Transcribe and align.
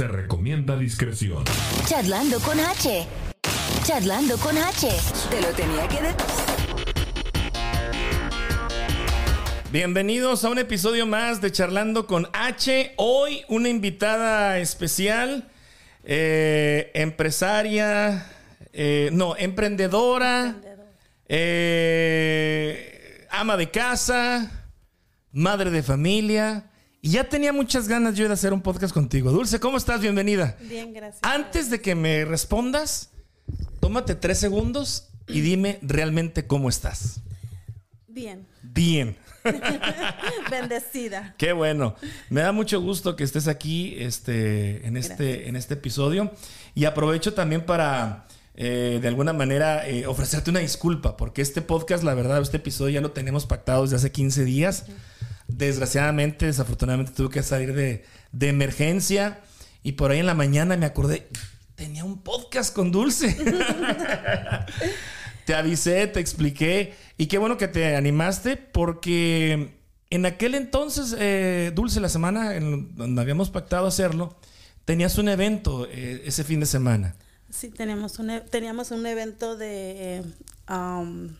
Se 0.00 0.08
recomienda 0.08 0.78
discreción. 0.78 1.44
Charlando 1.84 2.40
con 2.40 2.58
H. 2.58 3.06
Charlando 3.84 4.38
con 4.38 4.56
H. 4.56 4.88
Te 5.28 5.42
lo 5.42 5.48
tenía 5.48 5.86
que 5.88 6.00
decir. 6.00 6.16
Bienvenidos 9.70 10.42
a 10.46 10.48
un 10.48 10.58
episodio 10.58 11.04
más 11.04 11.42
de 11.42 11.52
Charlando 11.52 12.06
con 12.06 12.28
H. 12.32 12.94
Hoy 12.96 13.42
una 13.50 13.68
invitada 13.68 14.58
especial, 14.58 15.50
eh, 16.04 16.90
empresaria, 16.94 18.26
eh, 18.72 19.10
no, 19.12 19.36
emprendedora, 19.36 20.56
eh, 21.28 23.26
ama 23.30 23.58
de 23.58 23.70
casa, 23.70 24.64
madre 25.30 25.70
de 25.70 25.82
familia. 25.82 26.69
Y 27.02 27.12
ya 27.12 27.24
tenía 27.24 27.52
muchas 27.52 27.88
ganas 27.88 28.14
yo 28.14 28.26
de 28.26 28.34
hacer 28.34 28.52
un 28.52 28.60
podcast 28.60 28.92
contigo. 28.92 29.32
Dulce, 29.32 29.58
¿cómo 29.58 29.78
estás? 29.78 30.02
Bienvenida. 30.02 30.56
Bien, 30.60 30.92
gracias. 30.92 31.20
Antes 31.22 31.70
de 31.70 31.80
que 31.80 31.94
me 31.94 32.26
respondas, 32.26 33.08
tómate 33.80 34.14
tres 34.14 34.38
segundos 34.38 35.08
y 35.26 35.40
dime 35.40 35.78
realmente 35.80 36.46
cómo 36.46 36.68
estás. 36.68 37.20
Bien. 38.06 38.46
Bien. 38.62 39.16
Bendecida. 40.50 41.34
Qué 41.38 41.54
bueno. 41.54 41.96
Me 42.28 42.42
da 42.42 42.52
mucho 42.52 42.82
gusto 42.82 43.16
que 43.16 43.24
estés 43.24 43.48
aquí 43.48 43.94
este, 43.98 44.86
en, 44.86 44.98
este, 44.98 45.48
en 45.48 45.56
este 45.56 45.74
episodio. 45.74 46.30
Y 46.74 46.84
aprovecho 46.84 47.32
también 47.32 47.64
para, 47.64 48.26
eh, 48.54 48.98
de 49.00 49.08
alguna 49.08 49.32
manera, 49.32 49.88
eh, 49.88 50.06
ofrecerte 50.06 50.50
una 50.50 50.60
disculpa, 50.60 51.16
porque 51.16 51.40
este 51.40 51.62
podcast, 51.62 52.04
la 52.04 52.12
verdad, 52.12 52.42
este 52.42 52.58
episodio 52.58 52.96
ya 52.96 53.00
lo 53.00 53.12
tenemos 53.12 53.46
pactado 53.46 53.84
desde 53.84 53.96
hace 53.96 54.12
15 54.12 54.44
días. 54.44 54.84
Desgraciadamente, 55.56 56.46
desafortunadamente, 56.46 57.12
tuve 57.12 57.30
que 57.30 57.42
salir 57.42 57.74
de, 57.74 58.04
de 58.32 58.48
emergencia. 58.48 59.40
Y 59.82 59.92
por 59.92 60.10
ahí 60.10 60.20
en 60.20 60.26
la 60.26 60.34
mañana 60.34 60.76
me 60.76 60.86
acordé, 60.86 61.28
tenía 61.74 62.04
un 62.04 62.22
podcast 62.22 62.74
con 62.74 62.90
Dulce. 62.92 63.34
te 65.44 65.54
avisé, 65.54 66.06
te 66.06 66.20
expliqué. 66.20 66.94
Y 67.16 67.26
qué 67.26 67.38
bueno 67.38 67.56
que 67.56 67.68
te 67.68 67.96
animaste 67.96 68.56
porque 68.56 69.74
en 70.10 70.26
aquel 70.26 70.54
entonces, 70.54 71.14
eh, 71.18 71.72
Dulce, 71.74 72.00
la 72.00 72.08
semana 72.08 72.56
en 72.56 72.94
donde 72.96 73.20
habíamos 73.22 73.50
pactado 73.50 73.86
hacerlo, 73.86 74.36
tenías 74.84 75.18
un 75.18 75.28
evento 75.28 75.86
eh, 75.90 76.22
ese 76.24 76.44
fin 76.44 76.60
de 76.60 76.66
semana. 76.66 77.14
Sí, 77.48 77.70
teníamos 77.70 78.18
un, 78.18 78.30
e- 78.30 78.40
teníamos 78.42 78.90
un 78.90 79.06
evento 79.06 79.56
de 79.56 80.22
um, 80.68 81.30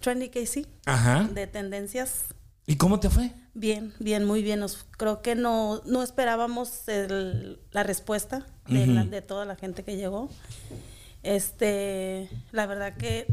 Trendy 0.00 0.28
KC, 0.28 0.66
Ajá. 0.86 1.28
de 1.32 1.46
tendencias. 1.46 2.24
¿Y 2.66 2.76
cómo 2.76 2.98
te 3.00 3.10
fue? 3.10 3.32
Bien, 3.54 3.92
bien, 3.98 4.24
muy 4.24 4.42
bien. 4.42 4.60
Nos, 4.60 4.86
creo 4.96 5.20
que 5.22 5.34
no, 5.34 5.82
no 5.86 6.02
esperábamos 6.02 6.88
el- 6.88 7.58
la 7.72 7.82
respuesta 7.82 8.46
de, 8.68 8.86
la- 8.86 9.04
de 9.04 9.22
toda 9.22 9.44
la 9.44 9.54
gente 9.56 9.84
que 9.84 9.96
llegó. 9.96 10.30
Este, 11.22 12.28
la 12.52 12.66
verdad 12.66 12.96
que 12.96 13.26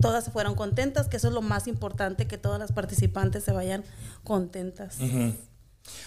todas 0.00 0.24
se 0.24 0.30
fueron 0.30 0.54
contentas, 0.54 1.08
que 1.08 1.16
eso 1.16 1.28
es 1.28 1.34
lo 1.34 1.42
más 1.42 1.66
importante, 1.68 2.26
que 2.26 2.38
todas 2.38 2.58
las 2.58 2.72
participantes 2.72 3.44
se 3.44 3.52
vayan 3.52 3.84
contentas. 4.24 4.98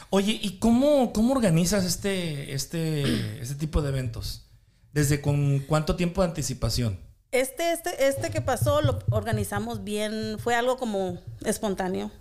Oye, 0.10 0.38
¿y 0.42 0.58
cómo, 0.60 1.14
cómo 1.14 1.34
organizas 1.34 1.86
este, 1.86 2.54
este, 2.54 3.42
este 3.42 3.56
tipo 3.56 3.82
de 3.82 3.90
eventos? 3.90 4.46
¿Desde 4.94 5.22
con 5.22 5.60
cuánto 5.60 5.96
tiempo 5.96 6.22
de 6.22 6.28
anticipación? 6.30 7.00
Este, 7.32 7.72
este, 7.72 8.08
este 8.08 8.32
que 8.32 8.42
pasó 8.42 8.82
lo 8.82 9.00
organizamos 9.12 9.84
bien, 9.84 10.38
fue 10.40 10.56
algo 10.56 10.78
como 10.78 11.20
espontáneo. 11.46 12.12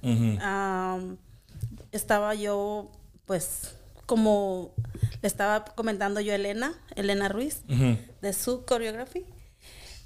Am, 0.43 1.17
estaba 1.93 2.35
yo, 2.35 2.91
pues, 3.25 3.75
como 4.05 4.75
le 5.23 5.29
estaba 5.29 5.65
comentando 5.65 6.21
yo 6.21 6.33
a 6.33 6.37
Elena, 6.37 6.75
Elena 6.95 7.29
Ruiz, 7.29 7.63
de 7.67 8.33
su 8.33 8.65
choreography. 8.67 9.25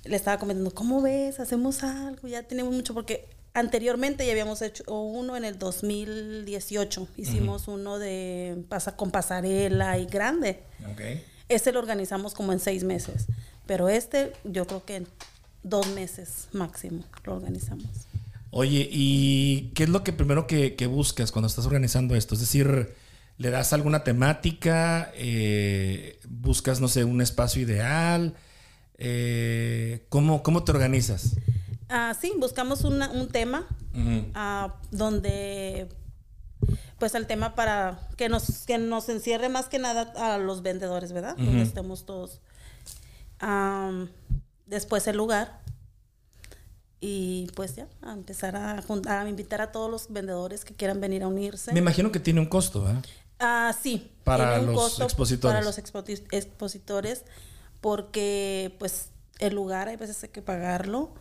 Le 0.05 0.17
estaba 0.17 0.39
comentando, 0.39 0.73
¿cómo 0.73 1.01
ves? 1.01 1.39
Hacemos 1.41 1.83
algo, 1.85 2.27
ya 2.27 2.43
tenemos 2.43 2.73
mucho, 2.75 2.95
porque 2.95 3.29
anteriormente 3.55 4.25
ya 4.27 4.33
habíamos 4.33 4.63
hecho 4.63 4.85
uno 4.93 5.37
en 5.37 5.45
el 5.45 5.59
2018. 5.59 7.09
Hicimos 7.17 7.69
uno 7.69 7.99
de 7.99 8.65
pasa, 8.69 8.97
con 8.97 9.11
pasarela 9.11 9.99
y 9.99 10.07
grande. 10.07 10.63
Ok. 10.91 11.01
Este 11.49 11.73
lo 11.73 11.81
organizamos 11.81 12.35
como 12.35 12.53
en 12.53 12.61
seis 12.61 12.83
meses, 12.83 13.27
pero 13.67 13.89
este 13.89 14.33
yo 14.45 14.67
creo 14.67 14.85
que 14.85 14.97
en 14.97 15.07
dos 15.63 15.87
meses 15.89 16.49
máximo 16.53 17.05
lo 17.25 17.35
organizamos. 17.37 17.87
Oye, 18.51 18.89
¿y 18.91 19.71
qué 19.75 19.85
es 19.85 19.89
lo 19.89 20.05
que 20.05 20.13
primero 20.13 20.47
que, 20.47 20.75
que 20.75 20.87
buscas 20.87 21.33
cuando 21.33 21.47
estás 21.49 21.65
organizando 21.67 22.15
esto? 22.15 22.35
Es 22.35 22.41
decir, 22.41 22.95
¿le 23.39 23.51
das 23.51 23.73
alguna 23.73 24.05
temática? 24.05 25.11
Eh, 25.15 26.19
¿Buscas, 26.29 26.81
no 26.81 26.89
sé, 26.89 27.05
un 27.05 27.23
espacio 27.23 27.63
ideal? 27.63 28.35
Eh, 28.99 30.05
¿cómo, 30.11 30.43
¿Cómo 30.43 30.65
te 30.65 30.73
organizas? 30.73 31.37
Ah, 31.89 32.15
sí, 32.21 32.33
buscamos 32.39 32.85
una- 32.85 33.11
un 33.11 33.29
tema 33.29 33.67
ah, 34.35 34.75
donde, 34.91 35.89
pues 36.99 37.15
el 37.15 37.27
tema 37.27 37.55
para 37.55 38.01
que 38.17 38.29
nos, 38.29 38.65
que 38.67 38.79
nos 38.79 39.09
encierre 39.09 39.49
más 39.49 39.67
que 39.67 39.79
nada 39.79 40.13
a 40.17 40.39
los 40.39 40.63
vendedores, 40.63 41.13
¿verdad? 41.13 41.37
Donde 41.37 41.63
estemos 41.63 42.05
todos. 42.07 42.41
Am, 43.43 44.09
después 44.67 45.07
el 45.09 45.17
lugar. 45.19 45.61
Y 47.01 47.49
pues 47.57 47.75
ya, 47.75 47.89
a 48.01 48.13
empezar 48.13 48.55
a, 48.55 48.81
jun- 48.81 49.07
a 49.09 49.29
invitar 49.29 49.61
a 49.61 49.73
todos 49.73 49.91
los 49.91 50.13
vendedores 50.13 50.65
que 50.65 50.75
quieran 50.75 51.01
venir 51.01 51.25
a 51.25 51.27
unirse. 51.29 51.73
Me 51.73 51.81
imagino 51.81 52.13
que 52.13 52.21
tiene 52.21 52.39
un 52.41 52.47
costo, 52.47 52.89
¿eh? 52.89 52.95
Ah, 53.41 53.75
sí. 53.81 54.13
Para 54.23 54.59
los 54.63 54.75
costo 54.77 55.03
expositores. 55.03 55.53
Para 55.53 55.65
los 55.65 55.79
expositores, 56.31 57.25
porque 57.81 58.77
pues 58.79 59.09
el 59.41 59.55
lugar 59.57 59.89
hay 59.89 59.97
veces 59.97 60.23
hay 60.23 60.29
que 60.29 60.43
pagarlo, 60.43 61.13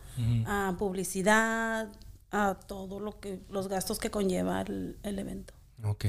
a 0.46 0.76
publicidad, 0.78 1.88
a 2.30 2.54
todo 2.68 3.00
lo 3.00 3.18
que, 3.18 3.40
los 3.50 3.66
gastos 3.66 3.98
que 3.98 4.10
conlleva 4.12 4.60
el, 4.62 4.96
el 5.02 5.18
evento. 5.18 5.52
Ok. 5.82 6.04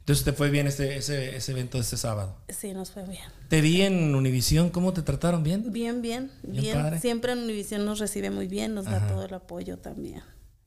Entonces 0.00 0.24
te 0.24 0.32
fue 0.32 0.50
bien 0.50 0.66
este, 0.66 0.96
ese, 0.96 1.36
ese 1.36 1.52
evento 1.52 1.78
de 1.78 1.82
este 1.84 1.96
sábado. 1.96 2.36
Sí, 2.48 2.72
nos 2.74 2.90
fue 2.90 3.04
bien. 3.06 3.24
Te 3.48 3.60
vi 3.60 3.82
en 3.82 4.14
Univisión, 4.14 4.70
¿cómo 4.70 4.92
te 4.92 5.02
trataron 5.02 5.42
bien? 5.42 5.72
Bien, 5.72 6.02
bien, 6.02 6.30
Bien 6.42 6.62
bien. 6.62 6.76
padre. 6.82 7.00
Siempre 7.00 7.32
en 7.32 7.38
Univision 7.40 7.84
nos 7.84 7.98
recibe 7.98 8.30
muy 8.30 8.46
bien, 8.46 8.74
nos 8.74 8.86
Ajá. 8.86 9.00
da 9.00 9.08
todo 9.08 9.24
el 9.24 9.32
apoyo 9.34 9.78
también. 9.78 10.22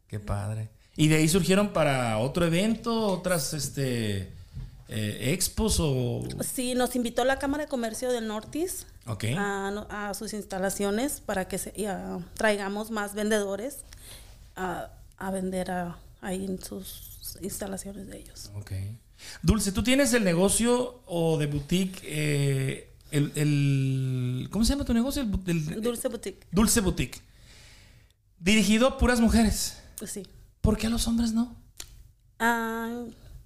Qué 0.07 0.19
padre. 0.19 0.69
¿Y 0.95 1.07
de 1.09 1.17
ahí 1.17 1.27
surgieron 1.27 1.73
para 1.73 2.17
otro 2.17 2.45
evento, 2.45 3.07
otras 3.09 3.53
este 3.53 4.31
eh, 4.89 5.33
expos 5.33 5.77
o...? 5.79 6.23
Sí, 6.41 6.73
nos 6.73 6.95
invitó 6.95 7.23
la 7.25 7.37
Cámara 7.37 7.65
de 7.65 7.69
Comercio 7.69 8.11
del 8.11 8.25
Nortis 8.27 8.87
a, 9.05 10.07
a 10.09 10.13
sus 10.15 10.33
instalaciones 10.33 11.21
para 11.21 11.47
que 11.47 11.57
se, 11.59 11.73
y, 11.75 11.85
ah, 11.85 12.19
traigamos 12.35 12.89
más 12.89 13.13
vendedores 13.13 13.79
a, 14.55 14.89
a 15.17 15.29
vender 15.31 15.69
a- 15.71 15.97
ahí 16.21 16.45
en 16.45 16.59
sus 16.63 17.37
instalaciones 17.41 18.07
de 18.07 18.17
ellos. 18.17 18.49
Ok. 18.55 18.71
Dulce, 19.41 19.71
¿tú 19.71 19.83
tienes 19.83 20.13
el 20.13 20.23
negocio 20.23 21.01
o 21.05 21.37
de 21.37 21.47
boutique, 21.47 21.99
eh, 22.03 22.93
el, 23.11 23.31
el- 23.35 24.47
¿Cómo 24.51 24.63
se 24.65 24.73
llama 24.73 24.85
tu 24.85 24.93
negocio? 24.93 25.21
El 25.21 25.29
el- 25.47 25.81
Dulce 25.81 26.07
Boutique, 26.07 26.45
Dulce 26.51 26.81
Boutique. 26.81 27.21
Dirigido 28.39 28.87
a 28.87 28.97
puras 28.97 29.19
mujeres. 29.19 29.77
sí. 30.05 30.25
¿Por 30.61 30.77
qué 30.77 30.87
a 30.87 30.89
los 30.89 31.07
hombres 31.07 31.31
no? 31.33 31.55
Ah, 32.39 33.03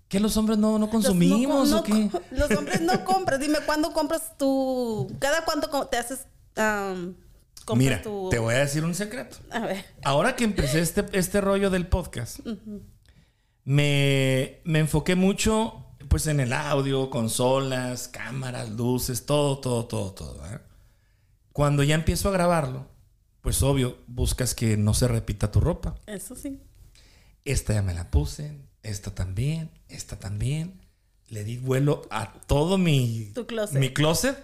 ¿Qué 0.08 0.20
los 0.20 0.36
hombres 0.38 0.58
no, 0.58 0.74
no 0.74 0.80
los- 0.80 0.90
consumimos 0.90 1.70
no- 1.70 1.80
o 1.80 1.84
qué? 1.84 1.94
no- 1.94 2.22
los 2.32 2.52
hombres 2.58 2.82
no 2.82 3.06
compras. 3.06 3.40
Dime, 3.40 3.60
¿cuándo 3.66 3.94
compras 3.94 4.38
tú? 4.38 5.10
¿Cada 5.20 5.46
cuánto 5.46 5.70
te 5.88 5.98
haces? 5.98 6.26
compras 6.54 7.78
Mira, 7.78 8.02
tu- 8.02 8.28
te 8.30 8.40
voy 8.40 8.56
a 8.56 8.60
decir 8.60 8.84
un 8.84 8.96
secreto. 8.96 9.38
A 9.52 9.60
ver. 9.60 9.86
Ahora 10.04 10.36
que 10.36 10.44
empecé 10.44 10.82
este, 10.82 11.06
este 11.14 11.40
rollo 11.42 11.70
del 11.70 11.88
podcast, 11.88 12.40
me, 13.66 14.62
me 14.64 14.80
enfoqué 14.80 15.16
mucho 15.16 15.86
pues 16.08 16.28
en 16.28 16.42
el 16.42 16.52
audio, 16.52 17.10
consolas, 17.10 18.10
cámaras, 18.10 18.70
luces, 18.70 19.26
todo, 19.26 19.60
todo, 19.60 19.86
todo, 19.86 20.12
todo. 20.14 20.44
Cuando 21.54 21.84
ya 21.84 21.96
empiezo 21.96 22.28
a 22.28 22.34
grabarlo, 22.34 22.88
pues 23.40 23.64
obvio, 23.64 23.98
buscas 24.08 24.54
que 24.54 24.76
no 24.76 24.94
se 24.94 25.08
repita 25.08 25.52
tu 25.52 25.62
ropa. 25.62 25.96
Eso 26.08 26.36
sí. 26.36 26.60
Esta 27.46 27.74
ya 27.74 27.82
me 27.82 27.94
la 27.94 28.12
puse, 28.12 28.58
esta 28.84 29.16
también, 29.16 29.72
esta 29.88 30.20
también. 30.20 30.82
Le 31.30 31.46
di 31.46 31.58
vuelo 31.58 32.02
a 32.12 32.34
todo 32.46 32.78
mi, 32.78 33.32
Tu 33.34 33.48
closet. 33.48 33.80
mi 33.80 33.94
closet. 33.94 34.38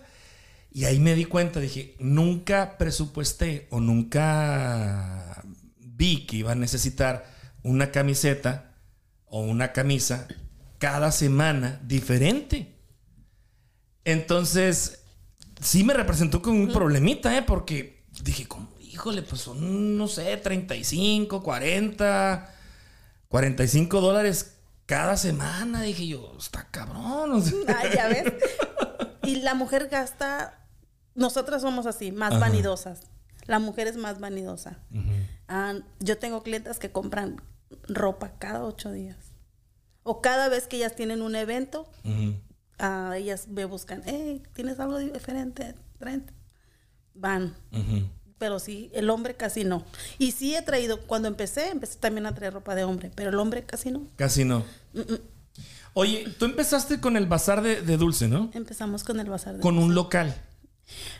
Y 0.71 0.85
ahí 0.85 0.99
me 0.99 1.15
di 1.15 1.25
cuenta, 1.25 1.59
dije, 1.59 1.95
nunca 1.99 2.77
presupuesté 2.77 3.67
o 3.71 3.81
nunca 3.81 5.43
vi 5.79 6.25
que 6.25 6.37
iba 6.37 6.53
a 6.53 6.55
necesitar 6.55 7.25
una 7.63 7.91
camiseta 7.91 8.66
o 9.29 9.41
una 9.41 9.73
camisa 9.73 10.27
cada 10.77 11.11
semana 11.11 11.79
diferente. 11.83 12.75
Entonces, 14.05 15.03
sí 15.61 15.83
me 15.83 15.93
representó 15.93 16.41
como 16.41 16.59
un 16.61 16.71
problemita, 16.71 17.35
¿eh? 17.37 17.41
Porque 17.43 18.05
dije, 18.23 18.47
como, 18.47 18.69
híjole, 18.79 19.21
pues 19.21 19.41
son, 19.41 19.97
no 19.97 20.07
sé, 20.07 20.37
35, 20.37 21.43
40, 21.43 22.53
45 23.27 24.01
dólares 24.01 24.55
cada 24.85 25.17
semana. 25.17 25.81
Dije 25.81 26.07
yo, 26.07 26.35
está 26.39 26.67
cabrón. 26.71 27.31
o 27.33 27.41
sea. 27.41 27.53
Ah, 27.67 27.83
ya 27.93 28.07
ves. 28.07 28.33
Y 29.23 29.41
la 29.41 29.55
mujer 29.55 29.89
gasta, 29.91 30.57
nosotras 31.13 31.61
somos 31.61 31.85
así, 31.85 32.13
más 32.13 32.31
Ajá. 32.31 32.39
vanidosas. 32.39 33.01
La 33.45 33.59
mujer 33.59 33.87
es 33.87 33.97
más 33.97 34.21
vanidosa. 34.21 34.79
Ah, 35.49 35.73
yo 35.99 36.17
tengo 36.17 36.43
clientas 36.43 36.79
que 36.79 36.93
compran 36.93 37.41
ropa 37.87 38.33
cada 38.39 38.63
ocho 38.63 38.91
días. 38.91 39.17
O 40.03 40.21
cada 40.21 40.49
vez 40.49 40.67
que 40.67 40.77
ellas 40.77 40.95
tienen 40.95 41.21
un 41.21 41.35
evento, 41.35 41.89
ah, 42.79 43.13
ellas 43.17 43.47
me 43.47 43.65
buscan, 43.65 44.01
hey, 44.05 44.41
¿tienes 44.53 44.79
algo 44.79 44.97
diferente? 44.99 45.75
Tráete". 45.99 46.33
Van. 47.13 47.55
Pero 48.37 48.59
sí, 48.59 48.91
el 48.93 49.09
hombre 49.09 49.35
casi 49.35 49.63
no. 49.63 49.83
Y 50.19 50.31
sí 50.31 50.55
he 50.55 50.61
traído, 50.61 51.01
cuando 51.07 51.27
empecé, 51.27 51.69
empecé 51.69 51.97
también 51.97 52.25
a 52.27 52.35
traer 52.35 52.53
ropa 52.53 52.75
de 52.75 52.83
hombre, 52.83 53.11
pero 53.15 53.31
el 53.31 53.39
hombre 53.39 53.63
casi 53.63 53.91
no. 53.91 54.07
Casi 54.15 54.45
no. 54.45 54.63
Oye, 55.93 56.27
tú 56.37 56.45
empezaste 56.45 57.01
con 57.01 57.17
el 57.17 57.25
bazar 57.25 57.63
de, 57.63 57.81
de 57.81 57.97
dulce, 57.97 58.27
¿no? 58.27 58.51
Empezamos 58.53 59.03
con 59.03 59.19
el 59.19 59.29
bazar 59.29 59.55
de 59.55 59.61
Con 59.61 59.79
un 59.79 59.95
local. 59.95 60.35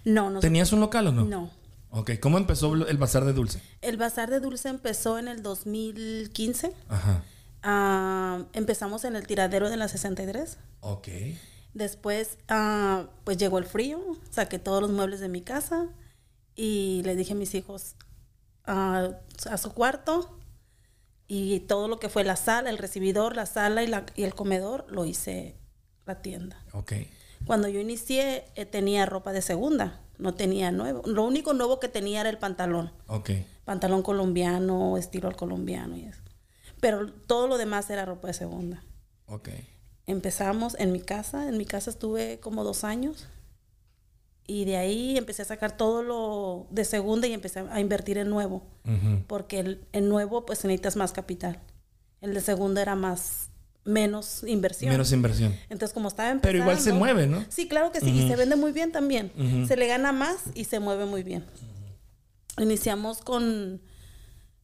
No, 0.05 0.29
no. 0.29 0.39
¿Tenías 0.39 0.71
un 0.71 0.79
local 0.79 1.07
o 1.07 1.11
no? 1.11 1.25
No. 1.25 1.51
Ok, 1.89 2.11
¿cómo 2.21 2.37
empezó 2.37 2.73
el 2.73 2.97
bazar 2.97 3.23
de 3.25 3.33
dulce? 3.33 3.61
El 3.81 3.97
bazar 3.97 4.29
de 4.29 4.39
dulce 4.39 4.69
empezó 4.69 5.17
en 5.17 5.27
el 5.27 5.41
2015. 5.41 6.73
Ajá. 6.89 7.23
Ah, 7.63 8.43
empezamos 8.53 9.03
en 9.05 9.15
el 9.15 9.25
tiradero 9.25 9.69
de 9.69 9.77
la 9.77 9.87
63. 9.87 10.57
Ok. 10.81 11.07
Después, 11.73 12.37
ah, 12.49 13.05
pues 13.23 13.37
llegó 13.37 13.57
el 13.57 13.65
frío, 13.65 14.01
saqué 14.29 14.59
todos 14.59 14.81
los 14.81 14.91
muebles 14.91 15.19
de 15.19 15.29
mi 15.29 15.41
casa 15.41 15.87
y 16.55 17.01
le 17.05 17.15
dije 17.15 17.33
a 17.33 17.35
mis 17.35 17.53
hijos 17.55 17.95
ah, 18.65 19.09
a 19.49 19.57
su 19.57 19.73
cuarto 19.73 20.37
y 21.27 21.59
todo 21.61 21.87
lo 21.87 21.99
que 21.99 22.09
fue 22.09 22.23
la 22.23 22.35
sala, 22.35 22.69
el 22.69 22.77
recibidor, 22.77 23.35
la 23.35 23.45
sala 23.45 23.83
y, 23.83 23.87
la- 23.87 24.05
y 24.15 24.23
el 24.23 24.33
comedor 24.33 24.85
lo 24.89 25.05
hice 25.05 25.55
la 26.05 26.21
tienda. 26.21 26.63
Ok. 26.73 26.93
Cuando 27.45 27.67
yo 27.67 27.79
inicié 27.79 28.45
eh, 28.55 28.65
tenía 28.65 29.05
ropa 29.05 29.31
de 29.33 29.41
segunda, 29.41 30.01
no 30.17 30.33
tenía 30.33 30.71
nuevo. 30.71 31.01
Lo 31.05 31.23
único 31.23 31.53
nuevo 31.53 31.79
que 31.79 31.87
tenía 31.89 32.21
era 32.21 32.29
el 32.29 32.37
pantalón, 32.37 32.91
Ok. 33.07 33.31
pantalón 33.65 34.01
colombiano, 34.01 34.97
estilo 34.97 35.27
al 35.27 35.35
colombiano 35.35 35.95
y 35.97 36.05
eso. 36.05 36.21
Pero 36.79 37.11
todo 37.11 37.47
lo 37.47 37.57
demás 37.57 37.89
era 37.89 38.05
ropa 38.05 38.27
de 38.27 38.33
segunda. 38.33 38.83
Ok. 39.25 39.49
Empezamos 40.05 40.75
en 40.79 40.91
mi 40.91 41.01
casa, 41.01 41.47
en 41.49 41.57
mi 41.57 41.65
casa 41.65 41.89
estuve 41.89 42.39
como 42.39 42.63
dos 42.63 42.83
años 42.83 43.27
y 44.45 44.63
de 44.63 44.77
ahí 44.77 45.17
empecé 45.17 45.41
a 45.41 45.45
sacar 45.45 45.75
todo 45.75 46.01
lo 46.03 46.67
de 46.71 46.85
segunda 46.85 47.27
y 47.27 47.33
empecé 47.33 47.59
a 47.69 47.79
invertir 47.81 48.17
en 48.17 48.29
nuevo, 48.29 48.63
porque 49.27 49.59
el, 49.59 49.85
el 49.91 50.07
nuevo 50.07 50.45
pues 50.45 50.63
necesitas 50.63 50.95
más 50.95 51.11
capital, 51.11 51.59
el 52.21 52.33
de 52.33 52.39
segunda 52.39 52.81
era 52.81 52.95
más, 52.95 53.46
menos 53.87 54.43
inversión. 54.43 54.91
Menos 54.91 55.11
inversión. 55.11 55.55
Entonces 55.69 55.93
como 55.93 56.09
estaba 56.09 56.29
empezando... 56.29 56.51
Pero 56.51 56.63
igual 56.63 56.79
se 56.79 56.93
mueve, 56.93 57.25
¿no? 57.25 57.43
Sí, 57.49 57.67
claro 57.67 57.91
que 57.91 58.01
sí, 58.01 58.09
y 58.09 58.27
se 58.27 58.35
vende 58.35 58.55
muy 58.55 58.71
bien 58.71 58.91
también, 58.91 59.31
se 59.67 59.75
le 59.75 59.87
gana 59.87 60.11
más 60.11 60.37
y 60.53 60.65
se 60.65 60.79
mueve 60.79 61.05
muy 61.05 61.23
bien. 61.23 61.45
Iniciamos 62.59 63.19
con... 63.19 63.81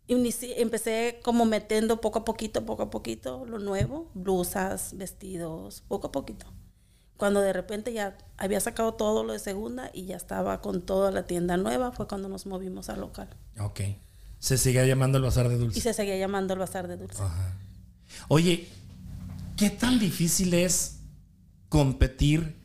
inici- 0.08 0.54
empecé 0.58 1.20
como 1.24 1.46
metiendo 1.46 2.02
poco 2.02 2.20
a 2.20 2.26
poquito, 2.26 2.66
poco 2.66 2.84
a 2.84 2.90
poquito 2.90 3.46
lo 3.46 3.60
nuevo, 3.60 4.12
blusas, 4.14 4.98
vestidos, 4.98 5.84
poco 5.88 6.08
a 6.08 6.12
poquito. 6.12 6.46
Cuando 7.16 7.40
de 7.42 7.54
repente 7.54 7.94
ya 7.94 8.18
había 8.38 8.60
sacado 8.60 8.96
todo 8.96 9.24
lo 9.24 9.34
de 9.34 9.40
segunda 9.40 9.92
y 9.94 10.06
ya 10.06 10.18
estaba 10.18 10.60
con 10.62 10.82
toda 10.82 11.12
la 11.12 11.26
tienda 11.26 11.56
nueva, 11.58 11.92
fue 11.92 12.08
cuando 12.08 12.28
nos 12.28 12.46
movimos 12.46 12.90
al 12.90 13.00
local. 13.00 13.30
Ok. 13.60 13.82
Se 14.40 14.58
sigue 14.58 14.86
llamando 14.86 15.20
el 15.20 15.24
bazar 15.24 15.48
de 15.48 15.58
dulce. 15.58 15.80
Y 15.80 15.82
se 15.82 15.94
seguía 15.94 16.18
llamando 16.18 16.54
el 16.54 16.60
Bazar 16.60 16.90
de 16.90 16.98
Dulce. 16.98 17.22
Ajá. 17.24 17.58
Oye, 18.28 18.68
¿qué 19.58 19.70
tan 19.70 20.00
difícil 20.00 20.54
es 20.54 21.00
competir 21.70 22.56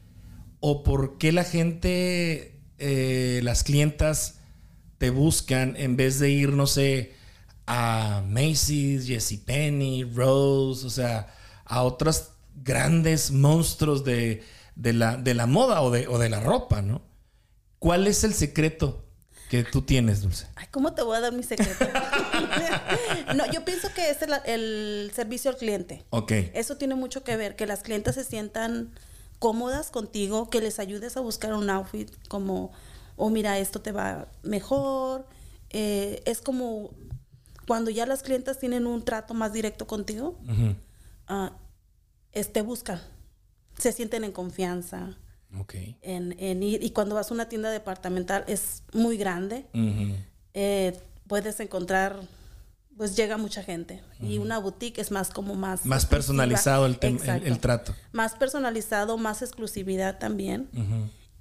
o 0.61 0.82
por 0.82 1.19
qué 1.19 1.32
la 1.32 1.44
gente, 1.44 2.61
eh, 2.79 3.40
las 3.43 3.62
clientas 3.62 4.40
te 4.99 5.11
buscan 5.11 5.76
en 5.76 5.96
vez 5.96 6.19
de 6.19 6.31
ir, 6.31 6.52
no 6.52 6.67
sé, 6.67 7.14
a 7.67 8.23
Macy's, 8.26 9.06
JCPenney, 9.06 10.05
Rose, 10.05 10.87
o 10.87 10.90
sea, 10.90 11.35
a 11.64 11.82
otros 11.82 12.31
grandes 12.56 13.31
monstruos 13.31 14.05
de, 14.05 14.43
de 14.75 14.93
la, 14.93 15.17
de 15.17 15.35
la 15.35 15.46
moda 15.46 15.82
o 15.82 15.90
de, 15.90 16.08
o 16.08 16.19
de 16.19 16.29
la 16.29 16.40
ropa, 16.40 16.82
¿no? 16.82 17.02
¿Cuál 17.79 18.06
es 18.06 18.25
el 18.25 18.35
secreto 18.35 19.07
que 19.48 19.64
tú 19.64 19.82
tienes, 19.82 20.22
Dulce? 20.22 20.46
Ay, 20.56 20.66
¿cómo 20.70 20.94
te 20.94 21.02
voy 21.02 21.16
a 21.16 21.20
dar 21.20 21.32
mi 21.32 21.42
secreto? 21.42 21.86
no, 23.36 23.50
yo 23.50 23.64
pienso 23.64 23.88
que 23.94 24.10
es 24.10 24.20
el, 24.22 24.32
el 24.44 25.10
servicio 25.14 25.50
al 25.50 25.56
cliente. 25.56 26.04
Ok. 26.10 26.32
Eso 26.54 26.76
tiene 26.76 26.94
mucho 26.94 27.24
que 27.24 27.36
ver, 27.36 27.56
que 27.56 27.66
las 27.66 27.82
clientes 27.82 28.14
se 28.14 28.24
sientan 28.24 28.92
cómodas 29.38 29.90
contigo, 29.90 30.50
que 30.50 30.60
les 30.60 30.78
ayudes 30.78 31.16
a 31.16 31.20
buscar 31.20 31.54
un 31.54 31.70
outfit 31.70 32.10
como, 32.28 32.72
oh 33.16 33.30
mira, 33.30 33.58
esto 33.58 33.80
te 33.80 33.92
va 33.92 34.28
mejor. 34.42 35.26
Eh, 35.70 36.22
es 36.24 36.40
como 36.40 36.90
cuando 37.66 37.90
ya 37.90 38.06
las 38.06 38.22
clientas 38.22 38.58
tienen 38.58 38.86
un 38.86 39.04
trato 39.04 39.34
más 39.34 39.52
directo 39.52 39.86
contigo, 39.86 40.38
Ujú. 40.48 40.74
ah, 41.28 41.52
te 42.52 42.62
buscan, 42.62 43.00
se 43.78 43.92
sienten 43.92 44.24
en 44.24 44.32
confianza. 44.32 45.16
Ok. 45.56 45.74
En, 46.02 46.34
en 46.38 46.62
ir, 46.62 46.82
y 46.82 46.90
cuando 46.90 47.14
vas 47.14 47.30
a 47.30 47.34
una 47.34 47.48
tienda 47.48 47.70
departamental 47.70 48.44
es 48.48 48.82
muy 48.92 49.16
grande, 49.16 49.66
eh, 50.54 50.98
puedes 51.26 51.58
encontrar, 51.60 52.20
pues 52.96 53.16
llega 53.16 53.36
mucha 53.38 53.62
gente. 53.62 54.02
Y 54.20 54.38
una 54.38 54.58
boutique 54.58 55.00
es 55.00 55.10
más 55.10 55.30
como 55.30 55.54
más... 55.54 55.86
Más 55.86 56.04
personalizado 56.06 56.84
el, 56.86 56.98
el, 57.00 57.20
el 57.46 57.58
trato. 57.60 57.94
Más 58.12 58.34
personalizado, 58.34 59.16
más 59.16 59.40
exclusividad 59.42 60.18
también. 60.18 60.68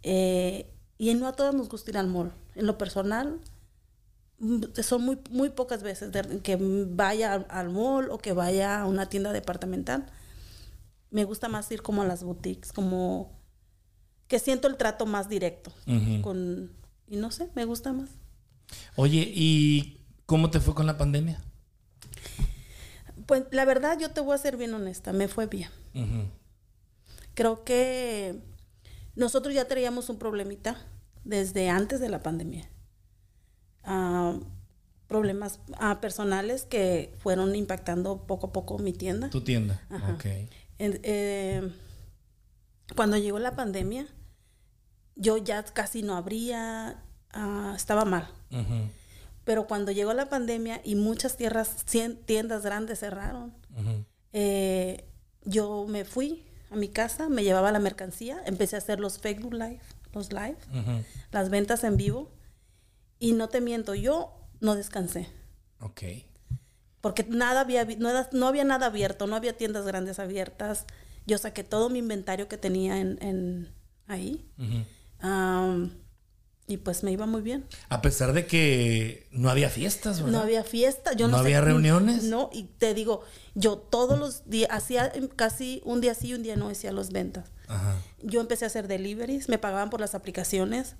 Eh, 0.03 0.71
y 0.97 1.13
no 1.15 1.27
a 1.27 1.33
todos 1.33 1.53
nos 1.53 1.67
gusta 1.69 1.91
ir 1.91 1.97
al 1.97 2.07
mall. 2.07 2.31
En 2.55 2.65
lo 2.65 2.77
personal, 2.77 3.39
mm, 4.39 4.63
son 4.83 5.03
muy, 5.03 5.19
muy 5.29 5.49
pocas 5.49 5.83
veces 5.83 6.11
de- 6.11 6.39
que 6.41 6.57
vaya 6.59 7.33
al, 7.33 7.45
al 7.49 7.69
mall 7.69 8.09
o 8.11 8.17
que 8.19 8.33
vaya 8.33 8.79
a 8.81 8.85
una 8.85 9.09
tienda 9.09 9.31
departamental. 9.33 10.05
Me 11.11 11.23
gusta 11.23 11.49
más 11.49 11.71
ir 11.71 11.81
como 11.81 12.01
a 12.01 12.05
las 12.05 12.23
boutiques, 12.23 12.71
como 12.73 13.36
que 14.27 14.39
siento 14.39 14.67
el 14.67 14.77
trato 14.77 15.05
más 15.05 15.29
directo. 15.29 15.71
Con, 16.21 16.71
y 17.07 17.17
no 17.17 17.31
sé, 17.31 17.49
me 17.55 17.65
gusta 17.65 17.93
más. 17.93 18.09
Oye, 18.95 19.31
¿y 19.33 20.01
cómo 20.25 20.49
te 20.49 20.59
fue 20.59 20.75
con 20.75 20.85
la 20.85 20.97
pandemia? 20.97 21.41
Pues 23.25 23.43
la 23.51 23.65
verdad, 23.65 23.97
yo 23.99 24.11
te 24.11 24.21
voy 24.21 24.35
a 24.35 24.37
ser 24.37 24.57
bien 24.57 24.73
honesta, 24.73 25.11
me 25.13 25.27
fue 25.27 25.47
bien. 25.47 25.69
Creo 27.33 27.63
que 27.63 28.39
nosotros 29.15 29.53
ya 29.53 29.67
traíamos 29.67 30.09
un 30.09 30.17
problemita 30.17 30.77
desde 31.23 31.69
antes 31.69 31.99
de 31.99 32.09
la 32.09 32.23
pandemia. 32.23 32.69
Ah, 33.83 34.37
problemas 35.07 35.59
ah, 35.79 36.01
personales 36.01 36.63
que 36.65 37.15
fueron 37.19 37.55
impactando 37.55 38.25
poco 38.27 38.47
a 38.47 38.51
poco 38.53 38.77
mi 38.79 38.91
tienda. 38.93 39.29
Tu 39.29 39.41
tienda. 39.41 39.81
Ajá. 39.89 40.13
Ok. 40.13 40.25
En- 40.79 40.99
eh, 41.03 41.71
cuando 42.95 43.17
llegó 43.17 43.39
la 43.39 43.55
pandemia, 43.55 44.07
yo 45.17 45.37
ya 45.37 45.63
casi 45.63 46.01
no 46.03 46.15
abría, 46.15 47.03
ah, 47.31 47.73
estaba 47.75 48.05
mal. 48.05 48.29
Pero 49.43 49.65
cuando 49.67 49.91
llegó 49.91 50.13
la 50.13 50.29
pandemia 50.29 50.81
y 50.83 50.95
muchas 50.95 51.37
tierras, 51.37 51.85
tiendas 52.25 52.63
grandes 52.63 52.99
cerraron, 52.99 53.53
eh, 54.33 55.05
yo 55.43 55.85
me 55.87 56.03
fui 56.05 56.45
a 56.69 56.75
mi 56.75 56.89
casa, 56.89 57.29
me 57.29 57.43
llevaba 57.43 57.71
la 57.71 57.79
mercancía, 57.79 58.41
empecé 58.45 58.75
a 58.75 58.79
hacer 58.79 58.99
los 58.99 59.19
Facebook 59.19 59.53
Live, 59.53 59.79
los 60.13 60.31
live, 60.33 60.57
las 61.31 61.49
ventas 61.49 61.83
en 61.83 61.95
vivo. 61.97 62.29
Y 63.19 63.31
no 63.33 63.47
te 63.49 63.61
miento, 63.61 63.95
yo 63.95 64.33
no 64.59 64.75
descansé. 64.75 65.27
Ok. 65.79 66.01
Porque 67.01 67.23
nada 67.23 67.61
había, 67.61 67.85
no, 67.85 68.09
era- 68.09 68.29
no 68.33 68.47
había 68.47 68.63
nada 68.63 68.87
abierto, 68.87 69.27
no 69.27 69.35
había 69.35 69.55
tiendas 69.57 69.85
grandes 69.85 70.19
abiertas. 70.19 70.85
Yo 71.25 71.37
saqué 71.37 71.63
todo 71.63 71.89
mi 71.89 71.99
inventario 71.99 72.47
que 72.47 72.57
tenía 72.57 72.99
en, 72.99 73.17
en 73.21 73.73
ahí. 74.07 74.45
Ujú. 74.57 74.83
Am, 75.19 75.91
y 76.67 76.77
pues 76.77 77.03
me 77.03 77.11
iba 77.11 77.25
muy 77.25 77.41
bien. 77.41 77.65
A 77.89 78.01
pesar 78.01 78.33
de 78.33 78.45
que 78.45 79.27
no 79.31 79.49
había 79.49 79.69
fiestas, 79.69 80.17
¿verdad? 80.21 80.33
No 80.37 80.43
había 80.43 80.63
fiesta, 80.63 81.13
yo 81.13 81.27
¿No 81.27 81.31
no, 81.31 81.37
sé- 81.37 81.43
había 81.45 81.61
reuniones? 81.61 82.23
No, 82.23 82.49
y 82.51 82.63
te 82.63 82.93
digo, 82.93 83.23
yo 83.55 83.77
todos 83.77 84.19
los 84.19 84.49
días, 84.49 84.69
hacía 84.71 85.11
casi 85.35 85.81
un 85.85 86.01
día 86.01 86.13
sí 86.13 86.27
y 86.29 86.33
un 86.33 86.43
día 86.43 86.55
no 86.57 86.69
hacía 86.69 86.91
las 86.91 87.09
ventas. 87.11 87.51
Ajá. 87.69 87.95
Yo 88.21 88.41
empecé 88.41 88.65
a 88.65 88.67
hacer 88.67 88.87
deliveries, 88.87 89.47
me 89.49 89.57
pagaban 89.57 89.89
por 89.89 90.01
las 90.01 90.13
aplicaciones. 90.15 90.95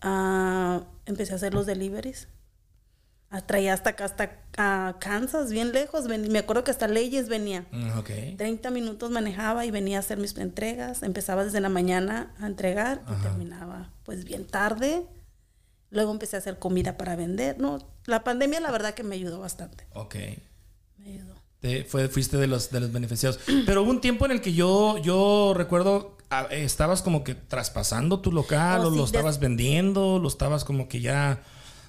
ah, 0.00 0.84
empecé 1.06 1.32
a 1.32 1.36
hacer 1.36 1.52
los 1.54 1.66
deliveries. 1.66 2.28
Traía 3.46 3.74
hasta 3.74 3.90
acá, 3.90 4.06
hasta 4.06 4.38
ah, 4.56 4.96
Kansas, 5.00 5.50
bien 5.50 5.72
lejos. 5.72 6.06
ven- 6.08 6.32
me 6.32 6.38
acuerdo 6.38 6.64
que 6.64 6.70
hasta 6.70 6.88
Leyes 6.88 7.28
venía. 7.28 7.66
Mm, 7.72 7.98
Ok. 7.98 8.10
30 8.38 8.70
minutos 8.70 9.10
manejaba 9.10 9.66
y 9.66 9.70
venía 9.70 9.98
a 9.98 10.00
hacer 10.00 10.16
mis 10.18 10.36
entregas. 10.38 11.02
Empezaba 11.02 11.44
desde 11.44 11.60
la 11.60 11.68
mañana 11.68 12.34
a 12.40 12.46
entregar 12.46 13.02
y 13.06 13.22
terminaba 13.22 13.90
pues 14.04 14.24
bien 14.24 14.46
tarde. 14.46 15.04
Luego 15.90 16.10
empecé 16.12 16.36
a 16.36 16.38
hacer 16.38 16.58
comida 16.58 16.96
para 16.96 17.16
vender. 17.16 17.58
No, 17.58 17.78
la 18.06 18.24
pandemia 18.24 18.60
la 18.60 18.70
verdad 18.70 18.94
que 18.94 19.02
me 19.04 19.14
ayudó 19.16 19.40
bastante. 19.40 19.86
Ok. 19.94 20.16
Me 20.96 21.12
ayudó. 21.12 21.34
Te- 21.60 21.84
fue, 21.84 22.08
fuiste 22.08 22.36
de 22.38 22.46
los, 22.46 22.70
de 22.70 22.80
los 22.80 22.92
beneficiados. 22.92 23.40
Pero 23.66 23.82
hubo 23.82 23.90
un 23.90 24.00
tiempo 24.00 24.24
en 24.24 24.32
el 24.32 24.40
que 24.40 24.54
yo, 24.54 24.96
yo 24.98 25.52
recuerdo 25.54 26.16
ah, 26.30 26.46
estabas 26.50 27.02
como 27.02 27.24
que 27.24 27.34
traspasando 27.34 28.20
tu 28.20 28.32
local 28.32 28.80
Oh, 28.84 28.88
o 28.88 28.90
sí, 28.90 28.96
lo 28.96 29.04
estabas 29.04 29.38
vendiendo, 29.38 30.18
lo 30.18 30.28
estabas 30.28 30.64
como 30.64 30.88
que 30.88 31.00
ya 31.02 31.42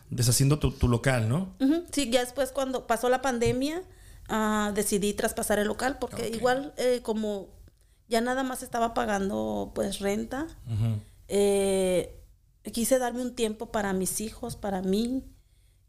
deshaciendo 0.10 0.60
tu, 0.60 0.72
tu 0.72 0.88
local, 0.88 1.28
¿no? 1.30 1.56
Sí, 1.92 2.10
ya 2.10 2.22
después 2.22 2.52
cuando 2.52 2.88
pasó 2.88 3.10
la 3.10 3.22
pandemia, 3.22 3.84
ah, 4.28 4.72
decidí 4.74 5.14
traspasar 5.14 5.60
el 5.60 5.68
local 5.68 5.98
porque 6.00 6.30
igual 6.36 6.74
eh, 6.78 7.02
como 7.04 7.48
ya 8.08 8.22
nada 8.22 8.44
más 8.44 8.64
estaba 8.64 8.94
pagando 8.94 9.72
pues 9.76 10.00
renta, 10.00 10.48
eh, 11.28 12.20
quise 12.74 13.00
darme 13.00 13.22
un 13.22 13.36
tiempo 13.36 13.72
para 13.72 13.94
mis 13.94 14.22
hijos, 14.22 14.56
para 14.56 14.82
mí 14.82 15.24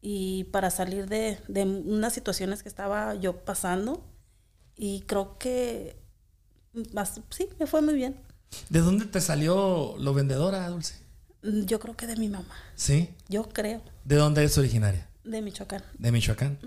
y 0.02 0.44
para 0.44 0.70
salir 0.70 1.06
de, 1.08 1.38
de 1.48 1.62
unas 1.64 2.12
situaciones 2.12 2.62
que 2.62 2.68
estaba 2.68 3.14
yo 3.14 3.44
pasando 3.44 4.04
y 4.76 5.00
creo 5.02 5.36
que 5.38 5.96
bas- 6.74 7.22
sí, 7.30 7.48
me 7.58 7.66
fue 7.66 7.82
muy 7.82 7.94
bien. 7.94 8.16
¿De 8.68 8.80
dónde 8.80 9.04
te 9.06 9.20
salió 9.20 9.94
lo 9.98 10.12
vendedora, 10.14 10.68
Dulce? 10.68 10.94
Yo 11.42 11.78
creo 11.80 11.96
que 11.96 12.06
de 12.06 12.16
mi 12.16 12.28
mamá, 12.28 12.54
¿Sí? 12.74 13.14
yo 13.28 13.48
creo, 13.48 13.82
¿De 14.04 14.16
dónde 14.16 14.44
es 14.44 14.56
originaria? 14.58 15.08
de 15.24 15.40
Michoacán, 15.42 15.82
¿De 15.98 16.12
Michoacán? 16.12 16.58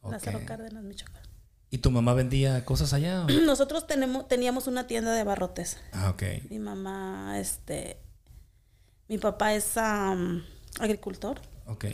Ok. 0.00 0.12
Lázaro 0.12 0.40
Cárdenas, 0.46 0.82
Michoacán. 0.82 1.22
¿Y 1.70 1.78
tu 1.78 1.90
mamá 1.90 2.12
vendía 2.14 2.64
cosas 2.64 2.92
allá? 2.92 3.24
o? 3.24 3.28
Nosotros 3.46 3.86
tenemos, 3.86 4.28
teníamos 4.28 4.66
una 4.66 4.86
tienda 4.86 5.12
de 5.14 5.20
abarrotes. 5.20 5.78
Ah, 5.92 6.10
ok. 6.10 6.22
Mi 6.50 6.58
mamá, 6.58 7.38
este, 7.38 7.98
mi 9.08 9.18
papá 9.18 9.54
es 9.54 9.76
am, 9.76 10.42
agricultor 10.80 11.40
Ok. 11.66 11.86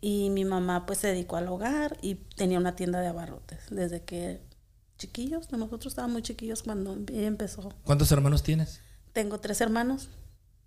y 0.00 0.30
mi 0.30 0.44
mamá 0.44 0.84
pues 0.86 0.98
se 0.98 1.08
dedicó 1.08 1.36
al 1.36 1.48
hogar 1.48 1.96
y 2.02 2.16
tenía 2.36 2.58
una 2.58 2.76
tienda 2.76 3.00
de 3.00 3.06
abarrotes 3.08 3.60
desde 3.70 4.02
que 4.04 4.40
chiquillos, 4.98 5.50
nosotros 5.52 5.92
estábamos 5.92 6.12
muy 6.12 6.22
chiquillos 6.22 6.62
cuando 6.62 6.94
ella 7.12 7.26
empezó. 7.26 7.72
¿Cuántos 7.84 8.12
hermanos 8.12 8.42
tienes? 8.42 8.80
Tengo 9.14 9.40
tres 9.40 9.60
hermanos 9.62 10.10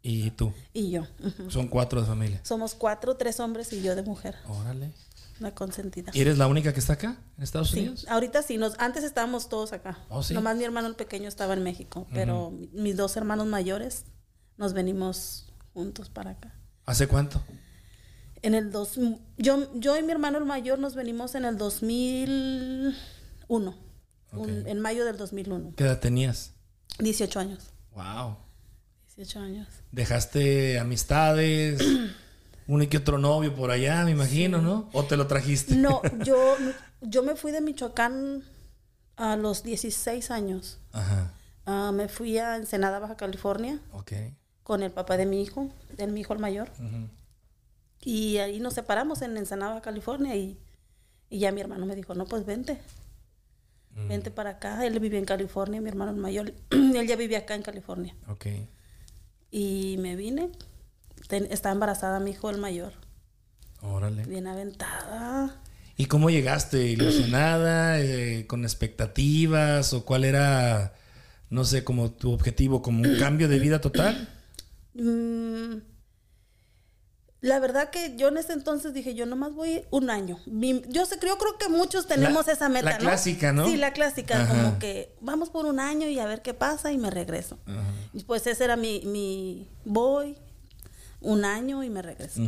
Y 0.06 0.32
tú. 0.32 0.52
y 0.74 0.92
yo. 0.92 1.08
Son 1.48 1.68
cuatro 1.70 2.02
de 2.02 2.08
familia. 2.08 2.42
Somos 2.44 2.76
cuatro, 2.76 3.16
tres 3.16 3.40
hombres 3.40 3.72
y 3.72 3.82
yo 3.82 3.96
de 3.96 4.04
mujer, 4.04 4.36
Órale. 4.50 4.92
una 5.40 5.56
consentida. 5.56 6.12
¿Y 6.14 6.20
eres 6.20 6.38
la 6.38 6.48
única 6.48 6.74
que 6.74 6.80
está 6.82 6.94
acá, 6.94 7.16
en 7.38 7.44
Estados 7.44 7.70
Sí, 7.72 7.80
Unidos? 7.80 8.06
ahorita 8.10 8.44
sí, 8.44 8.58
nos, 8.58 8.78
antes 8.80 9.06
estábamos 9.06 9.48
todos 9.48 9.72
acá. 9.72 9.98
Oh, 10.10 10.22
¿sí? 10.22 10.34
Nomás 10.34 10.58
mi 10.58 10.66
hermano 10.66 10.90
el 10.90 10.96
pequeño 10.96 11.30
estaba 11.30 11.54
en 11.54 11.64
México, 11.64 12.06
pero 12.14 12.52
mi- 12.52 12.68
mis 12.74 12.98
dos 12.98 13.16
hermanos 13.16 13.48
mayores 13.48 14.04
nos 14.58 14.74
venimos 14.74 15.48
juntos 15.74 16.10
para 16.10 16.32
acá. 16.32 16.54
¿Hace 16.86 17.08
cuánto? 17.08 17.42
En 18.42 18.56
el 18.56 18.72
dos, 18.74 19.00
yo, 19.38 19.72
yo 19.74 19.98
y 19.98 20.04
mi 20.04 20.12
hermano 20.12 20.38
el 20.38 20.44
mayor 20.44 20.78
nos 20.80 20.96
venimos 20.96 21.34
en 21.36 21.46
el 21.46 21.58
2001, 21.58 22.94
un- 24.34 24.40
Ok. 24.42 24.48
en 24.68 24.80
mayo 24.82 25.06
del 25.06 25.16
2001, 25.18 25.74
¿Qué 25.78 25.86
edad 25.86 26.00
tenías? 26.02 26.52
18 27.00 27.40
años, 27.40 27.70
Wow. 27.96 28.36
18 29.16 29.40
años. 29.40 29.68
Dejaste 29.92 30.80
amistades, 30.80 31.82
uno 32.68 32.84
y 32.84 32.88
que 32.88 32.98
otro 32.98 33.18
novio 33.18 33.56
por 33.56 33.72
allá, 33.72 34.04
me 34.06 34.12
imagino, 34.12 34.62
¿no? 34.62 34.90
¿O 34.94 35.04
te 35.06 35.18
lo 35.18 35.28
trajiste? 35.28 35.76
No, 35.76 36.02
yo, 36.26 36.56
yo 37.02 37.24
me 37.24 37.36
fui 37.36 37.52
de 37.52 37.62
Michoacán 37.62 38.44
a 39.16 39.36
los 39.36 39.64
16 39.64 40.32
años. 40.32 40.80
Ajá. 40.92 41.34
Ah, 41.66 41.92
me 41.94 42.08
fui 42.08 42.38
a 42.40 42.56
Ensenada, 42.58 43.00
Baja 43.00 43.16
California, 43.16 43.80
Ok. 43.92 44.14
con 44.64 44.84
el 44.84 44.92
papá 44.92 45.18
de 45.18 45.26
mi 45.26 45.42
hijo, 45.42 45.70
de 45.96 46.08
mi 46.08 46.22
hijo 46.22 46.34
el 46.34 46.40
mayor. 46.40 46.70
Ujú. 46.80 47.08
Y 48.06 48.38
ahí 48.40 48.60
nos 48.60 48.74
separamos 48.74 49.22
en 49.22 49.38
Ensenada, 49.38 49.82
California. 49.82 50.36
Y, 50.36 50.60
y 51.30 51.40
ya 51.40 51.52
mi 51.54 51.62
hermano 51.62 51.86
me 51.86 51.96
dijo, 51.96 52.16
no, 52.16 52.26
pues 52.26 52.46
vente. 52.46 52.82
Mm. 53.96 54.08
Vente 54.10 54.32
para 54.32 54.50
acá. 54.52 54.86
Él 54.86 55.00
vive 55.00 55.18
en 55.18 55.24
California, 55.26 55.80
mi 55.80 55.88
hermano 55.88 56.12
el 56.12 56.18
mayor. 56.18 56.54
él 56.72 57.08
ya 57.08 57.16
vivía 57.16 57.40
acá 57.40 57.56
en 57.56 57.62
California. 57.62 58.14
Ok. 58.28 58.48
Y 59.56 59.98
me 60.00 60.16
vine. 60.16 60.50
Ten- 61.28 61.48
está 61.52 61.72
embarazada 61.72 62.20
mi 62.20 62.32
hijo 62.32 62.50
el 62.50 62.58
mayor. 62.58 62.94
Órale. 63.82 64.26
Bien 64.26 64.48
aventada. 64.48 65.62
¿Y 65.96 66.08
cómo 66.08 66.32
llegaste? 66.32 66.88
¿Ilusionada? 66.88 68.00
eh, 68.02 68.48
¿Con 68.48 68.64
expectativas? 68.64 69.94
¿O 69.94 70.06
cuál 70.06 70.24
era, 70.24 70.96
no 71.52 71.66
sé, 71.66 71.84
como 71.84 72.10
tu 72.12 72.32
objetivo? 72.32 72.82
¿Como 72.82 73.04
un 73.08 73.16
cambio 73.20 73.48
de 73.48 73.60
vida 73.60 73.80
total? 73.80 74.28
Mm, 74.96 75.76
la 77.44 77.60
verdad 77.60 77.90
que 77.90 78.16
yo 78.16 78.30
en 78.30 78.38
ese 78.38 78.54
entonces 78.54 78.94
dije, 78.94 79.16
yo 79.16 79.26
nomás 79.26 79.54
voy 79.54 79.84
un 79.92 80.10
año. 80.10 80.40
Mi- 80.46 80.82
yo 80.88 81.06
sé, 81.06 81.16
yo 81.22 81.38
creo 81.38 81.58
que 81.60 81.68
muchos 81.68 82.08
tenemos 82.08 82.48
La- 82.48 82.54
esa 82.54 82.70
meta, 82.70 82.86
la 82.92 82.94
¿no? 82.94 83.00
clásica, 83.00 83.52
¿no? 83.52 83.66
Sí, 83.68 83.76
la 83.76 83.92
clásica, 83.92 84.42
Ajá. 84.44 84.48
como 84.54 84.80
que 84.80 85.14
vamos 85.20 85.50
por 85.50 85.66
un 85.66 85.82
año 85.82 86.08
y 86.08 86.20
a 86.20 86.26
ver 86.26 86.42
qué 86.42 86.54
pasa 86.54 86.94
y 86.94 86.98
me 86.98 87.10
regreso. 87.10 87.60
Y 88.14 88.24
Pues 88.24 88.48
ese 88.48 88.64
era 88.64 88.78
mi, 88.78 89.02
mi 89.06 89.68
voy 89.84 90.38
un 91.20 91.44
año 91.44 91.84
y 91.84 91.90
me 91.90 92.02
regreso. 92.02 92.42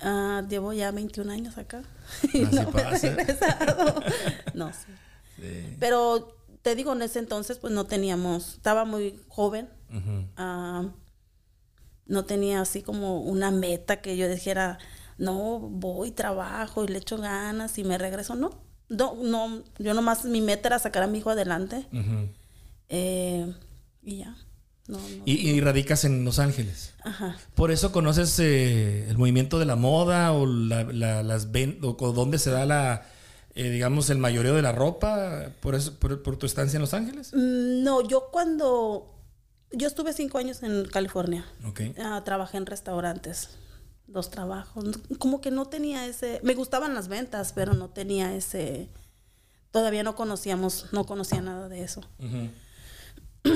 Ah, 0.00 0.42
llevo 0.48 0.72
ya 0.72 0.90
21 0.90 1.30
años 1.32 1.58
acá 1.58 1.82
y 2.32 2.44
Así 2.44 2.54
no 2.56 2.70
me 2.72 2.80
he 2.82 2.84
regresado. 3.14 4.02
no, 4.54 4.72
sí. 4.72 4.92
Sí. 5.36 5.76
Pero 5.78 6.36
te 6.62 6.74
digo, 6.74 6.92
en 6.92 7.02
ese 7.02 7.20
entonces 7.20 7.58
pues 7.58 7.72
no 7.72 7.84
teníamos, 7.84 8.54
estaba 8.54 8.84
muy 8.84 9.20
joven. 9.28 9.68
No 12.08 12.24
tenía 12.24 12.60
así 12.62 12.82
como 12.82 13.20
una 13.20 13.50
meta 13.52 14.00
que 14.00 14.16
yo 14.16 14.28
dijera, 14.28 14.78
no, 15.18 15.58
voy, 15.60 16.10
trabajo 16.10 16.82
y 16.84 16.88
le 16.88 16.98
echo 16.98 17.18
ganas 17.18 17.78
y 17.78 17.84
me 17.84 17.96
regreso. 17.98 18.34
No, 18.34 18.50
no, 18.88 19.14
no 19.22 19.62
yo 19.78 19.94
nomás 19.94 20.24
mi 20.24 20.40
meta 20.40 20.68
era 20.68 20.78
sacar 20.78 21.02
a 21.04 21.06
mi 21.06 21.18
hijo 21.18 21.30
adelante 21.30 21.86
eh, 22.88 23.52
y 24.02 24.18
ya. 24.18 24.36
No, 24.86 24.96
no. 24.98 25.22
Y, 25.26 25.50
y 25.50 25.60
radicas 25.60 26.04
en 26.06 26.24
Los 26.24 26.38
Ángeles. 26.38 26.94
Ajá. 27.04 27.36
¿Por 27.54 27.70
eso 27.70 27.92
conoces 27.92 28.38
eh, 28.38 29.06
el 29.10 29.18
movimiento 29.18 29.58
de 29.58 29.66
la 29.66 29.76
moda 29.76 30.32
o, 30.32 30.46
la- 30.46 30.84
la- 30.84 31.22
las 31.22 31.52
ven- 31.52 31.78
o, 31.82 31.94
o 32.00 32.12
dónde 32.12 32.38
se 32.38 32.50
da 32.50 32.64
la, 32.64 33.06
eh, 33.54 33.68
digamos, 33.68 34.08
el 34.08 34.16
mayoreo 34.16 34.54
de 34.54 34.62
la 34.62 34.72
ropa? 34.72 35.50
¿Por, 35.60 35.74
eso, 35.74 35.92
por, 35.98 36.22
por 36.22 36.38
tu 36.38 36.46
estancia 36.46 36.78
en 36.78 36.80
Los 36.80 36.94
Ángeles? 36.94 37.32
Mm, 37.34 37.82
No, 37.82 38.00
yo 38.08 38.28
cuando... 38.32 39.14
Yo 39.72 39.86
estuve 39.86 40.12
cinco 40.12 40.38
años 40.38 40.62
en 40.62 40.86
California. 40.86 41.44
Ok. 41.66 41.80
Ah, 41.98 42.22
trabajé 42.24 42.56
en 42.56 42.66
restaurantes. 42.66 43.50
Dos 44.06 44.30
trabajos. 44.30 44.84
Como 45.18 45.40
que 45.42 45.50
no 45.50 45.66
tenía 45.66 46.06
ese... 46.06 46.40
Me 46.42 46.54
gustaban 46.54 46.94
las 46.94 47.08
ventas, 47.08 47.52
pero 47.52 47.74
no 47.74 47.90
tenía 47.90 48.34
ese... 48.34 48.88
Todavía 49.70 50.02
no 50.02 50.16
conocíamos, 50.16 50.86
no 50.92 51.04
conocía 51.04 51.42
nada 51.42 51.68
de 51.68 51.82
eso. 51.82 52.00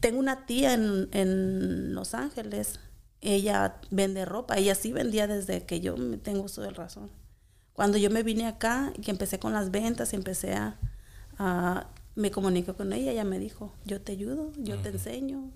Tengo 0.00 0.18
una 0.20 0.46
tía 0.46 0.74
en, 0.74 1.08
en 1.12 1.94
Los 1.94 2.14
Ángeles. 2.14 2.80
Ella 3.20 3.76
vende 3.90 4.24
ropa. 4.24 4.56
Ella 4.58 4.74
sí 4.74 4.92
vendía 4.92 5.26
desde 5.26 5.64
que 5.64 5.80
yo 5.80 5.96
me 5.96 6.18
tengo 6.18 6.42
uso 6.42 6.60
de 6.62 6.70
razón. 6.70 7.10
Cuando 7.72 7.96
yo 7.98 8.10
me 8.10 8.22
vine 8.22 8.46
acá 8.46 8.92
y 8.96 9.00
que 9.02 9.10
empecé 9.10 9.38
con 9.38 9.52
las 9.52 9.70
ventas, 9.70 10.12
empecé 10.12 10.54
a, 10.54 10.78
a- 11.38 11.86
me 12.18 12.32
comuniqué 12.32 12.74
con 12.74 12.92
ella, 12.92 13.12
ella 13.12 13.24
me 13.24 13.38
dijo, 13.38 13.72
yo 13.84 14.00
te 14.00 14.10
ayudo, 14.10 14.52
yo 14.56 14.76
te 14.78 14.88
enseño, 14.88 15.52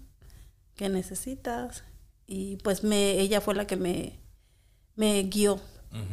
¿qué 0.76 0.88
necesitas? 0.88 1.82
Y 2.24 2.56
pues 2.58 2.84
me, 2.84 3.18
ella 3.18 3.40
fue 3.40 3.56
la 3.56 3.66
que 3.66 3.76
me, 3.76 4.20
me 4.94 5.24
guió, 5.24 5.60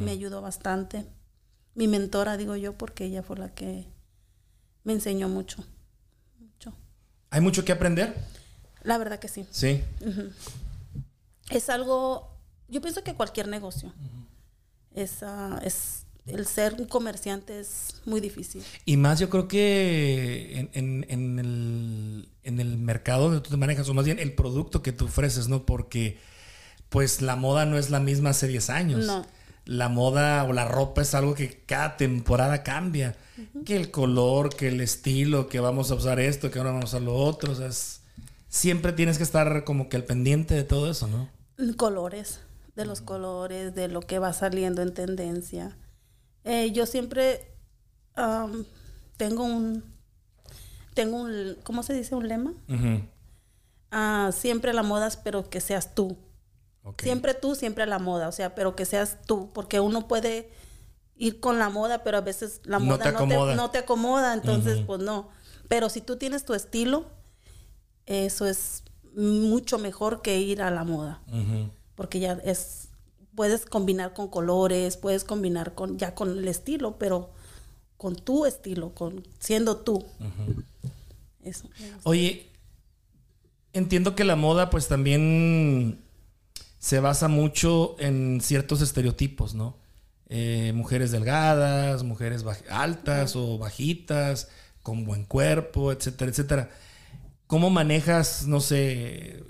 me 0.00 0.10
ayudó 0.10 0.42
bastante. 0.42 1.06
Mi 1.74 1.86
mentora, 1.86 2.36
digo 2.36 2.56
yo, 2.56 2.76
porque 2.76 3.04
ella 3.04 3.22
fue 3.22 3.36
la 3.36 3.54
que 3.54 3.86
me 4.82 4.92
enseñó 4.92 5.28
mucho, 5.28 5.64
mucho. 6.40 6.74
¿Hay 7.30 7.40
mucho 7.40 7.64
que 7.64 7.70
aprender? 7.70 8.16
La 8.82 8.98
verdad 8.98 9.20
que 9.20 9.28
sí. 9.28 9.46
Sí. 9.52 9.84
Es 11.48 11.70
algo, 11.70 12.36
yo 12.66 12.80
pienso 12.80 13.04
que 13.04 13.14
cualquier 13.14 13.46
negocio. 13.46 13.92
es, 14.92 15.22
ah, 15.22 15.60
es, 15.62 16.06
el 16.34 16.46
ser 16.46 16.74
un 16.78 16.86
comerciante 16.86 17.60
es 17.60 17.94
muy 18.06 18.20
difícil. 18.20 18.62
Y 18.84 18.96
más 18.96 19.18
yo 19.20 19.28
creo 19.30 19.48
que 19.48 20.58
en, 20.58 20.70
en- 20.72 21.06
en 21.08 21.38
el, 21.38 22.28
en 22.44 22.60
el 22.60 22.78
mercado 22.78 23.24
donde 23.24 23.40
tú 23.40 23.50
te 23.50 23.56
manejas, 23.56 23.88
o 23.88 23.94
más 23.94 24.04
bien 24.04 24.18
el 24.18 24.32
producto 24.34 24.82
que 24.82 24.92
tú 24.92 25.06
ofreces, 25.06 25.48
¿no? 25.48 25.64
Porque 25.66 26.18
pues 26.88 27.22
la 27.22 27.36
moda 27.36 27.66
no 27.66 27.78
es 27.78 27.90
la 27.90 28.00
misma 28.00 28.30
hace 28.30 28.48
10 28.48 28.70
años. 28.70 29.06
No. 29.06 29.24
La 29.66 29.88
moda 29.88 30.42
o 30.44 30.52
la 30.52 30.64
ropa 30.66 31.02
es 31.02 31.14
algo 31.14 31.34
que 31.34 31.62
cada 31.66 31.96
temporada 31.96 32.62
cambia. 32.62 33.16
Que 33.64 33.76
el 33.76 33.90
color, 33.90 34.54
que 34.54 34.68
el 34.68 34.80
estilo, 34.80 35.48
que 35.48 35.60
vamos 35.60 35.90
a 35.90 35.94
usar 35.94 36.18
esto, 36.20 36.50
que 36.50 36.58
ahora 36.58 36.72
vamos 36.72 36.86
a 36.86 36.96
usar 36.96 37.02
lo 37.02 37.14
otro. 37.14 37.52
O 37.52 37.54
sea, 37.54 37.68
es- 37.68 38.00
siempre 38.48 38.92
tienes 38.92 39.16
que 39.18 39.22
estar 39.22 39.62
como 39.64 39.88
que 39.88 39.96
al 39.96 40.04
pendiente 40.04 40.54
de 40.54 40.64
todo 40.64 40.90
eso, 40.90 41.06
¿no? 41.06 41.28
Colores, 41.76 42.40
de 42.74 42.84
los 42.86 43.00
colores, 43.00 43.74
de 43.74 43.86
lo 43.88 44.00
que 44.00 44.18
va 44.18 44.32
saliendo 44.32 44.82
en 44.82 44.92
tendencia. 44.94 45.76
Eh, 46.44 46.72
yo 46.72 46.86
siempre 46.86 47.52
am, 48.14 48.64
tengo 49.16 49.44
un, 49.44 49.84
tengo 50.94 51.18
un, 51.18 51.56
¿cómo 51.62 51.82
se 51.82 51.94
dice? 51.94 52.14
Un 52.14 52.28
lema. 52.28 52.54
Ah, 53.90 54.30
siempre 54.32 54.72
la 54.72 54.82
moda, 54.82 55.08
pero 55.24 55.48
que 55.48 55.60
seas 55.60 55.94
tú. 55.94 56.16
Siempre 56.98 57.34
tú, 57.34 57.54
siempre 57.54 57.86
la 57.86 57.98
moda, 57.98 58.28
o 58.28 58.32
sea, 58.32 58.54
pero 58.54 58.74
que 58.74 58.84
seas 58.84 59.18
tú, 59.26 59.52
porque 59.52 59.80
uno 59.80 60.08
puede 60.08 60.50
ir 61.14 61.38
con 61.38 61.58
la 61.58 61.68
moda, 61.68 62.02
pero 62.02 62.16
a 62.16 62.22
veces 62.22 62.62
la 62.64 62.78
No 62.78 62.86
moda 62.86 63.04
te 63.04 63.12
no, 63.12 63.28
te, 63.28 63.54
no 63.54 63.70
te 63.70 63.78
acomoda, 63.78 64.32
entonces 64.32 64.80
pues 64.86 65.00
no. 65.00 65.28
Pero 65.68 65.88
si 65.88 66.00
tú 66.00 66.16
tienes 66.16 66.44
tu 66.44 66.54
estilo 66.54 67.06
eso 68.10 68.46
es 68.46 68.82
mucho 69.14 69.78
mejor 69.78 70.20
que 70.20 70.38
ir 70.38 70.62
a 70.62 70.70
la 70.70 70.84
moda. 70.84 71.22
Porque 71.94 72.18
ya 72.20 72.32
es, 72.44 72.88
puedes 73.40 73.64
combinar 73.64 74.12
con 74.12 74.28
colores, 74.28 74.98
puedes 74.98 75.24
combinar 75.24 75.74
con, 75.74 75.96
ya 75.96 76.14
con 76.14 76.28
el 76.28 76.46
estilo, 76.46 76.98
pero 76.98 77.30
con 77.96 78.14
tu 78.14 78.44
estilo, 78.44 78.92
con 78.92 79.26
siendo 79.38 79.78
tú. 79.78 80.04
Eso. 81.42 81.66
Oye, 82.02 82.50
entiendo 83.72 84.14
que 84.14 84.24
la 84.24 84.36
moda 84.36 84.68
pues 84.68 84.88
también 84.88 86.02
se 86.78 87.00
basa 87.00 87.28
mucho 87.28 87.96
en 87.98 88.42
ciertos 88.42 88.82
estereotipos, 88.82 89.54
¿no? 89.54 89.78
Eh, 90.28 90.72
mujeres 90.74 91.10
delgadas, 91.10 92.02
mujeres 92.02 92.44
altas 92.68 93.36
o 93.36 93.56
bajitas, 93.56 94.50
con 94.82 95.06
buen 95.06 95.24
cuerpo, 95.24 95.92
etcétera, 95.92 96.30
etcétera. 96.30 96.70
¿Cómo 97.46 97.70
manejas, 97.70 98.46
no 98.46 98.60
sé, 98.60 99.42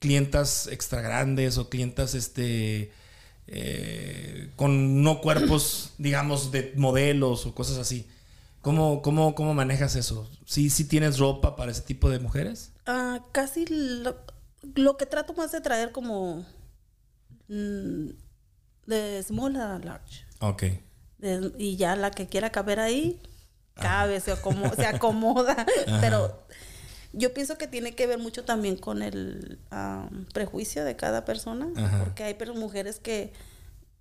clientas 0.00 0.66
extra 0.66 1.00
grandes 1.00 1.58
o 1.58 1.68
clientas 1.68 2.16
este 2.16 2.90
eh, 3.50 4.50
con 4.56 5.02
no 5.02 5.20
cuerpos, 5.20 5.90
digamos, 5.98 6.50
de 6.52 6.72
modelos 6.76 7.44
o 7.46 7.54
cosas 7.54 7.76
así? 7.78 8.08
¿Cómo, 8.62 9.00
cómo, 9.02 9.34
cómo 9.34 9.54
manejas 9.54 9.96
eso? 9.96 10.30
¿Sí, 10.46 10.70
¿Sí 10.70 10.84
tienes 10.86 11.18
ropa 11.18 11.56
para 11.56 11.72
ese 11.72 11.82
tipo 11.82 12.08
de 12.10 12.18
mujeres? 12.18 12.72
Ah, 12.86 13.20
casi 13.32 13.64
lo, 13.66 14.16
lo 14.74 14.96
que 14.96 15.06
trato 15.06 15.32
más 15.34 15.50
de 15.52 15.60
traer 15.62 15.92
como 15.92 16.44
mm, 17.48 18.08
de 18.86 19.22
small 19.26 19.56
a 19.56 19.78
large. 19.78 20.24
Ok. 20.40 20.64
De- 21.18 21.52
y 21.58 21.76
ya 21.76 21.96
la 21.96 22.10
que 22.10 22.26
quiera 22.28 22.50
caber 22.50 22.80
ahí, 22.80 23.20
cabe, 23.74 24.20
se 24.20 24.32
acomoda, 24.32 24.74
se 24.76 24.86
acomoda. 24.86 25.66
Pero 26.00 26.46
yo 27.12 27.34
pienso 27.34 27.58
que 27.58 27.66
tiene 27.66 27.94
que 27.94 28.06
ver 28.06 28.18
mucho 28.18 28.44
también 28.44 28.76
con 28.76 29.02
el 29.02 29.58
am, 29.70 30.26
prejuicio 30.32 30.84
de 30.84 30.96
cada 30.96 31.24
persona, 31.24 31.68
Ajá. 31.76 32.04
porque 32.04 32.24
hay 32.24 32.36
mujeres 32.54 33.00
que 33.00 33.32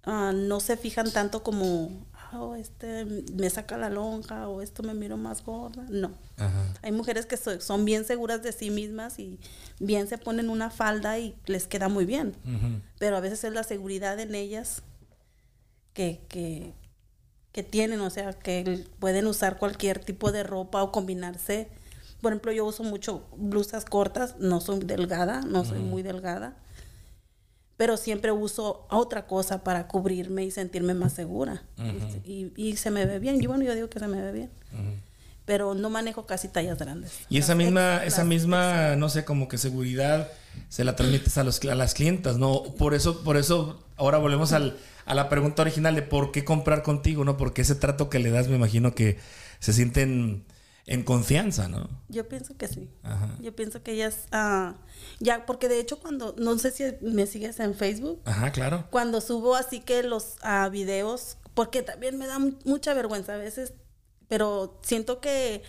ah, 0.04 0.32
no 0.34 0.60
se 0.60 0.78
fijan 0.78 1.12
tanto 1.12 1.42
como, 1.44 1.90
oh, 2.34 2.56
este 2.56 3.06
me 3.06 3.50
saca 3.50 3.78
la 3.78 3.90
lonja 3.90 4.48
o 4.48 4.62
esto 4.62 4.84
me 4.84 4.94
miro 4.94 5.18
más 5.18 5.44
gorda. 5.44 5.86
No. 5.90 6.12
Ajá. 6.38 6.74
Hay 6.84 6.92
mujeres 6.92 7.26
que 7.26 7.38
so- 7.38 7.60
son 7.62 7.84
bien 7.86 8.06
seguras 8.06 8.44
de 8.44 8.52
sí 8.52 8.70
mismas 8.70 9.18
y 9.20 9.40
bien 9.80 10.08
se 10.08 10.18
ponen 10.18 10.50
una 10.50 10.70
falda 10.70 11.18
y 11.20 11.36
les 11.48 11.66
queda 11.68 11.90
muy 11.90 12.06
bien. 12.06 12.36
Pero 13.00 13.18
a 13.18 13.20
veces 13.22 13.44
es 13.44 13.54
la 13.54 13.64
seguridad 13.64 14.20
en 14.20 14.36
ellas 14.36 14.84
que, 15.94 16.22
que, 16.30 16.74
que 17.52 17.64
tienen, 17.64 18.00
o 18.02 18.10
sea, 18.10 18.34
que 18.34 18.86
pueden 19.00 19.26
usar 19.28 19.58
cualquier 19.58 20.00
tipo 20.00 20.32
de 20.32 20.44
ropa 20.44 20.84
o 20.84 20.92
combinarse. 20.92 21.68
Por 22.22 22.34
ejemplo, 22.34 22.52
yo 22.52 22.66
uso 22.66 22.84
mucho 22.84 23.26
blusas 23.38 23.86
cortas, 23.86 24.36
no 24.40 24.60
soy 24.60 24.80
delgada, 24.80 25.42
no 25.42 25.64
soy 25.64 25.80
muy 25.80 26.02
delgada, 26.04 26.56
pero 27.78 27.96
siempre 27.96 28.32
uso 28.32 28.86
otra 28.90 29.26
cosa 29.26 29.64
para 29.64 29.88
cubrirme 29.88 30.44
y 30.44 30.52
sentirme 30.52 30.94
más 30.94 31.14
segura. 31.14 31.64
y, 32.26 32.52
y 32.58 32.76
se 32.76 32.92
me 32.92 33.06
ve 33.06 33.20
bien, 33.20 33.40
yo 33.40 33.50
bueno, 33.50 33.64
yo 33.64 33.74
digo 33.74 33.90
que 33.90 34.00
se 34.00 34.08
me 34.08 34.22
ve 34.22 34.32
bien. 34.34 34.50
Pero 35.46 35.74
no 35.74 35.90
manejo 35.90 36.26
casi 36.28 36.48
tallas 36.48 36.78
grandes. 36.78 37.12
Y 37.30 37.38
esa 37.40 37.56
misma, 37.56 38.04
esa 38.04 38.24
misma, 38.24 38.96
no 38.98 39.10
sé, 39.10 39.26
como 39.26 39.48
que 39.48 39.58
seguridad 39.58 40.30
se 40.68 40.84
la 40.84 40.96
transmites 40.96 41.38
a, 41.38 41.44
los, 41.44 41.64
a 41.64 41.74
las 41.76 41.94
clientas, 41.94 42.38
¿no? 42.38 42.64
Por 42.78 42.94
eso, 42.94 43.24
por 43.24 43.38
eso 43.38 43.82
ahora 43.96 44.18
volvemos 44.18 44.52
al, 44.52 44.78
a 45.06 45.16
la 45.16 45.30
pregunta 45.30 45.62
original 45.64 45.96
de 45.96 46.02
por 46.04 46.32
qué 46.32 46.44
comprar 46.46 46.84
contigo, 46.84 47.24
¿no? 47.24 47.38
Porque 47.38 47.62
ese 47.62 47.76
trato 47.76 48.10
que 48.10 48.20
le 48.20 48.30
das, 48.30 48.48
me 48.48 48.58
imagino 48.58 48.94
que 48.94 49.18
se 49.60 49.74
sienten 49.74 50.44
en 50.90 51.04
confianza, 51.04 51.68
¿no? 51.68 51.88
Yo 52.10 52.28
pienso 52.28 52.58
que 52.58 52.68
sí. 52.68 52.90
Ajá. 53.04 53.38
Yo 53.42 53.56
pienso 53.56 53.84
que 53.84 53.92
ellas, 53.94 54.26
ah, 54.32 54.76
ya, 55.20 55.46
porque 55.46 55.70
de 55.70 55.80
hecho 55.80 56.00
cuando, 56.00 56.34
no 56.38 56.58
sé 56.58 56.72
si 56.72 56.84
me 57.02 57.28
sigues 57.28 57.60
en 57.60 57.76
Facebook, 57.76 58.22
Ajá, 58.26 58.52
claro. 58.52 58.88
cuando 58.90 59.22
subo 59.22 59.56
así 59.56 59.82
que 59.82 60.02
los 60.04 60.38
ah, 60.42 60.68
videos, 60.70 61.38
porque 61.54 61.84
también 61.84 62.18
me 62.18 62.26
da 62.26 62.40
mu- 62.40 62.58
mucha 62.66 62.94
vergüenza 62.96 63.36
a 63.36 63.38
veces, 63.38 63.74
pero 64.28 64.80
siento 64.84 65.22
que 65.22 65.62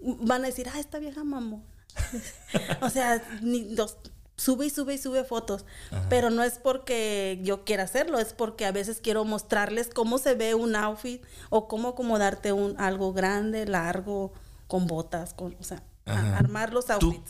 van 0.00 0.42
a 0.42 0.48
decir, 0.48 0.68
ah, 0.74 0.80
esta 0.80 0.98
vieja 0.98 1.22
mamón. 1.24 1.64
o 2.82 2.90
sea, 2.90 3.22
ni 3.42 3.74
los, 3.74 3.98
sube 4.38 4.64
y 4.66 4.70
sube 4.70 4.94
y 4.94 4.98
sube 4.98 5.24
fotos, 5.24 5.66
pero 6.08 6.30
no 6.30 6.42
es 6.42 6.58
porque 6.58 7.38
yo 7.42 7.64
quiera 7.64 7.82
hacerlo, 7.82 8.18
es 8.18 8.32
porque 8.32 8.64
a 8.64 8.72
veces 8.72 9.00
quiero 9.02 9.24
mostrarles 9.26 9.88
cómo 9.88 10.16
se 10.16 10.34
ve 10.34 10.54
un 10.54 10.74
outfit 10.76 11.22
o 11.50 11.68
cómo 11.68 11.88
acomodarte 11.88 12.52
un 12.52 12.80
algo 12.80 13.12
grande, 13.12 13.66
largo, 13.66 14.32
con 14.68 14.86
botas, 14.86 15.34
con, 15.34 15.54
o 15.60 15.64
sea, 15.64 15.82
a- 16.06 16.38
armar 16.38 16.72
los 16.72 16.88
outfits 16.88 17.24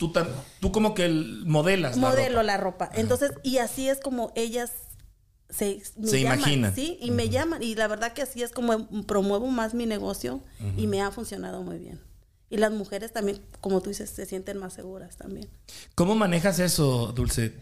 tú, 0.61 0.71
como 0.71 0.93
que 0.93 1.05
el- 1.05 1.43
modelas 1.45 1.97
la 1.97 2.01
modelo 2.09 2.29
ropa. 2.37 2.43
la 2.43 2.57
ropa. 2.57 2.89
Entonces, 2.93 3.31
y 3.43 3.57
así 3.57 3.89
es 3.89 3.99
como 3.99 4.31
ellas 4.35 4.71
se, 5.49 5.81
me 5.97 6.07
Se 6.07 6.21
llaman, 6.21 6.39
imaginan. 6.39 6.75
Sí, 6.75 6.97
y 7.01 7.09
me 7.09 7.27
llaman. 7.29 7.63
Y 7.63 7.73
la 7.73 7.87
verdad 7.87 8.13
que 8.13 8.21
así 8.21 8.43
es 8.43 8.51
como 8.51 8.87
promuevo 9.07 9.47
más 9.47 9.73
mi 9.73 9.87
negocio 9.87 10.41
y 10.77 10.85
me 10.85 11.01
ha 11.01 11.09
funcionado 11.09 11.63
muy 11.63 11.79
bien. 11.79 11.99
Y 12.49 12.57
las 12.57 12.71
mujeres 12.71 13.11
también, 13.13 13.41
como 13.61 13.81
tú 13.81 13.89
dices, 13.89 14.09
se 14.09 14.25
sienten 14.25 14.57
más 14.57 14.73
seguras 14.73 15.17
también. 15.17 15.47
¿Cómo 15.95 16.15
manejas 16.15 16.59
eso, 16.59 17.11
Dulce? 17.13 17.53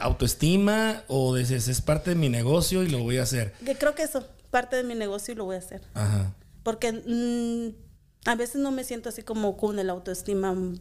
¿Autoestima 0.00 1.02
o 1.08 1.34
dices, 1.34 1.68
es 1.68 1.80
parte 1.80 2.10
de 2.10 2.16
mi 2.16 2.28
negocio 2.28 2.82
y 2.84 2.88
lo 2.88 3.00
voy 3.00 3.18
a 3.18 3.24
hacer? 3.24 3.52
Que 3.64 3.76
creo 3.76 3.94
que 3.94 4.02
eso, 4.02 4.24
parte 4.50 4.76
de 4.76 4.84
mi 4.84 4.94
negocio 4.94 5.32
y 5.32 5.36
lo 5.36 5.44
voy 5.44 5.56
a 5.56 5.58
hacer. 5.58 5.82
Ajá. 5.94 6.32
Porque 6.62 6.92
mm, 6.92 8.28
a 8.28 8.34
veces 8.36 8.56
no 8.60 8.70
me 8.70 8.84
siento 8.84 9.08
así 9.08 9.22
como 9.22 9.56
con 9.56 9.78
el 9.78 9.90
autoestima. 9.90 10.52
mm, 10.52 10.78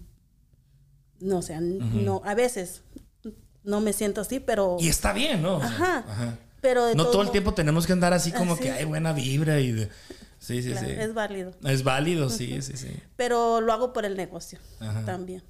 No, 1.21 1.37
o 1.39 1.41
sea, 1.41 1.59
no, 1.59 2.21
a 2.23 2.35
veces 2.35 2.81
no 3.63 3.81
me 3.81 3.93
siento 3.93 4.21
así, 4.21 4.39
pero. 4.39 4.77
Y 4.79 4.87
está 4.89 5.11
bien, 5.11 5.41
¿no? 5.41 5.57
Ajá. 5.57 6.05
ajá. 6.07 6.37
Pero 6.61 6.85
de 6.85 6.93
No 6.95 7.03
todos 7.03 7.13
todo 7.13 7.21
el 7.23 7.31
tiempo 7.31 7.53
tenemos 7.53 7.87
que 7.87 7.93
andar 7.93 8.13
así 8.13 8.31
como 8.31 8.53
Así. 8.53 8.63
que 8.63 8.71
hay 8.71 8.83
buena 8.85 9.13
vibra 9.13 9.59
y 9.61 9.71
de... 9.71 9.89
Sí, 10.39 10.63
sí, 10.63 10.71
claro, 10.71 10.87
sí. 10.87 10.93
Es 10.97 11.13
válido. 11.13 11.51
Es 11.65 11.83
válido, 11.83 12.29
sí, 12.29 12.61
sí, 12.61 12.77
sí. 12.77 12.87
Pero 13.15 13.61
lo 13.61 13.73
hago 13.73 13.93
por 13.93 14.05
el 14.05 14.15
negocio 14.17 14.57
Ajá. 14.79 15.05
también. 15.05 15.43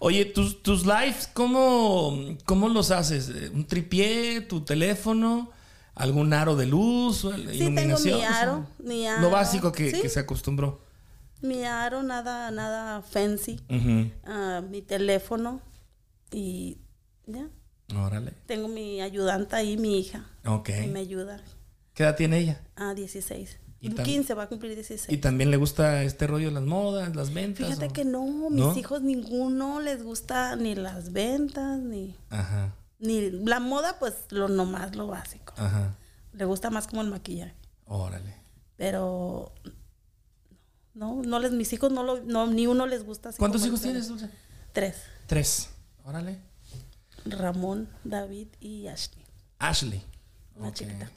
Oye, 0.00 0.24
tus, 0.26 0.62
tus 0.62 0.84
lives, 0.84 1.28
¿cómo, 1.32 2.36
¿cómo 2.44 2.68
los 2.68 2.90
haces? 2.90 3.30
¿Un 3.54 3.66
tripié, 3.66 4.42
tu 4.42 4.64
teléfono, 4.64 5.50
algún 5.94 6.32
aro 6.34 6.56
de 6.56 6.66
luz, 6.66 7.20
Sí, 7.20 7.28
tengo 7.30 7.50
iluminación? 7.52 8.18
mi 8.18 8.24
O 8.24 8.28
sea, 8.28 8.40
aro, 8.42 8.66
mi 8.78 9.06
aro. 9.06 9.20
Lo 9.22 9.30
básico 9.30 9.72
que, 9.72 9.90
Sí, 9.92 10.00
que 10.02 10.08
se 10.08 10.20
acostumbró. 10.20 10.84
Mi 11.40 11.64
aro, 11.64 12.02
nada, 12.02 12.50
nada 12.50 13.00
fancy. 13.02 13.60
Ah, 14.24 14.62
mi 14.68 14.82
teléfono 14.82 15.60
y 16.30 16.78
ya. 17.26 17.48
Órale. 17.96 18.32
Tengo 18.46 18.68
mi 18.68 19.00
ayudante 19.00 19.56
ahí, 19.56 19.76
mi 19.76 19.98
hija. 19.98 20.26
Ok. 20.46 20.70
Y 20.84 20.88
me 20.88 21.00
ayuda 21.00 21.42
¿Qué 21.94 22.04
edad 22.04 22.16
tiene 22.16 22.38
ella? 22.38 22.60
a 22.76 22.94
16. 22.94 23.58
Y 23.84 23.90
tam- 23.90 24.04
15 24.04 24.34
va 24.34 24.44
a 24.44 24.48
cumplir 24.48 24.74
16. 24.76 25.12
¿Y 25.12 25.18
también 25.18 25.50
le 25.50 25.56
gusta 25.56 26.02
este 26.04 26.26
rollo 26.28 26.46
de 26.46 26.52
las 26.52 26.62
modas, 26.62 27.14
las 27.16 27.34
ventas? 27.34 27.66
Fíjate 27.66 27.86
o- 27.86 27.92
que 27.92 28.04
no, 28.04 28.24
mis 28.48 28.60
¿No? 28.60 28.76
hijos 28.78 29.02
ninguno 29.02 29.80
les 29.80 30.02
gusta 30.04 30.54
ni 30.56 30.74
las 30.76 31.12
ventas, 31.12 31.80
ni, 31.80 32.16
Ajá, 32.30 32.74
ni 33.00 33.30
la 33.32 33.58
moda, 33.60 33.98
pues 33.98 34.14
lo 34.30 34.48
nomás, 34.48 34.94
lo 34.94 35.08
básico. 35.08 35.52
ajá. 35.56 35.96
Le 36.32 36.44
gusta 36.44 36.70
más 36.70 36.86
como 36.86 37.02
el 37.02 37.08
maquillaje. 37.10 37.54
Órale. 37.86 38.36
Pero 38.76 39.52
no, 40.94 41.22
no 41.22 41.38
les, 41.40 41.52
mis 41.52 41.72
hijos 41.72 41.90
no 41.92 42.02
lo, 42.04 42.22
no, 42.22 42.46
ni 42.46 42.66
uno 42.66 42.86
les 42.86 43.04
gusta 43.04 43.30
así 43.30 43.38
¿Cuántos 43.38 43.66
hijos 43.66 43.80
tienes, 43.82 44.08
Dulce? 44.08 44.30
Tres. 44.72 44.96
Tres. 45.26 45.68
Órale. 46.04 46.38
Ramón, 47.24 47.88
David 48.04 48.48
y 48.60 48.86
Ashley. 48.88 49.24
Ashley. 49.58 50.02
Una 50.56 50.68
Ok. 50.68 50.74
chiquita. 50.74 51.10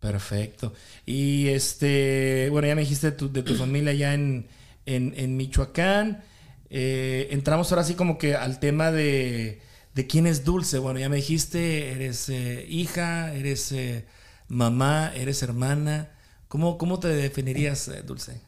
Perfecto. 0.00 0.72
Y 1.06 1.48
este, 1.48 2.48
bueno, 2.50 2.68
ya 2.68 2.74
me 2.74 2.82
dijiste 2.82 3.10
de 3.10 3.16
tu, 3.16 3.32
de 3.32 3.42
tu 3.42 3.54
familia 3.56 3.92
ya 3.92 4.14
en, 4.14 4.46
en, 4.86 5.12
en 5.16 5.36
Michoacán. 5.36 6.22
Eh, 6.70 7.28
entramos 7.30 7.72
ahora 7.72 7.82
sí 7.84 7.94
como 7.94 8.16
que 8.18 8.36
al 8.36 8.60
tema 8.60 8.92
de, 8.92 9.60
de 9.94 10.06
quién 10.06 10.26
es 10.26 10.44
Dulce. 10.44 10.78
Bueno, 10.78 11.00
ya 11.00 11.08
me 11.08 11.16
dijiste, 11.16 11.90
eres 11.92 12.28
eh, 12.28 12.64
hija, 12.68 13.34
eres 13.34 13.72
eh, 13.72 14.06
mamá, 14.46 15.12
eres 15.16 15.42
hermana. 15.42 16.10
¿Cómo, 16.46 16.78
cómo 16.78 17.00
te 17.00 17.08
definirías, 17.08 17.90
Dulce? 18.06 18.40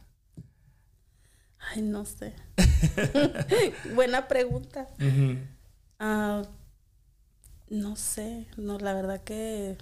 Ay, 1.59 1.83
no 1.83 2.05
sé. 2.05 2.33
Buena 3.95 4.29
pregunta. 4.29 4.87
Ah, 5.99 6.43
no 7.69 7.97
sé, 7.97 8.47
no, 8.57 8.79
la 8.79 8.95
verdad 8.95 9.23
que 9.23 9.77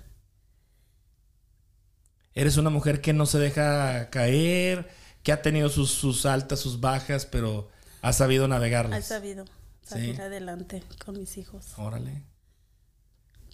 Eres 2.39 2.57
una 2.57 2.71
mujer 2.71 3.01
que 3.01 3.13
no 3.13 3.27
se 3.27 3.39
deja 3.41 4.11
caer, 4.11 4.89
que 5.25 5.33
ha 5.33 5.43
tenido 5.43 5.69
sus, 5.69 5.91
sus 5.91 6.25
altas, 6.25 6.61
sus 6.61 6.81
bajas, 6.81 7.27
pero 7.27 7.69
ha 8.01 8.13
sabido 8.13 8.47
navegarlas. 8.47 9.05
sabido 9.07 9.45
salir 9.83 10.15
Sí. 10.15 10.21
adelante 10.23 10.85
con 11.05 11.19
mis 11.19 11.37
hijos. 11.37 11.67
Órale. 11.77 12.23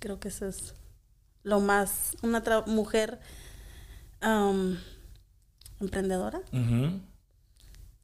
Creo 0.01 0.21
que 0.21 0.29
eso 0.29 0.47
es 0.47 0.75
lo 1.45 1.61
más, 1.61 2.15
una 2.23 2.43
mujer 2.67 3.21
emprendedora 5.81 6.43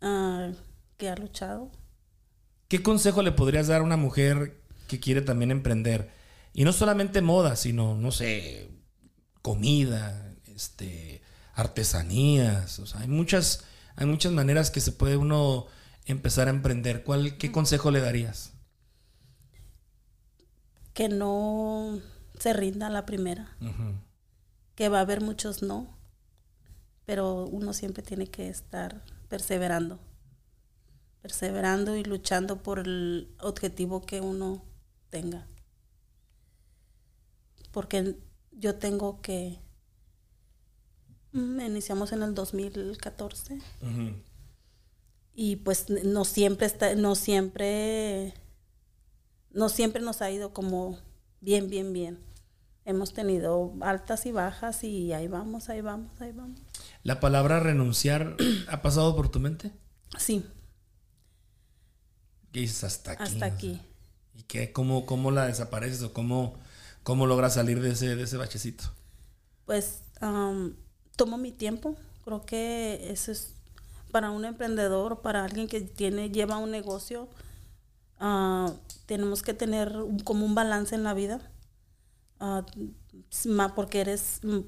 ah, 0.01 0.51
que 0.97 1.09
ha 1.11 1.17
luchado 1.17 1.71
¿qué 2.69 2.83
consejo 2.83 3.23
le 3.23 3.33
podrías 3.33 3.67
dar 3.67 3.81
a 3.83 3.85
una 3.85 3.97
mujer 3.99 4.63
que 4.89 4.99
quiere 4.99 5.21
también 5.21 5.51
emprender? 5.51 6.11
Y 6.55 6.65
no 6.65 6.73
solamente 6.73 7.21
moda, 7.21 7.57
sino, 7.57 7.95
no 7.95 8.13
sé, 8.13 8.71
comida, 9.43 10.30
este, 10.61 11.23
artesanías. 11.55 12.79
O 12.79 12.87
sea, 12.87 13.01
hay 13.01 13.09
muchas, 13.09 13.65
hay 13.97 14.07
muchas 14.07 14.33
maneras 14.33 14.71
que 14.71 14.81
se 14.81 14.93
puede 14.93 15.17
uno 15.17 15.67
empezar 16.05 16.49
a 16.49 16.51
emprender. 16.51 17.03
¿Cuál, 17.03 17.39
¿Qué 17.39 17.51
consejo 17.51 17.91
le 17.91 18.01
darías? 18.01 18.53
Que 20.93 21.09
no 21.09 22.01
se 22.39 22.53
rinda 22.53 22.91
la 22.91 23.07
primera. 23.07 23.57
Que 24.75 24.89
va 24.89 24.99
a 24.99 25.03
haber 25.03 25.23
muchos 25.23 25.63
no. 25.63 25.99
Pero 27.07 27.47
uno 27.47 27.73
siempre 27.73 28.03
tiene 28.03 28.27
que 28.27 28.49
estar 28.49 29.03
perseverando. 29.29 29.99
Perseverando 31.23 31.97
y 31.97 32.05
luchando 32.05 32.63
por 32.63 32.81
el 32.81 33.35
objetivo 33.41 34.05
que 34.05 34.21
uno 34.21 34.65
tenga. 35.09 35.47
Porque 37.73 38.17
yo 38.53 38.77
tengo 38.77 39.23
que... 39.23 39.59
Mm, 41.33 41.61
Iniciamos 41.61 42.13
en 42.13 42.23
el 42.23 42.35
2014 42.35 43.59
y 45.35 45.57
pues 45.57 45.89
no 45.89 46.25
siempre 46.25 46.67
está, 46.67 46.95
no 46.97 47.15
siempre, 47.15 48.35
no 49.51 49.69
siempre 49.69 50.03
nos 50.03 50.23
ha 50.23 50.31
ido 50.31 50.53
como 50.53 50.99
bien, 51.41 51.71
bien, 51.71 51.93
bien. 51.93 52.19
Hemos 52.85 53.13
tenido 53.13 53.73
altas 53.81 54.27
y 54.27 54.33
bajas 54.33 54.83
y 54.85 55.13
ahí 55.13 55.29
vamos, 55.29 55.69
ahí 55.69 55.81
vamos, 55.81 56.21
ahí 56.21 56.33
vamos. 56.33 56.61
¿La 57.05 57.21
palabra 57.21 57.61
renunciar 57.61 58.37
ha 58.69 58.83
pasado 58.83 59.15
por 59.15 59.31
tu 59.31 59.39
mente? 59.39 59.73
Sí. 60.19 60.45
¿Qué 62.53 62.61
dices 62.61 62.83
hasta 62.85 63.13
aquí? 63.13 63.23
Hasta 63.23 63.47
aquí. 63.47 63.81
¿Y 64.35 64.43
qué? 64.43 64.73
¿Cómo, 64.73 65.07
cómo 65.07 65.31
la 65.31 65.47
desapareces 65.47 66.03
o 66.03 66.13
cómo, 66.13 66.59
cómo 67.05 67.27
logras 67.27 67.55
salir 67.55 67.81
de 67.81 67.93
ese, 67.93 68.17
de 68.17 68.25
ese 68.25 68.37
bachecito? 68.37 68.85
Pues 69.65 70.03
tomo 71.21 71.37
mi 71.37 71.53
tiempo. 71.53 71.97
Creo 72.25 72.47
que 72.47 73.11
eso 73.11 73.31
es 73.31 73.53
para 74.11 74.31
un 74.31 74.47
emprendedor, 74.47 75.21
para 75.21 75.45
alguien 75.45 75.69
que 75.69 75.83
tiene, 75.83 76.31
lleva 76.31 76.57
un 76.57 76.71
negocio, 76.71 77.29
uh, 78.23 78.73
tenemos 79.05 79.43
que 79.43 79.53
tener 79.53 79.95
como 80.25 80.47
un 80.47 80.55
balance 80.55 80.95
en 80.95 81.05
la 81.05 81.13
vida. 81.13 81.39
Uh, 82.41 82.65
porque 83.77 84.01
eres 84.01 84.41
mm, 84.43 84.61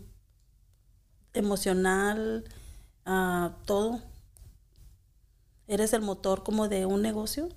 emocional, 1.33 2.45
uh, 3.07 3.49
todo. 3.65 4.03
Eres 5.69 5.95
el 5.95 6.03
motor 6.03 6.43
como 6.43 6.69
de 6.69 6.85
un 6.85 7.01
negocio. 7.01 7.49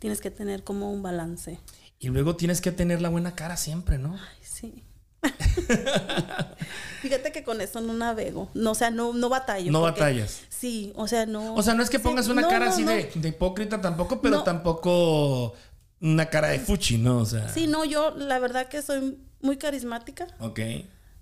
Tienes 0.00 0.20
que 0.20 0.32
tener 0.32 0.64
como 0.64 0.90
un 0.90 1.04
balance. 1.04 1.60
Y 2.00 2.08
luego 2.08 2.34
tienes 2.34 2.60
que 2.60 2.72
tener 2.72 3.00
la 3.00 3.10
buena 3.10 3.36
cara 3.36 3.56
siempre, 3.56 3.96
¿no? 3.96 4.14
Ay, 4.14 4.38
sí. 4.42 4.82
Fíjate 7.02 7.32
que 7.32 7.44
con 7.44 7.60
eso 7.60 7.80
no 7.80 7.92
navego. 7.92 8.50
No, 8.54 8.72
o 8.72 8.74
sea, 8.74 8.90
no, 8.90 9.12
no 9.12 9.28
batallo. 9.28 9.70
No 9.70 9.82
batallas. 9.82 10.42
Sí, 10.48 10.92
o 10.96 11.06
sea, 11.08 11.26
no. 11.26 11.54
O 11.54 11.62
sea, 11.62 11.74
no 11.74 11.82
es 11.82 11.90
que 11.90 11.98
pongas 11.98 12.28
una 12.28 12.46
cara 12.48 12.68
así 12.70 12.84
De, 12.84 13.10
hipócrita 13.28 13.80
tampoco, 13.80 14.20
pero 14.20 14.42
tampoco 14.42 15.54
una 16.00 16.26
cara 16.26 16.48
de 16.48 16.58
fuchi, 16.60 16.98
¿no? 16.98 17.18
O 17.18 17.26
sea. 17.26 17.48
Sí, 17.48 17.66
no, 17.66 17.84
yo 17.84 18.12
la 18.12 18.38
verdad 18.38 18.68
que 18.68 18.82
soy 18.82 19.18
muy 19.40 19.56
carismática. 19.56 20.26
Ok. 20.40 20.60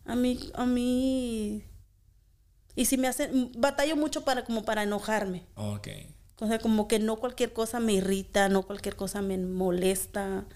A 0.07 0.17
mí, 0.17 0.51
a 0.55 0.67
mí. 0.67 1.65
Y 2.75 2.85
si 2.87 2.99
me 2.99 3.09
hacen. 3.09 3.53
Batallo 3.57 3.97
mucho 3.97 4.25
para 4.25 4.45
como 4.45 4.65
para 4.65 4.83
enojarme. 4.83 5.47
Ok. 5.57 5.89
O 6.41 6.47
sea, 6.47 6.59
como 6.59 6.89
que 6.89 6.99
no 6.99 7.17
cualquier 7.17 7.53
cosa 7.53 7.81
me 7.81 7.93
irrita, 7.93 8.49
no 8.49 8.63
cualquier 8.63 8.97
cosa 8.97 9.21
me 9.21 9.37
molesta. 9.37 10.47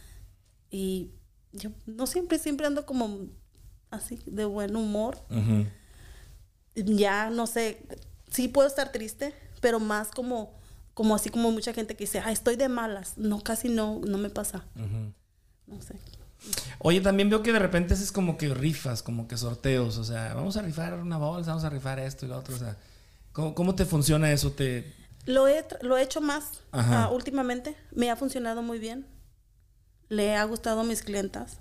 Y 0.70 1.10
yo 1.54 1.70
no 1.86 2.06
siempre, 2.06 2.38
siempre 2.38 2.66
ando 2.66 2.84
como 2.84 3.28
así 3.90 4.20
de 4.26 4.44
buen 4.44 4.76
humor. 4.76 5.18
Ya, 6.74 7.30
no 7.30 7.46
sé, 7.46 7.86
sí 8.30 8.48
puedo 8.48 8.66
estar 8.66 8.90
triste, 8.90 9.32
pero 9.60 9.78
más 9.78 10.08
como, 10.10 10.58
como 10.92 11.14
así 11.14 11.30
como 11.30 11.52
mucha 11.52 11.72
gente 11.72 11.94
que 11.94 12.04
dice, 12.04 12.18
ah, 12.18 12.32
estoy 12.32 12.56
de 12.56 12.68
malas. 12.68 13.16
No, 13.16 13.40
casi 13.40 13.68
no, 13.68 14.00
no 14.00 14.18
me 14.18 14.30
pasa. 14.30 14.64
No 15.66 15.80
sé. 15.80 15.94
Oye, 16.80 17.00
también 17.00 17.30
veo 17.30 17.42
que 17.42 17.52
de 17.52 17.58
repente 17.58 17.94
es 17.94 18.12
como 18.12 18.36
que 18.36 18.52
rifas, 18.52 19.02
como 19.02 19.28
que 19.28 19.36
sorteos, 19.36 19.96
o 19.96 20.04
sea, 20.04 20.34
vamos 20.34 20.56
a 20.56 20.62
rifar 20.62 20.94
una 20.94 21.16
bolsa, 21.16 21.52
vamos 21.52 21.64
a 21.64 21.70
rifar 21.70 21.98
esto 21.98 22.26
y 22.26 22.28
lo 22.28 22.36
otro, 22.36 22.54
o 22.54 22.58
sea, 22.58 22.76
¿cómo, 23.32 23.74
te 23.74 23.86
funciona 23.86 24.30
eso? 24.30 24.52
¿Te... 24.52 24.92
Lo, 25.24 25.48
he, 25.48 25.64
lo 25.80 25.96
he 25.96 26.02
hecho 26.02 26.20
más 26.20 26.60
uh, 26.74 27.14
últimamente, 27.14 27.76
me 27.92 28.10
ha 28.10 28.16
funcionado 28.16 28.60
muy 28.60 28.78
bien 28.78 29.06
le 30.08 30.36
ha 30.36 30.44
gustado 30.44 30.80
a 30.80 30.84
mis 30.84 31.02
clientas. 31.02 31.58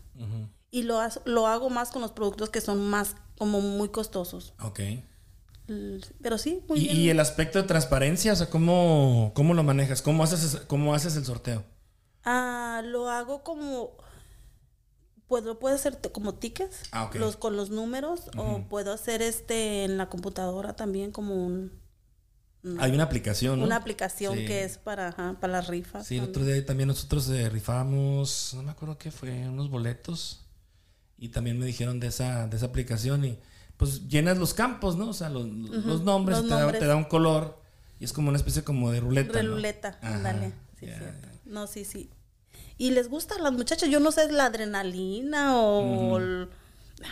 Y 0.72 0.84
lo, 0.84 1.00
lo 1.26 1.48
hago 1.48 1.70
más 1.70 1.92
con 1.92 2.02
los 2.02 2.12
productos 2.12 2.50
que 2.50 2.62
son 2.62 2.90
más 2.90 3.16
como 3.38 3.62
muy 3.62 3.90
costosos. 3.90 4.54
Ok. 4.62 4.80
Pero 6.22 6.38
sí, 6.38 6.64
muy 6.68 6.80
¿Y, 6.80 6.84
bien. 6.84 6.98
¿Y 6.98 7.10
el 7.10 7.20
aspecto 7.20 7.62
de 7.62 7.68
transparencia? 7.68 8.34
O 8.34 8.36
sea, 8.36 8.50
¿cómo, 8.50 9.32
cómo 9.34 9.54
lo 9.54 9.64
manejas? 9.64 10.02
¿Cómo 10.02 10.24
haces, 10.24 10.62
cómo 10.68 10.94
haces 10.94 11.16
el 11.16 11.26
sorteo? 11.26 11.64
Ah, 12.24 12.82
lo 12.84 13.10
hago 13.10 13.44
como... 13.44 13.98
Puedo, 15.28 15.58
puede 15.58 15.78
ser 15.80 16.00
como 16.12 16.36
tickets 16.36 16.84
ah, 16.92 17.10
los, 17.14 17.38
con 17.38 17.56
los 17.56 17.72
números 17.72 18.30
o 18.38 18.68
puedo 18.68 18.94
hacer 18.94 19.22
este 19.24 19.84
en 19.84 19.98
la 19.98 20.08
computadora 20.08 20.76
también 20.76 21.12
como 21.12 21.34
un 21.34 21.72
hay 22.80 22.92
una 22.92 23.04
aplicación, 23.04 23.60
¿no? 23.60 23.66
Una 23.66 23.76
aplicación 23.76 24.36
que 24.36 24.64
es 24.64 24.78
para, 24.78 25.12
para 25.40 25.54
las 25.54 25.68
rifas. 25.68 26.08
Sí, 26.08 26.18
el 26.18 26.26
otro 26.26 26.46
día 26.46 26.66
también 26.66 26.88
nosotros 26.88 27.30
eh, 27.30 27.50
rifamos, 27.50 28.54
no 28.56 28.64
me 28.64 28.72
acuerdo 28.72 28.98
qué 28.98 29.12
fue, 29.12 29.48
unos 29.48 29.70
boletos. 29.70 30.46
Y 31.18 31.30
también 31.30 31.60
me 31.60 31.66
dijeron 31.66 32.00
de 32.00 32.08
esa, 32.08 32.48
de 32.48 32.58
esa 32.58 32.66
aplicación 32.68 33.26
y 33.26 33.40
pues 33.78 34.08
llenas 34.08 34.38
los 34.38 34.54
campos, 34.54 34.96
¿no? 34.96 35.10
O 35.10 35.14
sea, 35.14 35.30
los, 35.30 35.46
nombres, 35.46 36.42
te, 36.42 36.86
Da, 36.86 36.96
un 36.96 37.04
color 37.06 37.62
y 38.00 38.06
es 38.06 38.14
como 38.14 38.30
una 38.30 38.38
especie 38.38 38.64
como 38.64 38.92
de 38.92 39.00
ruleta. 39.00 39.34
De 39.34 39.44
ruleta, 39.44 40.00
dale. 40.02 40.54
Sí, 40.80 40.86
cierto. 40.86 41.28
No, 41.46 41.68
sí, 41.68 41.86
sí. 41.86 42.10
Y 42.78 42.92
les 42.92 43.10
gusta 43.10 43.36
a 43.36 43.40
las 43.40 43.54
muchachas, 43.54 43.90
yo 43.90 44.00
no 44.00 44.12
sé, 44.12 44.32
la 44.32 44.46
adrenalina 44.46 45.58
o... 45.58 46.20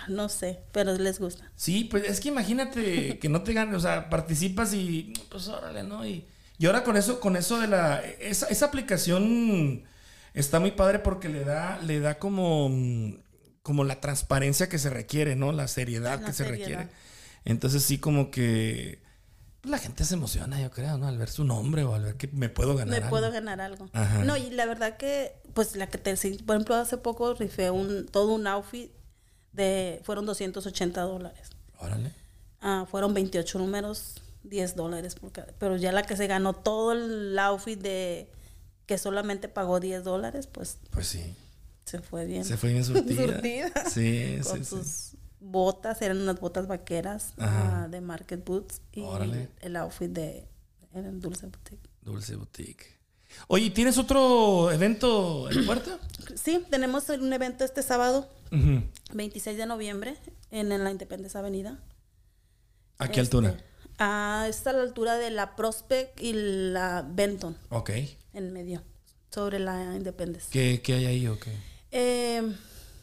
No 0.08 0.30
sé, 0.30 0.60
pero 0.72 0.94
les 0.98 1.20
gusta. 1.20 1.52
Sí, 1.56 1.86
pues 1.86 2.04
es 2.06 2.20
que 2.20 2.30
imagínate 2.30 3.20
que 3.22 3.30
no 3.30 3.44
te 3.44 3.54
ganes, 3.54 3.76
o 3.76 3.80
sea, 3.80 4.10
participas 4.10 4.74
y 4.74 5.14
pues 5.30 5.48
órale, 5.48 5.84
¿no? 5.84 6.06
Y, 6.06 6.26
y 6.58 6.66
ahora 6.66 6.84
con 6.84 6.98
eso, 6.98 7.20
con 7.20 7.36
eso 7.36 7.60
de 7.60 7.68
la. 7.68 8.02
Esa, 8.20 8.48
esa, 8.48 8.68
aplicación 8.68 9.84
está 10.34 10.60
muy 10.60 10.72
padre 10.72 11.00
porque 11.00 11.30
le 11.30 11.44
da, 11.44 11.80
le 11.82 12.00
da 12.00 12.20
como, 12.20 12.72
como 13.64 13.84
la 13.84 14.00
transparencia 14.00 14.70
que 14.70 14.80
se 14.80 14.90
requiere, 14.90 15.36
¿no? 15.36 15.52
La 15.52 15.68
seriedad 15.68 16.24
que 16.24 16.34
se 16.34 16.44
requiere. 16.44 16.90
Entonces 17.46 17.84
sí, 17.84 17.98
como 17.98 18.30
que 18.30 19.02
pues, 19.62 19.72
la 19.72 19.78
gente 19.78 20.06
se 20.06 20.16
emociona, 20.16 20.62
yo 20.62 20.72
creo, 20.72 20.98
¿no? 20.98 21.08
Al 21.08 21.18
ver 21.18 21.30
su 21.30 21.44
nombre 21.44 21.84
o 21.84 21.94
al 21.94 22.04
ver 22.04 22.18
que 22.18 22.28
me 22.28 22.50
puedo 22.50 22.76
ganar 22.76 23.02
me 23.02 23.10
puedo 23.10 23.32
ganar 23.32 23.62
algo. 23.62 23.90
No, 24.26 24.38
y 24.38 24.50
la 24.50 24.66
verdad 24.66 24.98
que, 24.98 25.34
pues 25.54 25.76
la 25.76 25.88
que 25.88 25.98
te, 25.98 26.16
por 26.46 26.56
ejemplo, 26.56 26.76
hace 26.76 26.98
poco 26.98 27.34
rifé 27.34 27.72
un, 27.72 28.08
todo 28.08 28.34
un 28.34 28.48
outfit 28.48 28.92
de, 29.54 30.02
fueron 30.04 30.26
280 30.26 31.02
dólares. 31.02 31.50
Órale. 31.80 32.14
Ah, 32.62 32.86
fueron 32.90 33.14
28 33.14 33.60
números, 33.60 34.22
10 34.44 34.76
dólares 34.76 35.16
por 35.16 35.32
pero 35.32 35.78
ya 35.78 35.92
la 35.92 36.04
que 36.04 36.16
se 36.16 36.28
ganó 36.28 36.54
todo 36.54 36.94
el 36.94 37.38
outfit 37.40 37.80
de 37.80 38.30
que 38.86 38.98
solamente 38.98 39.48
pagó 39.48 39.80
10 39.80 40.04
dólares, 40.04 40.48
pues. 40.48 40.78
Pues 40.92 41.08
sí. 41.08 41.36
Se 41.86 42.00
fue 42.00 42.26
bien. 42.26 42.46
Se 42.46 42.58
fue 42.58 42.72
bien 42.72 42.86
surtida. 42.86 43.90
Sí, 43.90 44.40
Con 44.44 44.64
sus 44.64 45.12
botas, 45.40 46.02
eran 46.02 46.22
unas 46.22 46.40
botas 46.40 46.68
vaqueras 46.68 47.34
ah, 47.38 47.88
de 47.90 48.00
Market 48.02 48.46
Boots. 48.46 48.82
Y 48.94 49.04
el 49.62 49.76
outfit 49.76 50.12
de 50.12 50.48
Dulce 50.94 51.48
Boutique. 51.48 51.90
Dulce 52.02 52.36
Boutique. 52.36 53.01
Oye, 53.48 53.70
¿tienes 53.70 53.98
otro 53.98 54.72
evento 54.72 55.50
en 55.52 55.66
puerta? 55.66 56.00
Sí, 56.36 56.66
tenemos 56.70 57.10
un 57.10 57.34
evento 57.34 57.66
este 57.66 57.84
sábado, 57.84 58.30
26 59.14 59.58
de 59.58 59.66
noviembre, 59.66 60.16
en, 60.50 60.70
la 60.70 60.90
Independencia 60.90 61.40
Avenida. 61.40 61.80
¿A 62.98 63.10
qué 63.10 63.20
altura? 63.20 63.50
Este, 63.50 63.64
a, 63.98 64.46
está 64.48 64.70
a 64.70 64.74
la 64.74 64.84
altura 64.84 65.18
de 65.18 65.30
la 65.30 65.56
Prospect 65.56 66.22
y 66.22 66.34
la 66.34 67.06
Benton. 67.08 67.58
Ok. 67.70 67.92
En 68.34 68.54
medio, 68.54 68.82
sobre 69.30 69.60
la 69.60 69.94
Independencia. 69.96 70.50
¿Qué, 70.52 70.82
qué 70.82 70.94
hay 70.94 71.06
ahí 71.06 71.28
o 71.28 71.38
qué? 71.38 71.52
Em, 71.92 72.56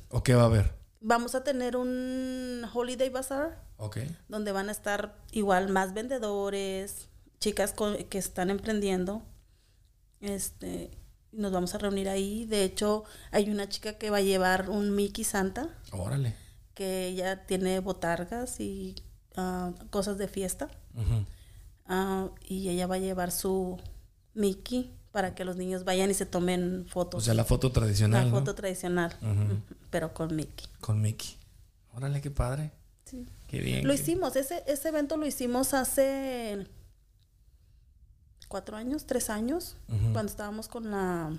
¿O 0.09 0.23
qué 0.23 0.35
va 0.35 0.43
a 0.43 0.47
haber? 0.47 0.73
Vamos 1.01 1.35
a 1.35 1.45
tener 1.45 1.77
un 1.77 2.65
Holiday 2.73 3.11
Bazaar. 3.11 3.63
Ok. 3.77 3.99
Donde 4.29 4.53
van 4.53 4.69
a 4.69 4.73
estar 4.73 5.17
igual 5.33 5.69
más 5.69 5.93
vendedores, 5.93 7.09
chicas 7.41 7.75
que 8.09 8.19
están 8.19 8.51
emprendiendo 8.51 9.23
este, 10.21 10.91
nos 11.33 11.53
vamos 11.53 11.75
a 11.75 11.79
reunir 11.79 12.09
ahí. 12.09 12.45
De 12.47 12.65
hecho, 12.65 13.05
hay 13.31 13.51
una 13.51 13.69
chica 13.69 13.95
que 13.99 14.11
va 14.11 14.19
a 14.19 14.23
llevar 14.23 14.71
un 14.71 14.95
Mickey 14.95 15.25
Santa. 15.25 15.69
Órale. 15.93 16.35
Que 16.75 17.07
ella 17.09 17.45
tiene 17.47 17.81
botargas 17.81 18.61
y 18.61 18.95
ah, 19.37 19.73
cosas 19.91 20.19
de 20.19 20.29
fiesta. 20.29 20.69
Ah, 21.87 22.29
y 22.47 22.69
ella 22.69 22.87
va 22.87 22.97
a 22.97 22.99
llevar 22.99 23.31
su 23.33 23.79
Mickey 24.35 24.93
para 25.11 25.35
que 25.35 25.45
los 25.45 25.57
niños 25.57 25.85
vayan 25.85 26.11
y 26.11 26.15
se 26.15 26.27
tomen 26.27 26.85
O 26.87 26.91
fotos. 26.91 27.25
sea, 27.25 27.35
la 27.35 27.45
foto 27.45 27.73
tradicional. 27.73 28.25
la 28.27 28.31
¿no? 28.31 28.39
foto 28.39 28.55
tradicional, 28.55 29.17
pero 29.91 30.13
con 30.13 30.37
Mickey. 30.37 30.67
Con 30.81 31.01
Mickey. 31.01 31.31
Órale, 31.95 32.21
qué 32.21 32.31
padre. 32.31 32.71
Sí. 33.05 33.27
Qué 33.49 33.61
bien. 33.61 33.87
Lo 33.89 33.95
qué- 33.95 34.01
hicimos, 34.01 34.37
ese, 34.37 34.63
ese 34.67 34.89
evento 34.91 35.17
lo 35.17 35.27
hicimos 35.27 35.73
hace 35.73 36.67
cuatro 38.49 38.77
años, 38.77 39.07
tres 39.07 39.31
años, 39.31 39.77
cuando 40.13 40.31
estábamos 40.31 40.69
con 40.69 40.91
la, 40.91 41.39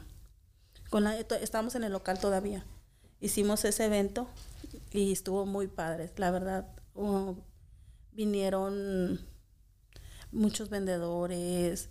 con 0.90 1.04
la, 1.04 1.18
estábamos 1.18 1.76
en 1.76 1.84
el 1.84 1.92
local 1.92 2.20
todavía. 2.20 2.66
Hicimos 3.20 3.66
ese 3.66 3.86
evento 3.86 4.28
y 4.92 5.12
estuvo 5.12 5.46
muy 5.46 5.68
padre, 5.68 6.12
la 6.16 6.32
verdad. 6.32 6.68
uh, 6.96 7.36
vinieron 8.14 9.20
muchos 10.32 10.70
vendedores, 10.70 11.90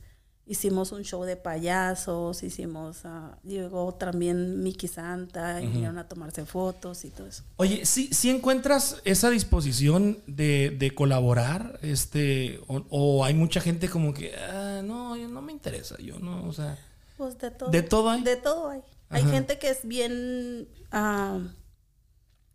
hicimos 0.49 0.93
un 0.93 1.05
show 1.05 1.25
de 1.25 1.37
payasos, 1.37 2.43
hicimos, 2.43 3.05
ah, 3.05 3.39
llegó 3.45 3.95
también 3.95 4.63
Mickey 4.63 4.89
Santa, 4.89 5.61
y 5.63 5.67
vinieron 5.67 5.99
a 5.99 6.09
tomarse 6.09 6.45
fotos 6.47 7.05
y 7.05 7.11
todo 7.11 7.27
eso. 7.27 7.43
Oye, 7.57 7.85
¿sí, 7.85 8.09
sí 8.13 8.31
encuentras 8.31 9.01
esa 9.05 9.29
disposición 9.31 10.19
de, 10.27 10.75
de 10.79 10.95
colaborar? 10.95 11.79
Este, 11.83 12.61
o, 12.67 12.83
o 12.89 13.25
hay 13.25 13.35
mucha 13.35 13.61
gente 13.61 13.89
como 13.89 14.15
que, 14.15 14.35
"Ah, 14.37 14.81
no, 14.83 15.17
yo 15.17 15.29
no 15.29 15.43
me 15.43 15.53
interesa, 15.53 15.97
yo 15.99 16.19
no, 16.19 16.45
o 16.49 16.53
sea, 16.53 16.79
Pues 17.19 17.39
de 17.39 17.51
todo. 17.51 17.71
¿De 17.71 17.83
todo 17.83 18.11
hay? 18.11 18.23
De 18.23 18.37
todo 18.37 18.71
hay. 18.71 18.81
Hay 19.11 19.23
gente 19.25 19.59
que 19.59 19.71
es 19.71 19.87
bien, 19.87 20.69
ah, 20.93 21.41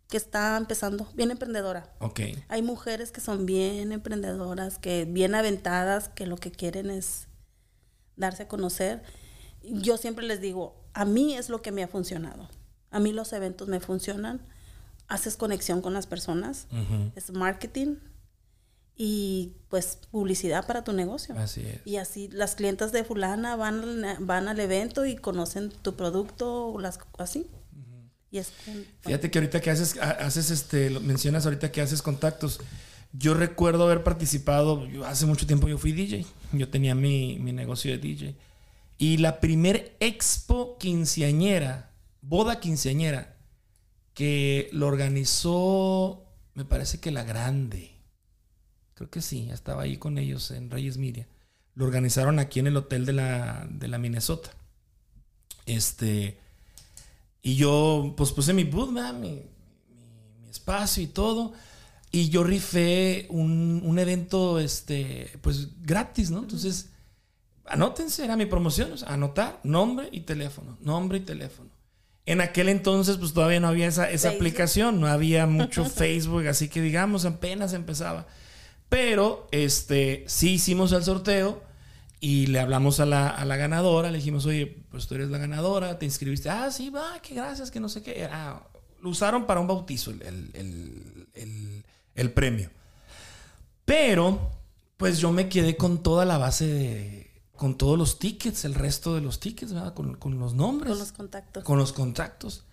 que 0.08 0.16
está 0.16 0.56
empezando, 0.56 1.08
bien 1.14 1.30
emprendedora. 1.30 1.92
ok. 2.00 2.20
Hay 2.48 2.62
mujeres 2.62 3.10
que 3.10 3.20
son 3.20 3.46
bien 3.46 3.90
emprendedoras, 3.92 4.78
que 4.78 5.04
bien 5.04 5.34
aventadas, 5.34 6.08
que 6.08 6.26
lo 6.26 6.36
que 6.36 6.50
quieren 6.52 6.90
es 6.90 7.26
darse 8.16 8.44
a 8.44 8.48
conocer. 8.48 9.02
Yo 9.62 9.96
siempre 9.96 10.26
les 10.26 10.40
digo, 10.40 10.74
a 10.92 11.04
mí 11.04 11.34
es 11.34 11.48
lo 11.48 11.62
que 11.62 11.72
me 11.72 11.82
ha 11.82 11.88
funcionado. 11.88 12.48
A 12.90 13.00
mí 13.00 13.12
los 13.12 13.32
eventos 13.32 13.68
me 13.68 13.80
funcionan. 13.80 14.40
Haces 15.08 15.36
conexión 15.36 15.82
con 15.82 15.92
las 15.92 16.06
personas, 16.06 16.66
es 17.14 17.30
marketing 17.32 17.96
y 18.96 19.56
pues 19.68 19.98
publicidad 20.10 20.66
para 20.66 20.84
tu 20.84 20.92
negocio. 20.92 21.34
Así 21.38 21.62
es. 21.62 21.80
Y 21.84 21.96
así 21.96 22.28
las 22.28 22.54
clientas 22.54 22.92
de 22.92 23.04
fulana 23.04 23.56
van, 23.56 23.80
al- 24.04 24.16
van 24.20 24.48
al 24.48 24.60
evento 24.60 25.04
y 25.04 25.16
conocen 25.16 25.70
tu 25.70 25.94
producto 25.96 26.68
o 26.68 26.80
las 26.80 26.98
así. 27.18 27.46
Y 28.30 28.38
es 28.38 28.52
Fíjate 29.00 29.30
que 29.30 29.38
ahorita 29.38 29.60
que 29.60 29.70
haces, 29.70 29.96
ha- 29.98 30.10
haces 30.10 30.50
este, 30.50 30.90
mencionas 31.00 31.44
ahorita 31.44 31.70
que 31.70 31.80
haces 31.80 32.02
contactos. 32.02 32.60
Yo 33.16 33.34
recuerdo 33.34 33.84
haber 33.84 34.02
participado, 34.02 34.86
yo 34.88 35.06
hace 35.06 35.24
mucho 35.24 35.46
tiempo 35.46 35.68
yo 35.68 35.78
fui 35.78 35.92
DJ, 35.92 36.26
yo 36.52 36.68
tenía 36.68 36.94
mi, 36.96 37.38
mi 37.38 37.52
negocio 37.52 37.92
de 37.92 37.98
DJ. 37.98 38.34
Y 38.98 39.18
la 39.18 39.38
primer 39.40 39.96
expo 40.00 40.76
quinceañera, 40.78 41.90
boda 42.22 42.58
quinceañera, 42.58 43.36
que 44.14 44.68
lo 44.72 44.88
organizó, 44.88 46.24
me 46.54 46.64
parece 46.64 46.98
que 46.98 47.12
la 47.12 47.22
grande. 47.22 47.92
Creo 48.94 49.10
que 49.10 49.20
sí, 49.22 49.48
estaba 49.52 49.82
ahí 49.82 49.96
con 49.96 50.18
ellos 50.18 50.50
en 50.50 50.70
Reyes 50.70 50.98
Miria. 50.98 51.28
Lo 51.76 51.84
organizaron 51.84 52.38
aquí 52.40 52.58
en 52.60 52.66
el 52.68 52.76
hotel 52.76 53.06
de 53.06 53.12
la, 53.12 53.66
de 53.70 53.88
la 53.88 53.98
Minnesota. 53.98 54.50
Este. 55.66 56.38
Y 57.42 57.56
yo, 57.56 58.14
pues 58.16 58.32
puse 58.32 58.52
mi 58.52 58.64
booth, 58.64 58.90
mi- 58.90 59.42
mi 60.42 60.48
espacio 60.50 61.02
y 61.02 61.06
todo. 61.08 61.52
Y 62.14 62.28
yo 62.28 62.44
rifé 62.44 63.26
un, 63.30 63.82
un 63.84 63.98
evento, 63.98 64.60
este, 64.60 65.30
pues 65.40 65.68
gratis, 65.82 66.30
¿no? 66.30 66.38
Entonces, 66.38 66.90
anótense, 67.66 68.24
era 68.24 68.36
mi 68.36 68.46
promoción, 68.46 68.92
o 68.92 68.96
sea, 68.96 69.08
anotar 69.08 69.58
nombre 69.64 70.08
y 70.12 70.20
teléfono, 70.20 70.76
nombre 70.80 71.18
y 71.18 71.22
teléfono. 71.22 71.70
En 72.26 72.40
aquel 72.40 72.68
entonces, 72.68 73.16
pues 73.18 73.32
todavía 73.32 73.58
no 73.60 73.68
había 73.68 73.86
esa, 73.88 74.08
esa 74.10 74.28
aplicación, 74.36 75.00
no 75.00 75.08
había 75.08 75.46
mucho 75.46 75.84
Facebook, 75.90 76.46
así 76.46 76.68
que 76.68 76.80
digamos, 76.80 77.24
apenas 77.24 77.72
empezaba. 77.72 78.26
Pero, 78.88 79.48
este, 79.50 80.24
sí 80.28 80.52
hicimos 80.52 80.92
el 80.92 81.02
sorteo 81.02 81.62
y 82.20 82.46
le 82.46 82.60
hablamos 82.60 83.00
a 83.00 83.06
la, 83.06 83.28
a 83.28 83.44
la 83.44 83.56
ganadora, 83.56 84.10
le 84.10 84.18
dijimos, 84.18 84.46
oye, 84.46 84.84
pues 84.90 85.06
tú 85.08 85.16
eres 85.16 85.30
la 85.30 85.38
ganadora, 85.38 85.98
te 85.98 86.06
inscribiste. 86.06 86.48
Ah, 86.48 86.70
sí, 86.70 86.90
va, 86.90 87.20
que 87.20 87.34
gracias, 87.34 87.70
que 87.72 87.80
no 87.80 87.88
sé 87.88 88.02
qué. 88.02 88.28
Ah, 88.30 88.62
lo 89.02 89.08
usaron 89.10 89.46
para 89.46 89.58
un 89.60 89.66
bautizo 89.66 90.12
el, 90.12 90.22
el- 90.22 90.50
el- 90.54 91.26
el- 91.34 91.84
el 92.14 92.32
premio. 92.32 92.70
Pero, 93.84 94.50
pues 94.96 95.18
yo 95.18 95.32
me 95.32 95.48
quedé 95.48 95.76
con 95.76 96.02
toda 96.02 96.24
la 96.24 96.38
base 96.38 96.66
de, 96.66 97.42
con 97.56 97.76
todos 97.76 97.98
los 97.98 98.18
tickets, 98.18 98.64
el 98.64 98.74
resto 98.74 99.14
de 99.14 99.20
los 99.20 99.40
tickets, 99.40 99.72
¿verdad? 99.72 99.94
Con, 99.94 100.16
con 100.16 100.38
los 100.38 100.54
nombres 100.54 100.90
con 100.90 100.98
los 100.98 101.12
contactos. 101.12 101.64
con 101.64 101.78
los 101.78 101.92
contactos. 101.92 102.64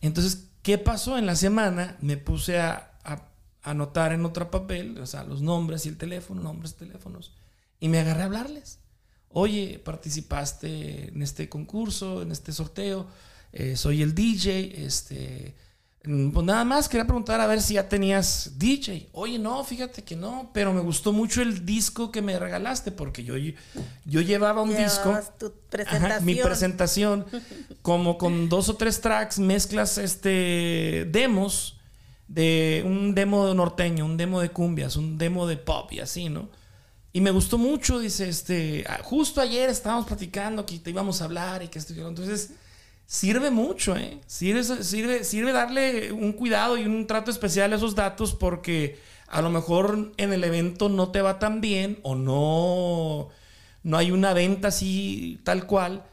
Entonces, 0.00 0.48
¿qué 0.62 0.78
pasó? 0.78 1.18
En 1.18 1.26
la 1.26 1.36
semana 1.36 1.96
me 2.00 2.16
puse 2.16 2.58
a, 2.58 2.98
a 3.04 3.28
anotar 3.62 4.12
en 4.12 4.24
otro 4.24 4.50
papel, 4.50 4.98
o 4.98 5.06
sea, 5.06 5.24
los 5.24 5.42
nombres 5.42 5.86
y 5.86 5.88
el 5.88 5.96
teléfono, 5.96 6.42
nombres, 6.42 6.74
teléfonos, 6.74 7.32
y 7.78 7.88
me 7.88 7.98
agarré 7.98 8.22
a 8.22 8.26
hablarles. 8.26 8.78
Oye, 9.28 9.80
participaste 9.84 11.08
en 11.08 11.22
este 11.22 11.48
concurso, 11.48 12.22
en 12.22 12.32
este 12.32 12.52
sorteo, 12.52 13.06
eh, 13.52 13.76
soy 13.76 14.02
el 14.02 14.14
DJ, 14.14 14.84
este, 14.84 15.54
pues 16.02 16.46
nada 16.46 16.64
más 16.64 16.88
quería 16.88 17.04
preguntar 17.04 17.40
a 17.42 17.46
ver 17.46 17.60
si 17.60 17.74
ya 17.74 17.88
tenías 17.88 18.52
DJ. 18.56 19.10
Oye, 19.12 19.38
no, 19.38 19.62
fíjate 19.64 20.02
que 20.02 20.16
no, 20.16 20.50
pero 20.54 20.72
me 20.72 20.80
gustó 20.80 21.12
mucho 21.12 21.42
el 21.42 21.66
disco 21.66 22.10
que 22.10 22.22
me 22.22 22.38
regalaste 22.38 22.90
porque 22.90 23.22
yo, 23.22 23.34
yo 24.06 24.20
llevaba 24.22 24.62
un 24.62 24.74
disco. 24.74 25.18
Tu 25.38 25.46
Ajá, 25.46 25.54
presentación. 25.68 26.24
mi 26.24 26.34
presentación, 26.36 27.26
como 27.82 28.16
con 28.16 28.48
dos 28.48 28.70
o 28.70 28.76
tres 28.76 29.02
tracks, 29.02 29.38
mezclas 29.38 29.98
este 29.98 31.06
demos 31.10 31.76
de 32.28 32.82
un 32.86 33.14
demo 33.14 33.52
norteño, 33.52 34.06
un 34.06 34.16
demo 34.16 34.40
de 34.40 34.50
cumbias, 34.50 34.96
un 34.96 35.18
demo 35.18 35.46
de 35.46 35.58
pop 35.58 35.92
y 35.92 36.00
así, 36.00 36.28
¿no? 36.30 36.48
Y 37.12 37.20
me 37.20 37.32
gustó 37.32 37.58
mucho, 37.58 37.98
dice, 37.98 38.28
este, 38.28 38.84
ah, 38.88 39.00
justo 39.02 39.40
ayer 39.40 39.68
estábamos 39.68 40.06
platicando 40.06 40.64
que 40.64 40.78
te 40.78 40.90
íbamos 40.90 41.20
a 41.20 41.24
hablar 41.24 41.62
y 41.62 41.68
que 41.68 41.80
otro. 41.80 42.08
Entonces, 42.08 42.52
sirve 43.10 43.50
mucho, 43.50 43.96
¿eh? 43.96 44.20
Sirve, 44.28 44.62
sirve, 44.62 45.24
sirve 45.24 45.50
darle 45.52 46.12
un 46.12 46.32
cuidado 46.32 46.78
y 46.78 46.84
un 46.86 47.08
trato 47.08 47.32
especial 47.32 47.72
a 47.72 47.76
esos 47.76 47.96
datos 47.96 48.34
porque 48.34 49.00
a 49.26 49.42
lo 49.42 49.50
mejor 49.50 50.12
en 50.16 50.32
el 50.32 50.44
evento 50.44 50.88
no 50.88 51.10
te 51.10 51.20
va 51.20 51.40
tan 51.40 51.60
bien 51.60 51.98
o 52.04 52.14
no, 52.14 53.28
no 53.82 53.96
hay 53.98 54.12
una 54.12 54.32
venta 54.32 54.68
así 54.68 55.40
tal 55.42 55.66
cual, 55.66 56.04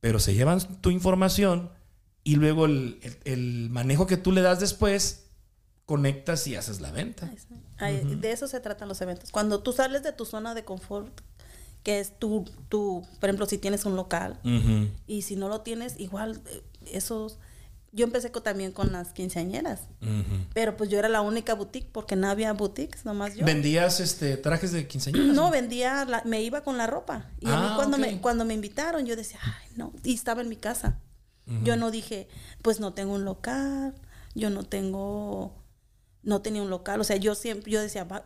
pero 0.00 0.18
se 0.18 0.32
llevan 0.32 0.60
tu 0.80 0.88
información 0.88 1.70
y 2.24 2.36
luego 2.36 2.64
el, 2.64 3.00
el- 3.02 3.18
el 3.24 3.70
manejo 3.70 4.06
que 4.06 4.16
tú 4.16 4.32
le 4.32 4.40
das 4.40 4.58
después, 4.58 5.26
conectas 5.84 6.46
y 6.46 6.56
haces 6.56 6.80
la 6.80 6.90
venta. 6.90 7.30
De 8.16 8.32
eso 8.32 8.48
se 8.48 8.60
tratan 8.60 8.88
los 8.88 9.00
eventos. 9.02 9.30
Cuando 9.30 9.62
tú 9.62 9.72
sales 9.72 10.02
de 10.02 10.12
tu 10.12 10.24
zona 10.24 10.54
de 10.54 10.64
confort, 10.64 11.20
que 11.86 12.00
es 12.00 12.18
tu, 12.18 12.44
tu 12.68 13.06
por 13.20 13.28
ejemplo, 13.28 13.46
si 13.46 13.58
tienes 13.58 13.84
un 13.84 13.94
local 13.94 14.40
y 15.06 15.22
si 15.22 15.36
no 15.36 15.48
lo 15.48 15.60
tienes, 15.60 16.00
igual 16.00 16.40
eh, 16.50 16.62
esos... 16.92 17.38
Yo 17.92 18.04
empecé 18.04 18.28
también 18.28 18.72
con 18.72 18.90
las 18.92 19.12
quinceañeras, 19.12 19.82
pero 20.52 20.76
pues 20.76 20.90
yo 20.90 20.98
era 20.98 21.08
la 21.08 21.20
única 21.20 21.54
boutique 21.54 21.88
porque 21.92 22.16
no 22.16 22.28
había 22.28 22.52
boutiques, 22.52 23.04
nomás 23.04 23.36
yo. 23.36 23.46
¿Vendías 23.46 24.00
este, 24.00 24.36
trajes 24.36 24.72
de 24.72 24.88
quinceañeras? 24.88 25.28
No, 25.34 25.50
vendía, 25.52 26.04
la- 26.04 26.22
me 26.24 26.42
iba 26.42 26.62
con 26.62 26.76
la 26.76 26.86
ropa. 26.88 27.30
Y 27.40 27.46
a 27.48 27.56
mí 27.60 27.66
Ah, 27.70 27.72
cuando, 27.76 27.96
me, 27.98 28.20
cuando 28.20 28.44
me 28.44 28.52
invitaron, 28.54 29.06
yo 29.06 29.14
decía, 29.16 29.38
ay, 29.44 29.68
no. 29.76 29.92
Y 30.02 30.12
estaba 30.12 30.42
en 30.42 30.48
mi 30.48 30.56
casa. 30.56 30.98
Yo 31.62 31.76
no 31.76 31.92
dije, 31.92 32.26
pues 32.62 32.80
no 32.80 32.92
tengo 32.92 33.14
un 33.14 33.24
local, 33.24 33.94
yo 34.34 34.50
no 34.50 34.64
tengo, 34.64 35.54
no 36.24 36.42
tenía 36.42 36.62
un 36.62 36.70
local. 36.70 37.00
O 37.00 37.04
sea, 37.04 37.16
yo 37.16 37.34
siempre, 37.36 37.70
yo 37.70 37.80
decía, 37.80 38.02
"Va- 38.04 38.24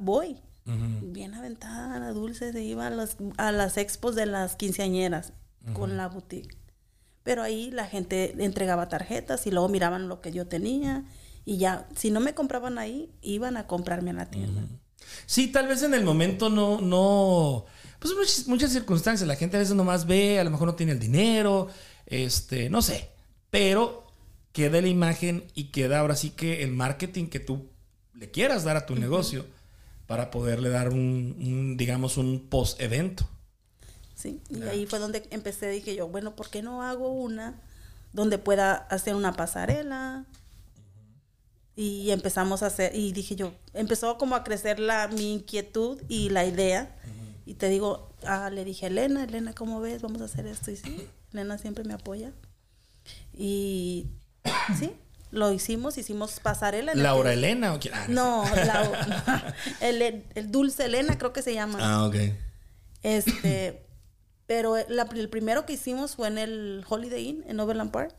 Bien 1.03 1.35
aventada, 1.35 1.99
la 1.99 2.13
dulce, 2.13 2.53
se 2.53 2.63
iba 2.63 2.87
a 2.87 2.91
las, 2.91 3.17
a 3.37 3.53
las 3.53 3.77
expos 3.77 4.15
de 4.15 4.27
las 4.27 4.57
quinceañeras 4.57 5.33
con 5.75 5.97
la 5.97 6.09
boutique. 6.09 6.57
Pero 7.23 7.43
ahí 7.43 7.71
la 7.71 7.87
gente 7.87 8.35
entregaba 8.39 8.89
tarjetas 8.89 9.47
y 9.47 9.51
luego 9.51 9.69
miraban 9.69 10.09
lo 10.09 10.21
que 10.21 10.33
yo 10.33 10.47
tenía. 10.47 11.05
Y 11.45 11.59
ya, 11.59 11.89
si 11.95 12.11
no 12.11 12.21
me 12.21 12.35
compraban 12.35 12.79
ahí, 12.79 13.11
iban 13.23 13.57
a 13.57 13.67
comprarme 13.67 14.11
en 14.11 14.17
la 14.17 14.31
tienda. 14.31 14.63
Sí, 15.27 15.49
tal 15.49 15.69
vez 15.69 15.83
en 15.83 15.95
el 15.95 16.05
momento 16.05 16.51
no, 16.51 16.81
no, 16.81 17.67
pues 17.99 18.15
muchas, 18.15 18.49
muchas 18.49 18.73
circunstancias. 18.73 19.27
La 19.27 19.37
gente 19.37 19.57
a 19.57 19.61
veces 19.61 19.75
nomás 19.75 20.07
ve, 20.07 20.41
a 20.41 20.45
lo 20.45 20.51
mejor 20.51 20.69
no 20.69 20.75
tiene 20.75 20.93
el 20.93 20.99
dinero, 20.99 21.69
este, 22.07 22.71
no 22.71 22.83
sé. 22.83 23.11
Pero 23.51 24.07
queda 24.53 24.81
la 24.81 24.89
imagen 24.89 25.45
y 25.55 25.65
queda 25.65 26.01
ahora 26.01 26.17
sí 26.17 26.31
que 26.31 26.63
el 26.63 26.73
marketing 26.73 27.27
que 27.27 27.41
tú 27.41 27.71
le 28.15 28.31
quieras 28.31 28.65
dar 28.65 28.77
a 28.77 28.87
tu 28.87 28.97
negocio 28.97 29.47
para 30.11 30.33
poderle 30.33 30.71
dar 30.71 30.89
un, 30.89 31.37
un, 31.39 31.77
digamos, 31.77 32.17
un 32.17 32.49
post-evento. 32.49 33.29
Sí, 34.17 34.43
y 34.51 34.61
ahí 34.63 34.85
fue 34.85 34.99
donde 34.99 35.23
empecé, 35.31 35.71
dije 35.71 35.95
yo, 35.95 36.09
bueno, 36.09 36.35
¿por 36.35 36.51
qué 36.51 36.63
no 36.63 36.83
hago 36.83 37.13
una 37.13 37.63
donde 38.13 38.37
pueda 38.37 38.75
hacer 38.75 39.15
una 39.15 39.35
pasarela? 39.35 40.25
Y 41.77 42.11
empezamos 42.11 42.65
a 42.65 42.67
hacer, 42.67 42.93
y 42.97 43.13
dije 43.13 43.37
yo, 43.37 43.55
empezó 43.73 44.19
como 44.19 44.35
a 44.35 44.43
crecer 44.43 44.81
la, 44.81 45.07
mi 45.07 45.33
inquietud 45.35 46.03
y 46.09 46.31
la 46.31 46.45
idea. 46.45 46.97
Y 47.47 47.55
te 47.55 47.69
digo, 47.69 48.13
ah, 48.25 48.51
le 48.51 48.65
dije, 48.65 48.87
Elena, 48.87 49.23
Elena, 49.23 49.53
¿cómo 49.55 49.81
ves? 49.81 50.03
Vamos 50.03 50.23
a 50.23 50.25
hacer 50.25 50.45
esto. 50.45 50.73
Y 50.73 50.77
sí. 50.77 51.07
Elena 51.33 51.57
siempre 51.57 51.85
me 51.85 51.95
apoya. 51.95 52.33
Y 53.33 54.09
sí, 54.77 54.91
lo 55.31 55.53
hicimos, 55.53 55.97
hicimos 55.99 56.41
pasarela. 56.41 56.93
en 56.93 56.99
el 56.99 57.05
Laura 57.05 57.31
que- 57.31 57.35
Elena 57.37 57.75
o 57.75 57.79
quién? 57.79 57.95
Ah, 57.95 58.07
No, 58.09 58.45
la- 58.55 59.55
el, 59.81 60.25
el 60.35 60.51
Dulce 60.51 60.87
Elena 60.87 61.17
creo 61.19 61.33
que 61.33 61.43
se 61.43 61.55
llama. 61.55 61.79
Ah, 61.81 62.07
ok. 62.07 62.17
Este, 63.03 63.83
pero 64.47 64.77
la- 64.89 65.09
el 65.15 65.29
primero 65.29 65.67
que 65.67 65.75
hicimos 65.75 66.17
fue 66.17 66.29
en 66.29 66.39
el 66.39 66.85
Holiday 66.89 67.29
Inn 67.29 67.45
en 67.47 67.61
Overland 67.61 67.91
Park. 67.91 68.15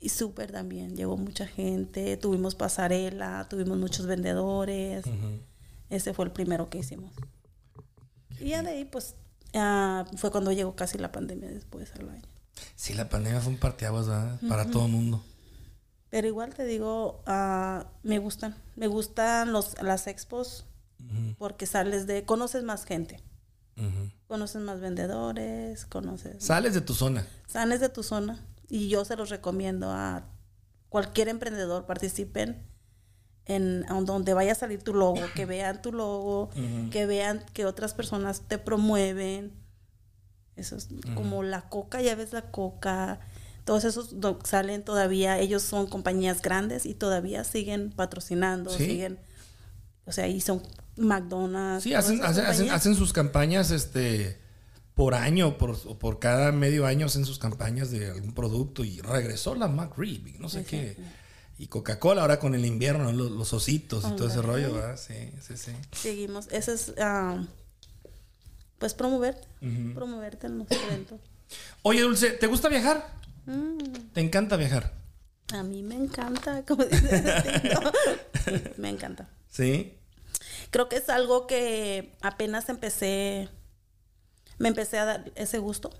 Y 0.00 0.10
súper 0.10 0.52
también, 0.52 0.96
llegó 0.96 1.16
mucha 1.16 1.46
gente, 1.46 2.16
tuvimos 2.18 2.54
pasarela, 2.54 3.46
tuvimos 3.48 3.78
muchos 3.78 4.04
vendedores. 4.06 5.04
Ese 5.88 6.12
fue 6.12 6.26
el 6.26 6.30
primero 6.32 6.68
que 6.68 6.78
hicimos. 6.78 7.12
Y 8.38 8.48
ya 8.50 8.62
de 8.62 8.70
ahí, 8.70 8.84
pues, 8.84 9.14
ah, 9.54 10.04
fue 10.16 10.30
cuando 10.30 10.52
llegó 10.52 10.74
casi 10.76 10.98
la 10.98 11.10
pandemia 11.12 11.48
después 11.48 11.90
al 11.94 12.08
año. 12.10 12.22
Sí, 12.76 12.92
la 12.92 13.08
pandemia 13.08 13.40
fue 13.40 13.52
un 13.52 13.58
parteaguas, 13.58 14.06
¿verdad? 14.08 14.38
Para 14.48 14.70
todo 14.70 14.84
el 14.86 14.92
mundo. 14.92 15.24
Pero 16.14 16.28
igual 16.28 16.54
te 16.54 16.64
digo, 16.64 17.24
ah, 17.26 17.86
me 18.04 18.20
gustan. 18.20 18.54
Me 18.76 18.86
gustan 18.86 19.50
los, 19.50 19.82
las 19.82 20.06
expos 20.06 20.64
porque 21.38 21.66
sales 21.66 22.06
de... 22.06 22.24
Conoces 22.24 22.62
más 22.62 22.84
gente. 22.84 23.20
Conoces 24.28 24.62
más 24.62 24.78
vendedores, 24.78 25.86
conoces... 25.86 26.44
Sales 26.44 26.72
de 26.72 26.82
tu 26.82 26.94
zona. 26.94 27.26
Sales 27.48 27.80
de 27.80 27.88
tu 27.88 28.04
zona. 28.04 28.38
Y 28.68 28.88
yo 28.88 29.04
se 29.04 29.16
los 29.16 29.28
recomiendo 29.28 29.90
a 29.90 30.28
cualquier 30.88 31.26
emprendedor. 31.26 31.84
Participen 31.84 32.62
en 33.46 33.84
donde 34.04 34.34
vaya 34.34 34.52
a 34.52 34.54
salir 34.54 34.84
tu 34.84 34.94
logo. 34.94 35.20
Que 35.34 35.46
vean 35.46 35.82
tu 35.82 35.92
logo. 35.92 36.48
Que 36.92 37.06
vean 37.06 37.44
que 37.54 37.66
otras 37.66 37.92
personas 37.92 38.42
te 38.46 38.58
promueven. 38.58 39.52
Eso 40.54 40.76
es 40.76 40.90
como 41.16 41.42
la 41.42 41.68
coca, 41.68 42.00
ya 42.02 42.14
ves 42.14 42.32
la 42.32 42.52
coca. 42.52 43.18
Todos 43.64 43.84
esos 43.84 44.14
salen 44.44 44.84
todavía. 44.84 45.38
Ellos 45.38 45.62
son 45.62 45.86
compañías 45.86 46.42
grandes 46.42 46.86
y 46.86 46.94
todavía 46.94 47.44
siguen 47.44 47.90
patrocinando. 47.90 48.70
Sí. 48.70 48.84
Siguen. 48.86 49.18
O 50.06 50.12
sea, 50.12 50.28
y 50.28 50.40
son 50.40 50.62
McDonald's. 50.96 51.82
Sí, 51.82 51.94
hacen, 51.94 52.22
hacen, 52.22 52.70
hacen, 52.70 52.94
sus 52.94 53.12
campañas 53.12 53.70
este 53.70 54.38
por 54.94 55.14
año 55.14 55.58
por, 55.58 55.70
o 55.86 55.98
por 55.98 56.20
cada 56.20 56.52
medio 56.52 56.86
año 56.86 57.06
hacen 57.06 57.24
sus 57.24 57.38
campañas 57.38 57.90
de 57.90 58.10
algún 58.10 58.32
producto 58.32 58.84
y 58.84 59.00
regresó 59.00 59.54
la 59.56 59.66
McRib 59.66 60.38
no 60.38 60.48
sé 60.48 60.64
qué. 60.64 60.96
Y 61.56 61.68
Coca-Cola 61.68 62.22
ahora 62.22 62.40
con 62.40 62.54
el 62.54 62.66
invierno, 62.66 63.12
los, 63.12 63.30
los 63.30 63.52
ositos 63.52 64.04
y 64.04 64.16
todo 64.16 64.28
ese 64.28 64.42
rollo, 64.42 64.74
¿verdad? 64.74 64.96
Sí, 64.96 65.30
sí, 65.40 65.56
sí. 65.56 65.70
Seguimos. 65.92 66.48
Ese 66.50 66.74
es, 66.74 66.92
pues, 68.78 68.92
promoverte. 68.94 69.46
Promoverte 69.94 70.48
en 70.48 70.58
los 70.58 70.70
eventos. 70.70 71.20
Oye, 71.82 72.02
Dulce, 72.02 72.30
¿te 72.30 72.48
gusta 72.48 72.68
viajar? 72.68 73.06
Mm, 73.46 73.78
¿Te 74.12 74.20
encanta 74.20 74.56
viajar? 74.56 74.92
a 75.52 75.62
mí 75.62 75.82
me 75.82 75.94
encanta, 75.94 76.62
como 76.66 76.84
dice. 76.84 77.22
Sí, 78.44 78.52
me 78.78 78.88
encanta. 78.88 79.28
Sí. 79.48 79.94
Creo 80.70 80.88
que 80.88 80.96
es 80.96 81.08
algo 81.08 81.46
que 81.46 82.12
apenas 82.22 82.68
empecé, 82.68 83.48
me 84.58 84.68
empecé 84.68 84.98
a 84.98 85.04
dar 85.04 85.32
ese 85.36 85.58
gusto 85.58 85.90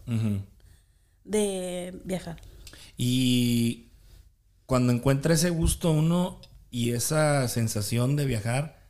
de 1.24 2.00
viajar. 2.04 2.40
Y 2.96 3.90
cuando 4.66 4.92
encuentra 4.92 5.34
ese 5.34 5.50
gusto 5.50 5.90
uno 5.92 6.40
y 6.70 6.92
esa 6.92 7.46
sensación 7.48 8.16
de 8.16 8.24
viajar, 8.26 8.83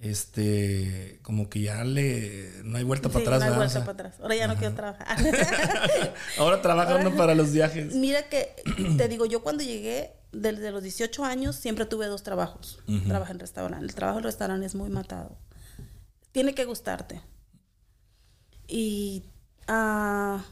este, 0.00 1.20
como 1.22 1.48
que 1.48 1.62
ya 1.62 1.82
le, 1.84 2.50
no 2.64 2.76
hay 2.76 2.84
vuelta 2.84 3.08
para 3.08 3.24
atrás. 3.24 3.40
no 3.40 3.44
hay 3.44 3.50
¿verdad? 3.50 3.56
O 3.56 3.56
vuelta 3.56 3.72
sea, 3.72 3.84
para 3.84 4.08
atrás. 4.08 4.20
Ahora 4.20 4.36
ya 4.36 4.46
no 4.46 4.56
quiero 4.56 4.74
trabajar. 4.74 5.16
ahora 6.38 6.62
trabaja 6.62 6.96
uno 6.96 7.16
para 7.16 7.34
los 7.34 7.52
viajes. 7.52 7.94
Mira 7.94 8.28
que, 8.28 8.54
te 8.96 9.08
digo, 9.08 9.26
yo 9.26 9.42
cuando 9.42 9.64
llegué, 9.64 10.12
desde 10.32 10.70
los 10.70 10.82
18 10.82 11.24
años, 11.24 11.56
siempre 11.56 11.86
tuve 11.86 12.06
dos 12.06 12.22
trabajos. 12.22 12.82
Trabajé 13.06 13.32
en 13.32 13.38
restaurante. 13.38 13.86
El 13.86 13.94
trabajo 13.94 14.18
en 14.18 14.24
restaurante 14.24 14.66
es 14.66 14.74
muy 14.74 14.90
matado. 14.90 15.38
Tiene 16.32 16.54
que 16.54 16.64
gustarte. 16.66 17.22
Y 18.68 19.24
ah, 19.68 20.44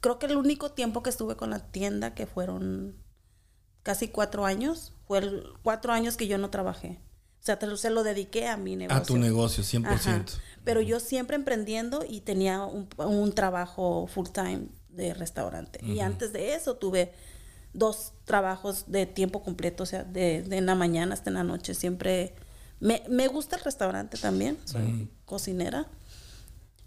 creo 0.00 0.18
que 0.18 0.26
el 0.26 0.36
único 0.36 0.70
tiempo 0.72 1.02
que 1.02 1.10
estuve 1.10 1.36
con 1.36 1.50
la 1.50 1.58
tienda, 1.58 2.14
que 2.14 2.26
fueron 2.26 2.96
casi 3.82 4.08
cuatro 4.08 4.46
años, 4.46 4.94
fue 5.06 5.18
el 5.18 5.44
cuatro 5.62 5.92
años 5.92 6.16
que 6.16 6.28
yo 6.28 6.38
no 6.38 6.50
trabajé. 6.50 7.00
O 7.40 7.44
sea, 7.48 7.58
te- 7.58 7.76
se 7.76 7.90
lo 7.90 8.02
dediqué 8.02 8.46
a 8.48 8.56
mi 8.56 8.76
negocio. 8.76 9.02
A 9.02 9.06
tu 9.06 9.16
negocio, 9.16 9.62
100%. 9.64 9.86
Ajá. 9.86 10.24
Pero 10.64 10.80
yo 10.80 11.00
siempre 11.00 11.36
emprendiendo 11.36 12.04
y 12.08 12.20
tenía 12.20 12.62
un, 12.64 12.88
un 12.98 13.32
trabajo 13.32 14.06
full 14.06 14.28
time 14.32 14.66
de 14.90 15.14
restaurante. 15.14 15.78
Y 15.84 16.00
antes 16.00 16.32
de 16.32 16.54
eso 16.54 16.76
tuve 16.76 17.12
dos 17.72 18.12
trabajos 18.24 18.84
de 18.88 19.06
tiempo 19.06 19.42
completo, 19.42 19.84
o 19.84 19.86
sea, 19.86 20.04
de, 20.04 20.42
de 20.42 20.56
en 20.58 20.66
la 20.66 20.74
mañana 20.74 21.14
hasta 21.14 21.30
en 21.30 21.34
la 21.34 21.44
noche. 21.44 21.74
Siempre 21.74 22.34
me, 22.80 23.02
me 23.08 23.28
gusta 23.28 23.56
el 23.56 23.62
restaurante 23.62 24.18
también, 24.18 24.58
soy 24.64 25.08
cocinera. 25.24 25.86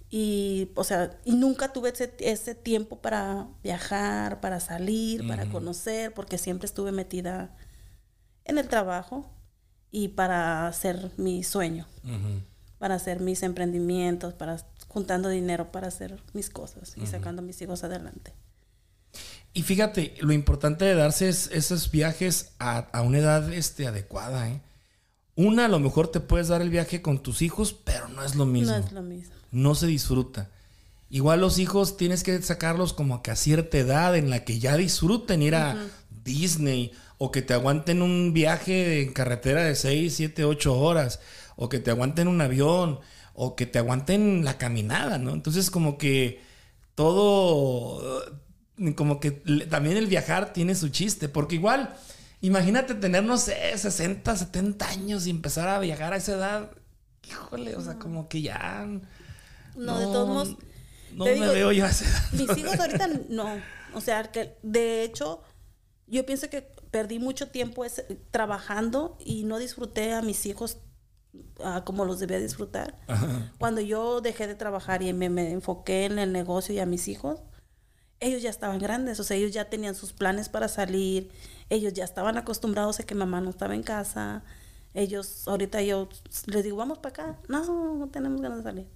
Y, 0.09 0.71
o 0.75 0.83
sea, 0.83 1.17
y 1.23 1.31
nunca 1.35 1.71
tuve 1.71 1.89
ese, 1.89 2.13
ese 2.19 2.53
tiempo 2.53 2.97
para 2.99 3.47
viajar, 3.63 4.41
para 4.41 4.59
salir, 4.59 5.25
para 5.25 5.45
conocer, 5.49 6.13
porque 6.13 6.37
siempre 6.37 6.65
estuve 6.65 6.91
metida 6.91 7.55
en 8.43 8.57
el 8.57 8.67
trabajo 8.67 9.31
y 9.91 10.09
para 10.09 10.67
hacer 10.67 11.11
mi 11.17 11.43
sueño 11.43 11.85
para 12.79 12.95
hacer 12.95 13.19
mis 13.19 13.43
emprendimientos, 13.43 14.33
para 14.33 14.57
juntando 14.87 15.29
dinero 15.29 15.71
para 15.71 15.87
hacer 15.89 16.19
mis 16.33 16.49
cosas 16.49 16.93
y 16.97 17.05
sacando 17.05 17.41
a 17.41 17.45
mis 17.45 17.61
hijos 17.61 17.83
adelante. 17.83 18.33
Y 19.53 19.61
fíjate, 19.63 20.15
lo 20.21 20.31
importante 20.33 20.85
de 20.85 20.95
darse 20.95 21.29
es- 21.29 21.49
esos 21.51 21.91
viajes 21.91 22.53
a, 22.59 22.79
a 22.91 23.01
una 23.01 23.19
edad 23.19 23.53
este, 23.53 23.85
adecuada. 23.85 24.49
¿eh? 24.49 24.61
Una, 25.35 25.65
a 25.65 25.67
lo 25.67 25.79
mejor 25.79 26.07
te 26.07 26.19
puedes 26.21 26.47
dar 26.47 26.61
el 26.61 26.69
viaje 26.69 27.01
con 27.01 27.21
tus 27.21 27.41
hijos, 27.41 27.73
pero 27.83 28.07
no 28.07 28.23
es 28.23 28.35
lo 28.35 28.45
mismo. 28.45 28.71
No 28.77 28.83
es 28.85 28.91
lo 28.91 29.01
mismo. 29.01 29.33
no 29.51 29.75
se 29.75 29.87
disfruta. 29.87 30.49
Igual 31.09 31.41
los 31.41 31.59
hijos 31.59 31.97
tienes 31.97 32.23
que 32.23 32.41
sacarlos 32.41 32.93
como 32.93 33.21
que 33.21 33.31
a 33.31 33.35
cierta 33.35 33.77
edad 33.77 34.15
en 34.15 34.29
la 34.29 34.45
que 34.45 34.59
ya 34.59 34.77
disfruten 34.77 35.41
ir 35.41 35.55
a 35.55 35.75
Disney 36.23 36.93
o 37.23 37.29
que 37.29 37.43
te 37.43 37.53
aguanten 37.53 38.01
un 38.01 38.33
viaje 38.33 39.03
en 39.03 39.13
carretera 39.13 39.63
de 39.63 39.75
6, 39.75 40.11
7, 40.11 40.43
8 40.43 40.75
horas 40.75 41.19
o 41.55 41.69
que 41.69 41.77
te 41.77 41.91
aguanten 41.91 42.27
un 42.27 42.41
avión 42.41 42.99
o 43.35 43.55
que 43.55 43.67
te 43.67 43.77
aguanten 43.77 44.43
la 44.43 44.57
caminada, 44.57 45.19
¿no? 45.19 45.31
Entonces 45.31 45.69
como 45.69 45.99
que 45.99 46.41
todo, 46.95 48.23
eh, 48.79 48.95
como 48.95 49.19
que 49.19 49.29
también 49.69 49.97
el 49.97 50.07
viajar 50.07 50.51
tiene 50.51 50.73
su 50.73 50.89
chiste, 50.89 51.29
porque 51.29 51.53
igual, 51.53 51.95
imagínate 52.41 52.95
tener, 52.95 53.23
no 53.23 53.37
sé, 53.37 53.77
60, 53.77 54.35
70 54.35 54.89
años 54.89 55.27
y 55.27 55.29
empezar 55.29 55.67
a 55.67 55.77
viajar 55.77 56.13
a 56.13 56.17
esa 56.17 56.31
edad. 56.31 56.71
Híjole, 57.29 57.75
o 57.75 57.81
sea, 57.81 57.99
como 57.99 58.29
que 58.29 58.41
ya... 58.41 58.87
No, 59.75 59.99
de 59.99 60.05
todos 60.05 60.27
modos, 60.27 60.57
No 61.13 61.25
te 61.25 61.35
me 61.35 61.41
digo, 61.41 61.53
veo 61.53 61.71
yo 61.71 61.85
a 61.85 61.89
esa 61.89 62.05
edad. 62.05 62.31
mis 62.31 62.57
hijos 62.57 62.79
ahorita 62.79 63.07
no. 63.29 63.61
O 63.93 64.01
sea, 64.01 64.23
que 64.31 64.57
de 64.63 65.03
hecho, 65.03 65.43
yo 66.07 66.25
pienso 66.25 66.49
que 66.49 66.80
perdí 66.91 67.19
mucho 67.19 67.47
tiempo 67.49 67.85
ese- 67.85 68.03
trabajando 68.31 69.17
y 69.25 69.43
no 69.43 69.57
disfruté 69.57 70.13
a 70.13 70.21
mis 70.21 70.45
hijos 70.45 70.77
ah, 71.63 71.83
como 71.85 72.05
los 72.05 72.19
debía 72.19 72.39
disfrutar. 72.39 72.95
Cuando 73.57 73.81
yo 73.81 74.21
dejé 74.21 74.47
de 74.47 74.55
trabajar 74.55 75.01
y 75.01 75.11
me, 75.13 75.29
me 75.29 75.51
enfoqué 75.51 76.05
en 76.05 76.19
el 76.19 76.31
negocio 76.33 76.75
y 76.75 76.79
a 76.79 76.85
mis 76.85 77.07
hijos, 77.07 77.39
ellos 78.19 78.41
ya 78.41 78.49
estaban 78.51 78.77
grandes, 78.79 79.19
o 79.19 79.23
sea, 79.23 79.37
ellos 79.37 79.51
ya 79.51 79.69
tenían 79.69 79.95
sus 79.95 80.13
planes 80.13 80.47
para 80.49 80.67
salir, 80.67 81.31
ellos 81.69 81.93
ya 81.93 82.03
estaban 82.03 82.37
acostumbrados 82.37 82.99
a 82.99 83.03
que 83.03 83.15
mamá 83.15 83.41
no 83.41 83.49
estaba 83.49 83.73
en 83.73 83.81
casa. 83.83 84.43
Ellos, 84.93 85.47
ahorita 85.47 85.81
yo 85.81 86.09
les 86.47 86.63
digo, 86.65 86.75
vamos 86.77 86.97
para 86.99 87.09
acá. 87.31 87.39
No, 87.47 87.95
no 87.95 88.09
tenemos 88.09 88.41
ganas 88.41 88.57
de 88.59 88.63
salir. 88.63 88.87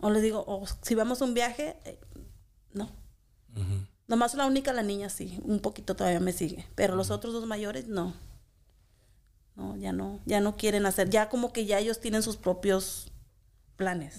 O 0.00 0.10
les 0.10 0.22
digo, 0.22 0.44
si 0.82 0.94
vamos 0.94 1.22
a 1.22 1.24
un 1.24 1.32
viaje, 1.32 1.76
eh, 1.86 1.98
no. 2.74 2.90
Nomás 4.08 4.34
la 4.34 4.46
única, 4.46 4.72
la 4.72 4.82
niña 4.82 5.08
sí, 5.08 5.40
un 5.42 5.60
poquito 5.60 5.96
todavía 5.96 6.20
me 6.20 6.32
sigue. 6.32 6.64
Pero 6.74 6.94
los 6.96 7.10
otros 7.10 7.32
dos 7.32 7.46
mayores, 7.46 7.88
no. 7.88 8.14
No, 9.56 9.76
ya 9.76 9.92
no, 9.92 10.20
ya 10.26 10.40
no 10.40 10.56
quieren 10.56 10.86
hacer. 10.86 11.08
Ya 11.10 11.28
como 11.28 11.52
que 11.52 11.64
ya 11.66 11.78
ellos 11.78 12.00
tienen 12.00 12.22
sus 12.22 12.36
propios 12.36 13.10
planes. 13.76 14.16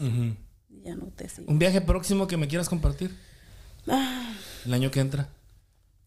Ya 0.83 0.95
no 0.95 1.05
te 1.07 1.29
siguen. 1.29 1.51
¿Un 1.51 1.59
viaje 1.59 1.79
próximo 1.81 2.27
que 2.27 2.37
me 2.37 2.47
quieras 2.47 2.69
compartir? 2.69 3.15
Ah, 3.87 4.33
El 4.65 4.73
año 4.73 4.91
que 4.91 4.99
entra. 4.99 5.29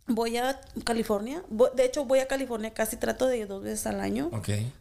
voy 0.06 0.36
a 0.36 0.60
California. 0.84 1.42
De 1.76 1.84
hecho, 1.84 2.04
voy 2.04 2.18
a 2.18 2.26
California 2.28 2.74
casi 2.74 2.96
trato 2.96 3.26
de 3.28 3.38
ir 3.38 3.46
dos 3.48 3.62
veces 3.62 3.86
al 3.86 4.00
año. 4.00 4.30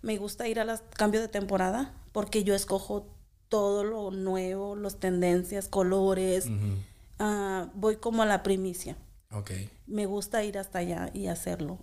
Me 0.02 0.18
gusta 0.18 0.48
ir 0.48 0.60
a 0.60 0.66
los 0.66 0.82
cambios 0.98 1.22
de 1.22 1.28
temporada 1.30 1.94
porque 2.12 2.44
yo 2.44 2.56
escojo 2.56 3.08
todo 3.48 3.84
lo 3.84 4.12
nuevo, 4.12 4.76
las 4.76 5.00
tendencias, 5.00 5.68
colores. 5.68 6.48
Ah, 7.20 7.70
voy 7.76 7.98
como 7.98 8.24
a 8.24 8.26
la 8.26 8.44
primicia. 8.44 8.98
Ok. 9.32 9.52
Me 9.86 10.06
gusta 10.06 10.44
ir 10.44 10.58
hasta 10.58 10.80
allá 10.80 11.12
y 11.14 11.28
hacerlo. 11.28 11.80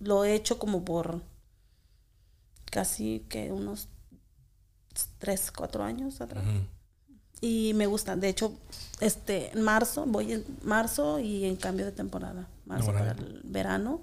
Lo 0.00 0.24
he 0.24 0.34
hecho 0.34 0.58
como 0.58 0.84
por 0.84 1.22
casi 2.70 3.26
que 3.28 3.52
unos 3.52 3.88
tres, 5.18 5.52
cuatro 5.52 5.84
años 5.84 6.20
atrás. 6.20 6.44
Y 7.40 7.72
me 7.74 7.86
gusta. 7.86 8.16
De 8.16 8.28
hecho, 8.28 8.52
este, 9.00 9.52
en 9.52 9.62
marzo, 9.62 10.04
voy 10.06 10.32
en 10.32 10.44
marzo 10.62 11.18
y 11.18 11.44
en 11.44 11.56
cambio 11.56 11.86
de 11.86 11.92
temporada. 11.92 12.48
Marzo 12.66 12.92
para 12.92 13.12
el 13.12 13.40
verano 13.44 14.02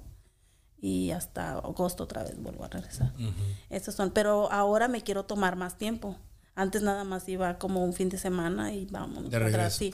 y 0.80 1.12
hasta 1.12 1.54
agosto 1.54 2.04
otra 2.04 2.24
vez 2.24 2.42
vuelvo 2.42 2.64
a 2.64 2.68
regresar. 2.68 3.14
Esos 3.70 3.96
son. 3.96 4.12
Pero 4.12 4.52
ahora 4.52 4.88
me 4.88 5.02
quiero 5.02 5.26
tomar 5.26 5.56
más 5.56 5.78
tiempo. 5.78 6.18
Antes 6.60 6.82
nada 6.82 7.04
más 7.04 7.30
iba 7.30 7.60
como 7.60 7.84
un 7.86 7.94
fin 7.94 8.10
de 8.10 8.18
semana 8.18 8.74
y 8.74 8.86
vamos. 8.88 9.30
De 9.30 9.38
regreso. 9.38 9.78
sí. 9.78 9.94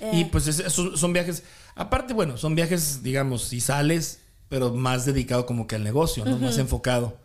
Eh, 0.00 0.10
Y 0.12 0.24
pues 0.26 0.46
es- 0.46 0.62
son 0.72 1.12
viajes, 1.14 1.42
aparte, 1.74 2.12
bueno, 2.12 2.36
son 2.36 2.54
viajes, 2.54 3.02
digamos, 3.02 3.44
si 3.44 3.60
sales, 3.60 4.20
pero 4.50 4.74
más 4.74 5.06
dedicado 5.06 5.46
como 5.46 5.66
que 5.66 5.76
al 5.76 5.84
negocio, 5.84 6.24
¿no? 6.26 6.36
Más 6.38 6.58
enfocado. 6.58 7.16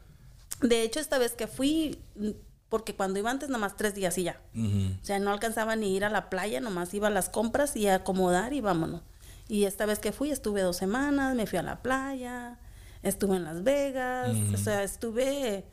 De 0.61 0.83
hecho, 0.83 1.01
esta 1.01 1.17
vez 1.17 1.33
que 1.33 1.47
fui, 1.47 1.99
mm, 2.15 2.29
porque 2.69 2.95
cuando 2.95 3.19
iba 3.19 3.29
antes 3.29 3.49
nada 3.49 3.59
más 3.59 3.75
tres 3.75 3.93
días 3.93 4.17
y 4.17 4.23
ya. 4.23 4.39
O 4.55 5.05
sea, 5.05 5.19
no 5.19 5.31
alcanzaba 5.31 5.75
ni 5.75 5.93
ir 5.95 6.05
a 6.05 6.09
la 6.09 6.29
playa, 6.29 6.61
nomás 6.61 6.93
iba 6.93 7.07
a 7.07 7.11
las 7.11 7.27
compras 7.29 7.75
y 7.75 7.87
a 7.87 7.95
acomodar 7.95 8.53
y 8.53 8.61
vámonos. 8.61 9.01
Y 9.49 9.65
esta 9.65 9.85
vez 9.85 9.99
que 9.99 10.11
fui, 10.13 10.31
estuve 10.31 10.61
dos 10.61 10.77
semanas, 10.77 11.35
me 11.35 11.45
fui 11.45 11.59
a 11.59 11.63
la 11.63 11.81
playa, 11.81 12.57
estuve 13.03 13.35
en 13.37 13.43
Las 13.43 13.63
Vegas, 13.63 14.35
o 14.53 14.57
sea, 14.57 14.83
estuve, 14.83 15.63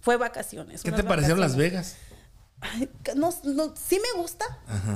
fue 0.00 0.16
vacaciones. 0.16 0.82
¿Qué 0.82 0.92
te 0.92 1.02
parecieron 1.02 1.40
Las 1.40 1.52
vacaciones. 1.56 1.72
Vegas? 1.72 1.96
No, 3.14 3.32
no, 3.44 3.74
sí 3.76 3.98
me 4.14 4.20
gusta, 4.20 4.44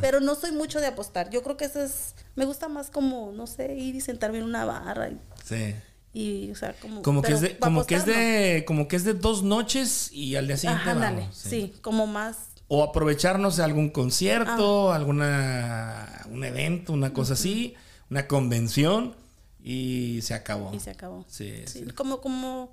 pero 0.01 0.21
no 0.21 0.35
soy 0.35 0.53
mucho 0.53 0.81
de 0.81 0.87
apostar. 0.87 1.31
Yo 1.31 1.43
creo 1.43 1.57
que 1.57 1.67
eso 1.67 1.81
es, 1.83 2.15
me 2.35 2.45
gusta 2.45 2.69
más 2.69 2.91
como, 2.91 3.33
no 3.33 3.47
sé, 3.47 3.75
ir 3.77 3.95
y 3.95 4.01
sentarme 4.01 4.39
en 4.39 4.45
una 4.45 4.65
barra 4.65 5.11
y, 5.11 5.21
Sí. 5.45 5.75
y, 6.13 6.51
o 6.51 6.55
sea, 6.57 6.75
como... 6.81 7.03
Como 7.03 7.23
que 7.23 7.33
es 7.33 7.41
de, 7.41 7.59
como 7.59 7.85
que 7.87 7.95
es 7.97 8.07
de, 8.07 8.65
como 8.67 8.89
que 8.89 8.97
es 8.97 9.05
de 9.05 9.15
dos 9.15 9.43
noches 9.43 10.11
y 10.13 10.37
al 10.37 10.47
día 10.47 10.57
siguiente 10.57 10.91
Ajá, 10.91 10.99
vamos, 10.99 11.37
sí. 11.37 11.75
como 11.83 12.07
más 12.07 12.49
O 12.69 12.83
aprovecharnos 12.83 13.57
de 13.59 13.65
algún 13.65 13.91
concierto, 13.91 14.93
Ah. 14.93 14.97
alguna 14.97 16.27
un 16.31 16.43
evento, 16.45 16.93
una 16.93 17.13
cosa 17.13 17.35
así, 17.35 17.75
una 18.11 18.27
convención 18.27 19.15
y 19.63 20.21
se 20.23 20.35
acabó. 20.35 20.73
y 20.75 20.81
se 20.81 20.91
acabó. 20.91 21.25
Sí, 21.29 21.63
Sí, 21.67 21.85
sí. 21.85 21.93
como, 21.93 22.21
como, 22.21 22.73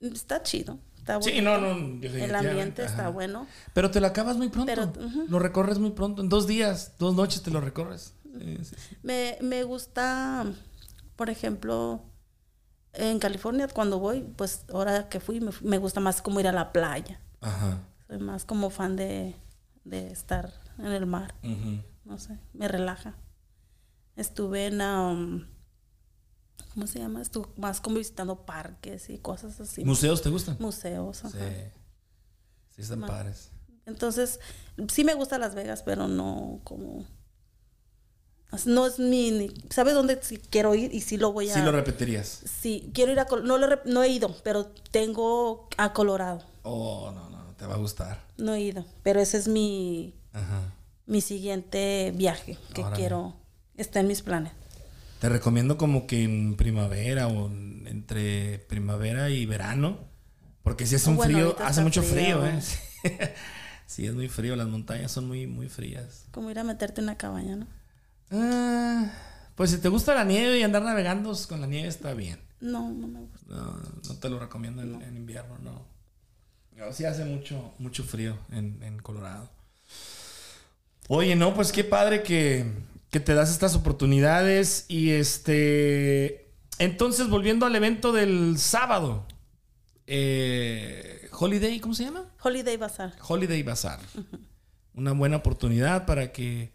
está 0.00 0.42
chido. 0.42 0.78
Está 0.96 1.20
Sí, 1.22 1.40
no, 1.40 1.58
no, 1.58 1.70
El 2.02 2.34
ambiente 2.34 2.84
está 2.84 3.08
bueno. 3.08 3.46
Pero 3.72 3.90
te 3.90 4.00
lo 4.00 4.06
acabas 4.06 4.36
muy 4.36 4.48
pronto. 4.48 4.72
Pero. 4.72 4.92
Lo 5.28 5.38
recorres 5.38 5.78
muy 5.78 5.90
pronto. 5.90 6.22
En 6.22 6.28
dos 6.28 6.46
días, 6.46 6.94
dos 6.98 7.14
noches 7.14 7.42
te 7.42 7.50
lo 7.50 7.60
recorres. 7.60 8.14
Sí, 8.38 8.58
sí, 8.62 8.76
sí. 8.76 8.96
Me, 9.02 9.38
me 9.40 9.64
gusta, 9.64 10.44
por 11.16 11.30
ejemplo, 11.30 12.02
en 12.92 13.18
California 13.18 13.68
cuando 13.68 13.98
voy, 13.98 14.22
pues 14.36 14.64
ahora 14.72 15.08
que 15.08 15.20
fui, 15.20 15.40
me, 15.40 15.50
me 15.62 15.78
gusta 15.78 16.00
más 16.00 16.20
como 16.20 16.40
ir 16.40 16.48
a 16.48 16.52
la 16.52 16.72
playa. 16.72 17.20
Ajá. 17.40 17.78
Soy 18.06 18.18
más 18.18 18.44
como 18.44 18.70
fan 18.70 18.96
de, 18.96 19.34
de 19.84 20.08
estar 20.08 20.52
en 20.78 20.86
el 20.86 21.06
mar. 21.06 21.34
Ujú. 21.42 21.82
No 22.04 22.18
sé, 22.18 22.38
me 22.52 22.68
relaja. 22.68 23.14
Estuve 24.16 24.66
en, 24.66 24.80
um, 24.80 25.46
¿cómo 26.74 26.86
se 26.86 26.98
llama? 26.98 27.22
Estuve 27.22 27.48
más 27.56 27.80
como 27.80 27.96
visitando 27.96 28.44
parques 28.46 29.10
y 29.10 29.18
cosas 29.18 29.60
así. 29.60 29.84
¿Museos 29.84 30.22
te 30.22 30.30
gustan? 30.30 30.56
Museos. 30.60 31.24
ajá. 31.24 31.38
Sí. 31.38 31.54
Sí, 32.76 32.82
están 32.82 33.00
Ma- 33.00 33.06
padres. 33.08 33.50
Entonces, 33.86 34.38
sí 34.92 35.02
me 35.04 35.14
gusta 35.14 35.38
Las 35.38 35.54
Vegas, 35.54 35.82
pero 35.82 36.06
no 36.08 36.60
como... 36.64 37.04
No 38.64 38.86
es 38.86 38.98
mi... 38.98 39.30
ni- 39.30 39.54
¿Sabes 39.70 39.94
dónde 39.94 40.18
sí 40.22 40.38
quiero 40.38 40.74
ir? 40.74 40.94
Y 40.94 41.00
sí 41.02 41.16
lo 41.18 41.32
voy 41.32 41.50
a... 41.50 41.54
Sí 41.54 41.60
lo 41.60 41.72
repetirías. 41.72 42.42
Sí, 42.60 42.90
quiero 42.94 43.12
ir 43.12 43.20
a... 43.20 43.26
No, 43.42 43.58
lo 43.58 43.68
no 43.84 44.02
he 44.02 44.08
ido, 44.08 44.34
pero 44.42 44.66
tengo 44.90 45.68
a 45.76 45.92
Colorado. 45.92 46.42
Oh, 46.62 47.10
no, 47.14 47.28
no, 47.30 47.54
te 47.56 47.66
va 47.66 47.74
a 47.74 47.78
gustar. 47.78 48.24
No 48.38 48.54
he 48.54 48.60
ido, 48.60 48.84
pero 49.02 49.20
ese 49.20 49.36
es 49.38 49.48
mi, 49.48 50.14
Ajá. 50.32 50.72
mi 51.06 51.20
siguiente 51.20 52.12
viaje 52.14 52.56
que 52.74 52.80
Órale. 52.82 52.96
quiero... 52.96 53.36
Está 53.76 54.00
en 54.00 54.08
mis 54.08 54.22
planes. 54.22 54.52
Te 55.20 55.28
recomiendo 55.28 55.76
como 55.76 56.06
que 56.06 56.22
en 56.24 56.54
primavera 56.56 57.26
o 57.28 57.46
en- 57.48 57.86
entre 57.86 58.58
primavera 58.68 59.30
y 59.30 59.46
verano. 59.46 59.98
Porque 60.62 60.86
si 60.86 60.96
hace 60.96 61.08
Oh, 61.08 61.12
un 61.12 61.16
bueno, 61.16 61.32
frío, 61.54 61.56
hace 61.66 61.82
mucho 61.82 62.02
frío, 62.02 62.40
frío. 62.42 62.46
¿eh? 62.46 63.34
sí, 63.86 64.06
es 64.06 64.14
muy 64.14 64.28
frío. 64.28 64.54
Las 64.54 64.68
montañas 64.68 65.10
son 65.10 65.26
muy, 65.26 65.46
muy 65.46 65.68
frías. 65.68 66.26
Como 66.30 66.50
ir 66.50 66.58
a 66.58 66.64
meterte 66.64 67.00
en 67.00 67.04
una 67.06 67.16
cabaña, 67.16 67.56
¿no? 67.56 67.66
Ah, 68.30 69.10
pues 69.56 69.70
si 69.70 69.78
te 69.78 69.88
gusta 69.88 70.14
la 70.14 70.24
nieve 70.24 70.58
y 70.58 70.62
andar 70.62 70.82
navegando 70.82 71.32
con 71.48 71.60
la 71.60 71.66
nieve 71.66 71.88
está 71.88 72.12
bien. 72.14 72.38
No, 72.60 72.90
no 72.90 73.06
me 73.08 73.20
gusta. 73.20 73.46
No, 73.48 73.76
no 74.08 74.16
te 74.18 74.28
lo 74.28 74.38
recomiendo 74.38 74.82
en, 74.82 75.00
en 75.02 75.16
invierno, 75.16 75.56
no. 75.62 75.86
No, 76.76 76.92
sí 76.92 77.04
hace 77.04 77.24
mucho, 77.24 77.74
mucho 77.78 78.04
frío 78.04 78.36
en, 78.52 78.80
en 78.82 78.98
Colorado. 79.00 79.50
Oye, 81.08 81.34
no, 81.34 81.54
pues 81.54 81.72
qué 81.72 81.82
padre 81.84 82.22
que, 82.22 82.66
que 83.10 83.20
te 83.20 83.34
das 83.34 83.50
estas 83.50 83.74
oportunidades. 83.74 84.84
Y 84.88 85.10
este. 85.10 86.50
Entonces, 86.78 87.28
volviendo 87.28 87.66
al 87.66 87.74
evento 87.76 88.12
del 88.12 88.58
sábado. 88.58 89.26
eh, 90.06 91.28
Holiday, 91.32 91.78
¿cómo 91.80 91.94
se 91.94 92.04
llama? 92.04 92.24
Holiday 92.42 92.76
Bazaar. 92.76 93.14
Holiday 93.26 93.62
Bazaar. 93.62 94.00
Una 94.94 95.12
buena 95.12 95.36
oportunidad 95.36 96.06
para 96.06 96.32
que 96.32 96.72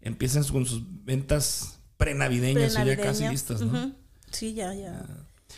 empiecen 0.00 0.44
con 0.44 0.64
sus 0.64 0.82
ventas 1.04 1.78
prenavideñas 1.96 2.76
o 2.76 2.84
ya 2.84 2.96
casi 2.96 3.28
listas, 3.28 3.60
¿no? 3.60 3.92
Sí, 4.30 4.54
ya, 4.54 4.72
ya. 4.74 5.04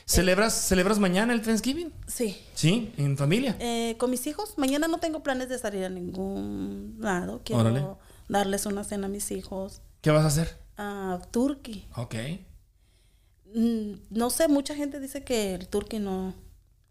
¿Celebras, 0.07 0.55
¿Celebras 0.55 0.99
mañana 0.99 1.33
el 1.35 1.43
Thanksgiving? 1.43 1.93
Sí. 2.07 2.37
Sí, 2.55 2.93
en 2.97 3.17
familia. 3.17 3.57
Eh, 3.61 3.97
con 3.99 4.11
mis 4.11 4.27
hijos, 4.27 4.55
mañana 4.57 4.89
no 4.89 4.99
tengo 4.99 5.23
planes 5.23 5.49
de 5.49 5.59
salir 5.59 5.85
a 5.85 5.89
ningún 5.91 6.97
lado. 6.99 7.43
Quiero 7.45 7.61
Órale. 7.61 7.85
darles 8.29 8.67
una 8.67 8.85
cena 8.85 9.07
a 9.07 9.11
mis 9.11 9.31
hijos. 9.31 9.83
¿Qué 10.09 10.13
vas 10.13 10.25
a 10.25 10.29
hacer? 10.29 10.57
A 10.79 11.21
turkey. 11.31 11.87
Ok. 11.95 12.15
Mm, 13.55 13.93
no 14.09 14.31
sé, 14.31 14.49
mucha 14.49 14.75
gente 14.75 15.01
dice 15.01 15.23
que 15.23 15.55
el 15.55 15.69
turkey 15.69 15.99
no... 15.99 16.33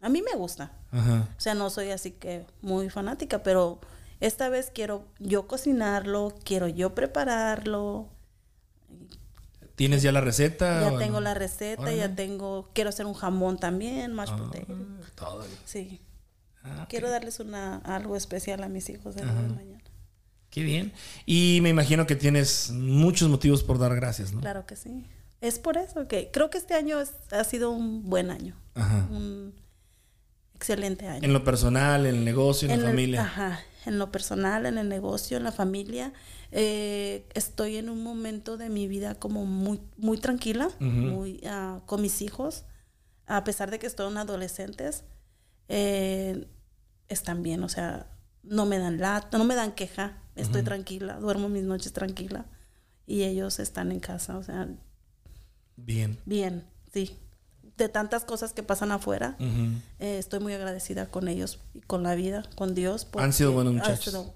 A 0.00 0.08
mí 0.08 0.22
me 0.22 0.38
gusta. 0.38 0.70
Ajá. 0.92 1.28
O 1.36 1.40
sea, 1.40 1.54
no 1.54 1.68
soy 1.68 1.90
así 1.90 2.12
que 2.12 2.46
muy 2.62 2.90
fanática, 2.90 3.42
pero 3.42 3.80
esta 4.20 4.48
vez 4.50 4.70
quiero 4.72 5.04
yo 5.18 5.48
cocinarlo, 5.48 6.32
quiero 6.44 6.68
yo 6.68 6.94
prepararlo. 6.94 8.08
¿Tienes 9.74 10.02
ya 10.02 10.12
la 10.12 10.20
receta? 10.20 10.88
ya 10.92 10.96
tengo 10.96 11.14
no? 11.14 11.22
la 11.22 11.34
receta, 11.34 11.82
Órale. 11.82 11.96
ya 11.96 12.14
tengo... 12.14 12.70
Quiero 12.72 12.90
hacer 12.90 13.04
un 13.06 13.14
jamón 13.14 13.58
también, 13.58 14.12
mashed 14.12 14.34
Ah, 14.34 14.38
potato. 14.38 14.74
todo. 15.16 15.44
Sí. 15.64 16.00
Ah. 16.62 16.86
Quiero 16.88 17.10
darles 17.10 17.40
una 17.40 17.78
algo 17.78 18.14
especial 18.14 18.62
a 18.62 18.68
mis 18.68 18.88
hijos 18.90 19.16
el 19.16 19.24
día 19.24 19.42
de 19.42 19.48
mañana. 19.48 19.82
Qué 20.50 20.62
bien. 20.62 20.92
Y 21.26 21.60
me 21.62 21.68
imagino 21.68 22.06
que 22.06 22.16
tienes 22.16 22.70
muchos 22.70 23.28
motivos 23.28 23.62
por 23.62 23.78
dar 23.78 23.94
gracias, 23.94 24.32
¿no? 24.32 24.40
Claro 24.40 24.64
que 24.66 24.76
sí. 24.76 25.04
Es 25.40 25.58
por 25.58 25.76
eso 25.76 26.08
que 26.08 26.30
creo 26.32 26.50
que 26.50 26.58
este 26.58 26.74
año 26.74 27.00
es- 27.00 27.12
ha 27.30 27.44
sido 27.44 27.70
un 27.70 28.08
buen 28.08 28.30
año, 28.30 28.56
Ajá. 28.74 29.06
un 29.10 29.54
excelente 30.54 31.06
año. 31.06 31.22
En 31.24 31.32
lo 31.32 31.44
personal, 31.44 32.06
en 32.06 32.16
el 32.16 32.24
negocio, 32.24 32.66
en, 32.66 32.72
En 32.74 32.80
la 32.80 32.86
el- 32.86 32.90
familia. 32.92 33.22
ajá, 33.22 33.60
en 33.86 33.98
lo 33.98 34.10
personal, 34.10 34.66
en 34.66 34.78
el 34.78 34.88
negocio, 34.88 35.36
en 35.36 35.44
la 35.44 35.52
familia. 35.52 36.12
Eh, 36.50 37.26
estoy 37.34 37.76
en 37.76 37.88
un 37.90 38.02
momento 38.02 38.56
de 38.56 38.68
mi 38.70 38.88
vida 38.88 39.14
como 39.14 39.44
muy, 39.44 39.80
muy 39.98 40.18
tranquila, 40.18 40.70
muy 40.80 41.40
ah, 41.46 41.80
con 41.86 42.00
mis 42.02 42.22
hijos, 42.22 42.64
a 43.26 43.44
pesar 43.44 43.70
de 43.70 43.78
que 43.78 43.90
son 43.90 44.16
adolescentes, 44.16 45.04
eh, 45.68 46.46
están 47.08 47.42
bien, 47.42 47.62
o 47.62 47.68
sea, 47.68 48.06
no 48.42 48.64
me 48.66 48.78
dan 48.78 48.98
lata, 48.98 49.36
no 49.38 49.44
me 49.44 49.54
dan 49.54 49.72
queja, 49.72 50.16
estoy 50.38 50.62
tranquila, 50.62 51.18
duermo 51.20 51.48
mis 51.48 51.64
noches 51.64 51.92
tranquila 51.92 52.46
y 53.06 53.22
ellos 53.24 53.58
están 53.58 53.92
en 53.92 54.00
casa, 54.00 54.36
o 54.38 54.42
sea, 54.42 54.68
Bien. 55.76 56.18
bien, 56.26 56.64
sí. 56.92 57.16
De 57.76 57.88
tantas 57.88 58.24
cosas 58.24 58.52
que 58.52 58.62
pasan 58.64 58.90
afuera, 58.90 59.36
eh, 59.38 60.18
estoy 60.18 60.40
muy 60.40 60.52
agradecida 60.52 61.06
con 61.06 61.28
ellos 61.28 61.60
y 61.74 61.80
con 61.80 62.02
la 62.02 62.14
vida, 62.16 62.42
con 62.56 62.74
Dios. 62.74 63.06
Han 63.18 63.32
sido 63.32 63.52
porque 63.52 63.68
buenos 63.70 63.86
ha 63.86 63.90
muchachos. 63.90 64.26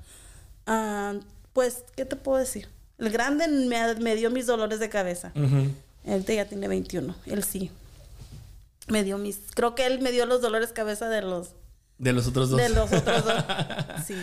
Ah, 0.66 1.14
pues, 1.52 1.84
¿qué 1.96 2.04
te 2.04 2.14
puedo 2.14 2.38
decir? 2.38 2.68
El 2.98 3.10
grande 3.10 3.48
me, 3.48 3.94
me 3.96 4.14
dio 4.14 4.30
mis 4.30 4.46
dolores 4.46 4.78
de 4.78 4.88
cabeza. 4.88 5.32
Ujú. 5.34 5.72
Él 6.04 6.24
ya 6.24 6.46
tiene 6.48 6.68
21, 6.68 7.14
él 7.26 7.42
sí. 7.42 7.72
Me 8.88 9.02
dio 9.02 9.18
mis, 9.18 9.38
creo 9.54 9.74
que 9.74 9.86
él 9.86 10.00
me 10.00 10.12
dio 10.12 10.24
los 10.26 10.40
dolores 10.40 10.68
de 10.68 10.74
cabeza 10.74 11.08
de 11.08 11.22
los, 11.22 11.50
De 11.98 12.12
los 12.12 12.28
otros 12.28 12.50
dos. 12.50 12.60
de 12.60 12.68
los 12.68 12.92
otros 12.92 13.24
dos. 13.24 13.44
Sí. 14.06 14.14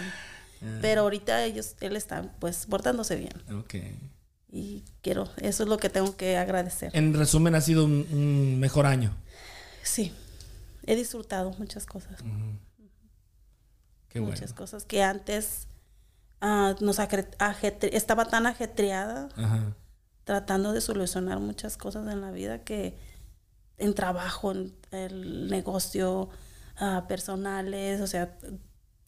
Pero 0.82 1.01
ahorita 1.01 1.43
ellos, 1.45 1.76
él 1.80 1.95
está 1.95 2.22
pues 2.39 2.66
portándose 2.66 3.16
bien. 3.16 3.34
Ok. 3.57 3.76
Y 4.51 4.84
quiero, 5.01 5.30
eso 5.38 5.64
es 5.64 5.70
lo 5.70 5.78
que 5.78 5.89
tengo 5.89 6.18
que 6.18 6.38
agradecer. 6.38 6.91
En 6.93 7.14
resumen, 7.14 7.55
ha 7.55 7.62
sido 7.62 7.86
un, 7.86 8.05
un 8.12 8.60
mejor 8.60 8.86
año. 8.86 9.16
Sí. 9.84 10.12
He 10.86 10.95
disfrutado 10.95 11.51
muchas 11.60 11.86
cosas. 11.86 12.20
Qué 14.10 14.20
bueno. 14.20 14.34
muchas 14.34 14.53
cosas 14.53 14.86
que 14.86 15.03
antes 15.03 15.68
ah, 16.41 16.76
nos 16.82 16.97
estaba 16.99 18.26
tan 18.26 18.47
ajetreada 18.47 19.30
Ajá. 19.36 19.76
tratando 20.24 20.74
de 20.74 20.82
solucionar 20.82 21.39
muchas 21.39 21.78
cosas 21.78 22.12
en 22.12 22.22
la 22.22 22.32
vida 22.32 22.64
que 22.64 22.97
en 23.78 23.93
trabajo, 23.93 24.51
en 24.51 24.76
el 24.91 25.47
negocio, 25.47 26.30
ah, 26.78 27.05
personales, 27.07 28.01
o 28.01 28.07
sea, 28.07 28.36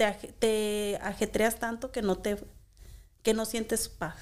te, 0.02 0.06
aje- 0.08 0.34
te 0.39 0.97
ajetreas 1.04 1.60
tanto 1.60 1.91
que 1.91 2.02
no 2.02 2.18
te 2.18 2.38
que 3.22 3.36
no 3.36 3.45
sientes 3.45 3.88
paz. 3.88 4.16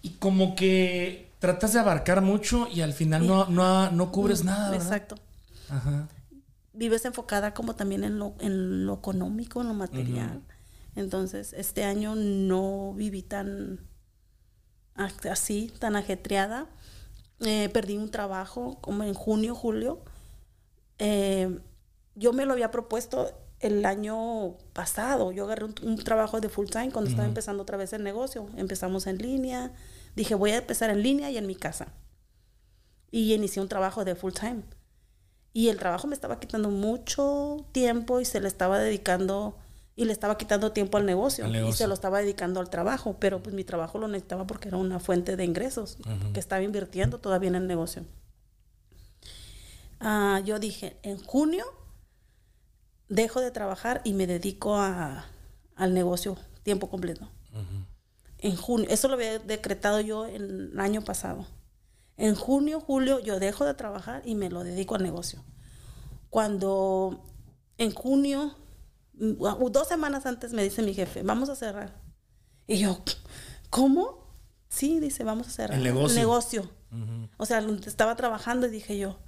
Y 0.00 0.10
como 0.12 0.54
que 0.54 1.30
tratas 1.40 1.74
de 1.74 1.80
abarcar 1.80 2.22
mucho 2.22 2.68
y 2.72 2.80
al 2.80 2.94
final 2.94 3.26
no, 3.26 3.46
no, 3.48 3.90
no 3.90 4.10
cubres 4.12 4.44
nada, 4.44 4.70
¿verdad? 4.70 4.86
Exacto. 4.86 5.16
Ajá. 5.68 6.08
Vives 6.72 7.04
enfocada 7.04 7.52
como 7.52 7.76
también 7.76 8.02
en 8.02 8.18
lo, 8.18 8.34
en 8.40 8.86
lo 8.86 8.94
económico, 8.94 9.60
en 9.60 9.68
lo 9.68 9.74
material. 9.74 10.42
Entonces, 10.94 11.52
este 11.52 11.84
año 11.84 12.14
no 12.14 12.94
viví 12.94 13.22
tan 13.22 13.80
así, 15.30 15.70
tan 15.78 15.96
ajetreada. 15.96 16.66
Eh, 17.40 17.68
perdí 17.74 17.98
un 17.98 18.10
trabajo 18.10 18.78
como 18.80 19.02
en 19.02 19.12
junio, 19.12 19.54
julio. 19.54 20.00
Eh, 20.98 21.58
yo 22.14 22.32
me 22.32 22.46
lo 22.46 22.54
había 22.54 22.70
propuesto 22.70 23.30
el 23.60 23.84
año 23.84 24.56
pasado. 24.72 25.32
Yo 25.32 25.44
agarré 25.44 25.64
un, 25.64 25.74
un 25.82 25.96
trabajo 25.96 26.40
de 26.40 26.48
full 26.48 26.66
time 26.66 26.90
cuando 26.90 27.10
estaba 27.10 27.26
empezando 27.26 27.62
otra 27.62 27.76
vez 27.76 27.92
el 27.92 28.02
negocio. 28.02 28.48
Empezamos 28.56 29.06
en 29.06 29.18
línea. 29.18 29.72
Dije, 30.14 30.34
voy 30.34 30.50
a 30.50 30.58
empezar 30.58 30.90
en 30.90 31.02
línea 31.02 31.30
y 31.30 31.38
en 31.38 31.46
mi 31.46 31.54
casa. 31.54 31.88
Y 33.10 33.32
inicié 33.34 33.62
un 33.62 33.68
trabajo 33.68 34.04
de 34.04 34.14
full 34.14 34.32
time. 34.32 34.62
Y 35.52 35.68
el 35.68 35.78
trabajo 35.78 36.06
me 36.06 36.14
estaba 36.14 36.38
quitando 36.38 36.70
mucho 36.70 37.66
tiempo 37.72 38.20
y 38.20 38.24
se 38.24 38.40
le 38.40 38.48
estaba 38.48 38.78
dedicando 38.78 39.56
y 39.98 40.04
le 40.04 40.12
estaba 40.12 40.36
quitando 40.36 40.72
tiempo 40.72 40.98
al 40.98 41.06
negocio, 41.06 41.46
Al 41.46 41.56
y 41.56 41.72
se 41.72 41.86
lo 41.86 41.94
estaba 41.94 42.20
dedicando 42.20 42.60
al 42.60 42.68
trabajo, 42.68 43.16
pero 43.18 43.42
pues 43.42 43.54
mi 43.54 43.64
trabajo 43.64 43.98
lo 43.98 44.08
necesitaba 44.08 44.46
porque 44.46 44.68
era 44.68 44.76
una 44.76 45.00
fuente 45.00 45.36
de 45.36 45.44
ingresos 45.44 45.96
que 46.34 46.38
estaba 46.38 46.62
invirtiendo 46.62 47.18
todavía 47.18 47.48
en 47.48 47.54
el 47.54 47.66
negocio. 47.66 48.04
Ah, 49.98 50.42
yo 50.44 50.58
dije, 50.58 50.98
en 51.02 51.18
junio 51.24 51.64
dejo 53.08 53.40
de 53.40 53.50
trabajar 53.50 54.00
y 54.04 54.12
me 54.12 54.26
dedico 54.26 54.76
a, 54.76 55.26
al 55.74 55.94
negocio 55.94 56.36
tiempo 56.62 56.88
completo. 56.88 57.28
En 58.38 58.54
junio, 58.56 58.86
eso 58.90 59.08
lo 59.08 59.14
había 59.14 59.38
decretado 59.38 60.00
yo 60.00 60.26
en 60.26 60.42
el 60.42 60.80
año 60.80 61.02
pasado. 61.02 61.46
En 62.16 62.34
junio, 62.34 62.80
julio, 62.80 63.18
yo 63.20 63.38
dejo 63.38 63.64
de 63.64 63.74
trabajar 63.74 64.22
y 64.24 64.34
me 64.34 64.50
lo 64.50 64.62
dedico 64.62 64.94
al 64.94 65.02
negocio. 65.02 65.42
Cuando 66.28 67.24
en 67.78 67.92
junio, 67.92 68.54
mm, 69.14 69.42
dos 69.70 69.88
semanas 69.88 70.26
antes 70.26 70.52
me 70.52 70.62
dice 70.62 70.82
mi 70.82 70.94
jefe, 70.94 71.22
vamos 71.22 71.48
a 71.48 71.56
cerrar. 71.56 71.94
Y 72.66 72.78
yo, 72.78 72.98
¿cómo? 73.70 74.26
Sí, 74.68 75.00
dice, 75.00 75.24
vamos 75.24 75.48
a 75.48 75.50
cerrar. 75.50 75.78
El 75.78 75.84
negocio. 75.84 76.18
negocio. 76.18 76.70
O 77.36 77.46
sea, 77.46 77.58
estaba 77.86 78.16
trabajando 78.16 78.66
y 78.66 78.70
dije 78.70 78.98
yo. 78.98 79.18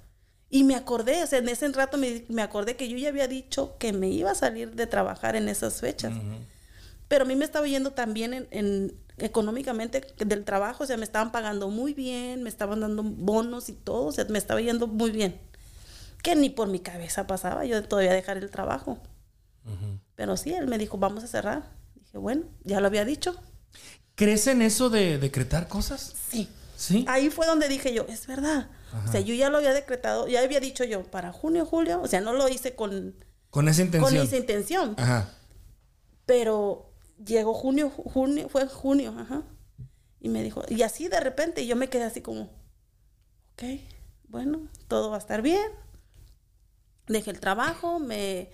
Y 0.49 0.63
me 0.63 0.75
acordé, 0.75 1.23
o 1.23 1.27
sea, 1.27 1.39
en 1.39 1.49
ese 1.49 1.67
rato 1.69 1.97
me, 1.97 2.25
me 2.29 2.41
acordé 2.41 2.75
que 2.75 2.89
yo 2.89 2.97
ya 2.97 3.09
había 3.09 3.27
dicho 3.27 3.75
que 3.77 3.93
me 3.93 4.09
iba 4.09 4.31
a 4.31 4.35
salir 4.35 4.71
de 4.75 4.87
trabajar 4.87 5.35
en 5.35 5.47
esas 5.47 5.79
fechas. 5.79 6.11
Pero 7.07 7.23
a 7.23 7.27
mí 7.27 7.35
me 7.35 7.45
estaba 7.45 7.67
yendo 7.67 7.91
también 7.91 8.33
en, 8.33 8.47
en- 8.51 8.93
económicamente 9.17 10.01
del 10.17 10.45
trabajo, 10.45 10.83
o 10.83 10.87
sea, 10.87 10.95
me 10.97 11.03
estaban 11.03 11.31
pagando 11.31 11.69
muy 11.69 11.93
bien, 11.93 12.41
me 12.41 12.49
estaban 12.49 12.79
dando 12.79 13.03
bonos 13.03 13.67
y 13.69 13.73
todo, 13.73 14.05
o 14.05 14.11
sea, 14.11 14.25
me 14.25 14.37
estaba 14.37 14.61
yendo 14.61 14.87
muy 14.87 15.11
bien. 15.11 15.39
Que 16.23 16.35
ni 16.35 16.49
por 16.49 16.67
mi 16.67 16.79
cabeza 16.79 17.27
pasaba 17.27 17.65
yo 17.65 17.83
todavía 17.83 18.13
dejar 18.13 18.37
el 18.37 18.49
trabajo. 18.49 18.97
Pero 20.15 20.35
sí, 20.35 20.51
él 20.53 20.67
me 20.67 20.77
dijo, 20.77 20.97
vamos 20.97 21.23
a 21.23 21.27
cerrar. 21.27 21.63
Dije, 21.95 22.17
bueno, 22.17 22.43
ya 22.63 22.79
lo 22.81 22.87
había 22.87 23.05
dicho. 23.05 23.35
¿Crees 24.15 24.47
en 24.47 24.61
eso 24.61 24.89
de 24.89 25.17
decretar 25.17 25.67
cosas? 25.67 26.13
Sí. 26.31 26.49
Sí. 26.75 27.05
Ahí 27.07 27.29
fue 27.29 27.45
donde 27.45 27.67
dije 27.67 27.93
yo, 27.93 28.05
es 28.09 28.25
verdad. 28.27 28.67
O 29.07 29.11
sea, 29.11 29.21
yo 29.21 29.33
ya 29.35 29.49
lo 29.49 29.57
había 29.57 29.73
decretado, 29.73 30.27
ya 30.27 30.41
había 30.41 30.59
dicho 30.59 30.83
yo, 30.83 31.03
para 31.03 31.31
junio, 31.31 31.65
julio, 31.65 32.01
o 32.01 32.07
sea, 32.07 32.21
no 32.21 32.33
lo 32.33 32.47
hice 32.49 32.75
con, 32.75 33.15
Con 33.49 33.67
esa 33.67 33.81
intención. 33.81 34.13
con 34.13 34.21
esa 34.21 34.37
intención. 34.37 34.95
Ajá. 34.97 35.29
Pero 36.25 36.91
llegó 37.23 37.53
junio, 37.53 37.89
junio, 37.89 38.49
fue 38.49 38.67
junio, 38.67 39.13
ajá. 39.17 39.43
Y 40.19 40.29
me 40.29 40.43
dijo, 40.43 40.63
y 40.67 40.81
así 40.81 41.07
de 41.07 41.19
repente 41.19 41.65
yo 41.65 41.75
me 41.75 41.89
quedé 41.89 42.03
así 42.03 42.21
como, 42.21 42.43
ok, 43.53 43.63
bueno, 44.27 44.67
todo 44.87 45.09
va 45.09 45.15
a 45.15 45.19
estar 45.19 45.41
bien. 45.41 45.71
Dejé 47.07 47.31
el 47.31 47.39
trabajo, 47.39 47.99
me 47.99 48.49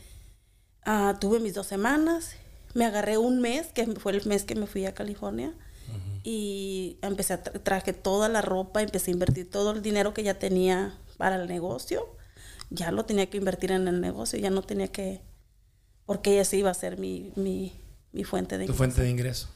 ah, 0.85 1.17
tuve 1.19 1.39
mis 1.39 1.53
dos 1.53 1.67
semanas, 1.67 2.35
me 2.73 2.85
agarré 2.85 3.17
un 3.17 3.41
mes, 3.41 3.67
que 3.67 3.85
fue 3.95 4.13
el 4.13 4.25
mes 4.25 4.43
que 4.43 4.55
me 4.55 4.67
fui 4.67 4.85
a 4.85 4.93
California, 4.93 5.53
y 6.27 6.97
empecé 7.03 7.33
a 7.33 7.43
tra- 7.43 7.61
traje 7.61 7.93
toda 7.93 8.27
la 8.29 8.41
ropa, 8.41 8.81
empecé 8.81 9.11
a 9.11 9.13
invertir 9.13 9.47
todo 9.47 9.71
el 9.71 9.83
dinero 9.83 10.11
que 10.15 10.23
ya 10.23 10.39
tenía 10.39 10.97
para 11.17 11.35
el 11.35 11.47
negocio, 11.47 12.03
ya 12.71 12.91
lo 12.91 13.05
tenía 13.05 13.29
que 13.29 13.37
invertir 13.37 13.71
en 13.71 13.87
el 13.87 14.01
negocio, 14.01 14.39
ya 14.39 14.49
no 14.49 14.63
tenía 14.63 14.87
que, 14.87 15.21
porque 16.07 16.39
esa 16.39 16.55
iba 16.55 16.71
a 16.71 16.73
ser 16.73 16.97
mi, 16.97 17.31
mi, 17.35 17.79
mi 18.11 18.23
fuente 18.23 18.57
de 18.57 18.65
Tu 18.65 18.71
ingreso. 18.71 18.77
fuente 18.77 19.01
de 19.03 19.09
ingreso. 19.11 19.49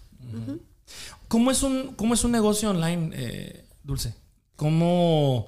¿Cómo, 1.27 1.49
es 1.49 1.63
un, 1.63 1.95
¿Cómo 1.95 2.13
es 2.13 2.23
un 2.23 2.31
negocio 2.31 2.69
online, 2.69 3.09
eh, 3.13 3.65
Dulce? 3.83 4.13
¿Cómo... 4.55 5.47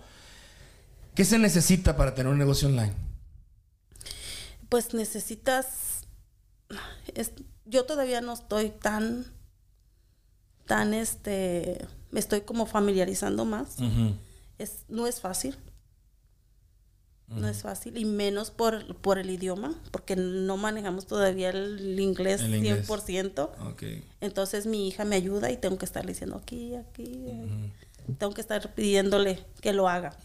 ¿Qué 1.13 1.23
se 1.23 1.37
necesita 1.37 1.95
para 1.97 2.15
tener 2.15 2.31
un 2.31 2.39
negocio 2.39 2.67
online? 2.67 2.93
Pues 4.69 4.93
necesitas, 4.95 6.01
es- 7.13 7.33
yo 7.65 7.85
todavía 7.85 8.21
no 8.21 8.33
estoy 8.33 8.69
tan, 8.69 9.25
tan 10.65 10.93
este, 10.93 11.85
me 12.11 12.19
estoy 12.19 12.41
como 12.41 12.65
familiarizando 12.65 13.45
más. 13.45 13.77
Es, 14.57 14.85
no 14.89 15.07
es 15.07 15.19
fácil. 15.19 15.55
No 17.27 17.47
es 17.47 17.61
fácil. 17.61 17.97
Y 17.97 18.03
menos 18.03 18.51
por, 18.51 18.95
por 18.97 19.17
el 19.17 19.29
idioma, 19.29 19.73
porque 19.91 20.17
no 20.17 20.57
manejamos 20.57 21.07
todavía 21.07 21.49
el 21.49 21.97
inglés, 21.99 22.41
El 22.41 22.55
inglés. 22.55 22.87
100%. 22.89 23.49
Ok. 23.71 23.83
Entonces 24.19 24.65
mi 24.65 24.87
hija 24.87 25.05
me 25.05 25.15
ayuda 25.15 25.49
y 25.49 25.57
tengo 25.57 25.77
que 25.77 25.85
estarle 25.85 26.11
diciendo 26.11 26.35
aquí, 26.35 26.75
aquí. 26.75 27.25
Tengo 28.17 28.33
que 28.33 28.41
estar 28.41 28.73
pidiéndole 28.73 29.39
que 29.61 29.71
lo 29.71 29.87
haga. 29.87 30.17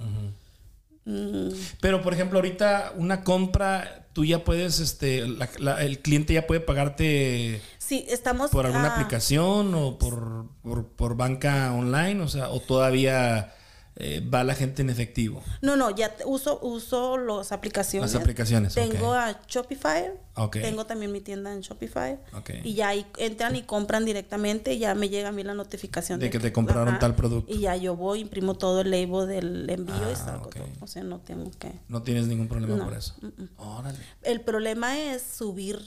Mm, 1.07 1.49
Pero, 1.81 2.03
por 2.03 2.13
ejemplo, 2.13 2.39
ahorita 2.39 2.93
una 2.97 3.23
compra, 3.23 4.07
tú 4.13 4.25
ya 4.25 4.43
puedes, 4.45 4.81
este, 4.81 5.27
la- 5.27 5.49
la- 5.59 5.83
el 5.85 6.01
cliente 6.01 6.35
ya 6.35 6.47
puede 6.49 6.61
pagarte 6.61 7.63
sí, 7.79 8.05
estamos... 8.09 8.51
por 8.51 8.67
alguna 8.67 8.89
ah, 8.89 8.95
aplicación 8.95 9.73
o 9.75 9.99
por, 9.99 10.47
por, 10.63 10.89
por 10.89 11.17
banca 11.17 11.73
online, 11.73 12.21
o 12.23 12.29
sea, 12.29 12.49
o 12.51 12.59
todavía 12.61 13.55
eh, 13.99 14.21
va 14.21 14.45
la 14.45 14.55
gente 14.55 14.83
en 14.83 14.91
efectivo. 14.91 15.43
No, 15.63 15.75
no, 15.77 15.89
ya 15.91 16.15
te- 16.17 16.25
uso, 16.27 16.59
uso 16.63 17.17
las 17.17 17.51
aplicaciones. 17.53 18.13
Las 18.13 18.21
aplicaciones, 18.21 18.75
Tengo 18.75 19.15
a 19.15 19.41
Shopify. 19.49 20.11
Ok. 20.35 20.59
Tengo 20.61 20.85
también 20.85 21.11
mi 21.13 21.23
tienda 21.23 21.51
en 21.53 21.63
Shopify. 21.63 22.19
Ok. 22.37 22.51
Y 22.63 22.75
ya 22.75 22.89
ahí 22.89 23.07
entran 23.17 23.57
y 23.57 23.63
compran 23.63 24.05
directamente. 24.05 24.75
y 24.75 24.79
Ya 24.81 24.95
me 24.95 25.09
llega 25.09 25.31
a 25.31 25.33
mí 25.33 25.43
la 25.45 25.55
notificación 25.55 26.21
De 26.21 26.29
que 26.29 26.39
te 26.39 26.53
compraron 26.53 26.99
tal 26.99 27.15
producto. 27.15 27.51
Y 27.53 27.61
ya 27.61 27.75
yo 27.77 27.97
voy, 27.97 28.21
imprimo 28.21 28.55
todo 28.55 28.83
el 28.83 28.91
label 28.91 29.27
del 29.29 29.71
envío 29.71 29.95
y 30.11 30.13
Ah, 30.13 30.17
saco 30.17 30.49
ok. 30.49 30.57
todo. 30.57 30.67
O 30.81 30.87
sea, 30.87 31.03
no 31.03 31.19
tengo 31.21 31.51
que. 31.59 31.73
No 31.89 32.03
tienes 32.03 32.27
ningún 32.27 32.49
problema 32.49 32.77
No, 32.77 32.85
por 32.85 32.95
eso. 32.95 33.15
Órale. 33.57 33.99
El 34.23 34.43
problema 34.43 34.99
es 35.01 35.23
subir, 35.23 35.81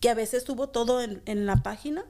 que 0.00 0.08
a 0.08 0.14
veces 0.14 0.42
subo 0.44 0.68
todo 0.70 1.02
en, 1.02 1.20
en 1.26 1.44
la 1.46 1.56
página 1.62 2.04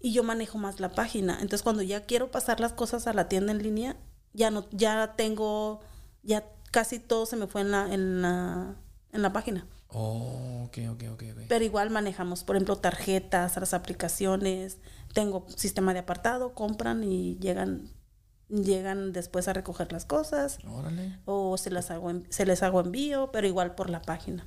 y 0.00 0.12
yo 0.14 0.22
manejo 0.24 0.56
más 0.58 0.80
la 0.80 0.92
página. 0.92 1.34
Entonces, 1.34 1.62
cuando 1.62 1.82
ya 1.82 2.04
quiero 2.06 2.30
pasar 2.30 2.60
las 2.60 2.72
cosas 2.72 3.06
a 3.06 3.12
la 3.12 3.28
tienda 3.28 3.52
en 3.52 3.62
línea, 3.62 3.96
ya 4.32 4.50
no, 4.50 4.66
ya 4.70 5.14
tengo, 5.16 5.80
ya 6.22 6.44
casi 6.70 6.98
todo 6.98 7.26
se 7.26 7.36
me 7.36 7.46
fue 7.46 7.62
en 7.62 7.70
la, 7.70 7.92
en 7.92 8.22
la, 8.22 8.76
en 9.12 9.22
la 9.22 9.32
página. 9.32 9.66
Oh, 9.88 10.64
ok, 10.66 10.78
ok, 10.92 11.02
ok. 11.12 11.22
ok. 11.32 11.38
Pero 11.48 11.64
igual 11.64 11.90
manejamos, 11.90 12.44
por 12.44 12.56
ejemplo, 12.56 12.76
tarjetas, 12.76 13.56
las 13.56 13.74
aplicaciones, 13.74 14.78
tengo 15.12 15.46
sistema 15.56 15.92
de 15.92 16.00
apartado, 16.00 16.54
compran 16.54 17.02
y 17.02 17.36
llegan, 17.40 17.90
llegan 18.48 19.12
después 19.12 19.48
a 19.48 19.52
recoger 19.52 19.90
las 19.92 20.04
cosas 20.04 20.58
Órale. 20.68 21.18
o 21.24 21.56
se 21.58 21.70
las 21.70 21.90
hago, 21.90 22.10
en- 22.10 22.26
se 22.30 22.46
les 22.46 22.62
hago 22.62 22.80
envío, 22.80 23.30
pero 23.32 23.46
igual 23.48 23.74
por 23.74 23.90
la 23.90 24.00
página. 24.02 24.46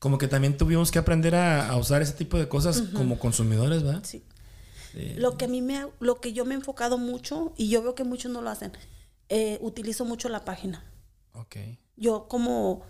Como 0.00 0.18
que 0.18 0.26
también 0.26 0.56
tuvimos 0.56 0.90
que 0.90 0.98
aprender 0.98 1.36
a, 1.36 1.68
a 1.68 1.76
usar 1.76 2.02
ese 2.02 2.14
tipo 2.14 2.36
de 2.36 2.48
cosas 2.48 2.82
como 2.92 3.20
consumidores, 3.20 3.84
¿verdad? 3.84 4.02
Sí. 4.04 4.24
Eh, 4.94 5.14
Lo 5.18 5.36
que 5.36 5.46
a 5.46 5.48
mí 5.48 5.62
me, 5.62 5.86
lo 6.00 6.20
que 6.20 6.32
yo 6.32 6.44
me 6.44 6.54
he 6.54 6.56
enfocado 6.58 6.98
mucho 6.98 7.52
y 7.56 7.68
yo 7.68 7.82
veo 7.82 7.94
que 7.94 8.04
muchos 8.04 8.30
no 8.30 8.42
lo 8.42 8.50
hacen, 8.50 8.72
eh, 9.28 9.58
utilizo 9.62 10.04
mucho 10.04 10.28
la 10.28 10.44
página. 10.44 10.84
ok. 11.34 11.56
Yo 11.96 12.26
como 12.28 12.82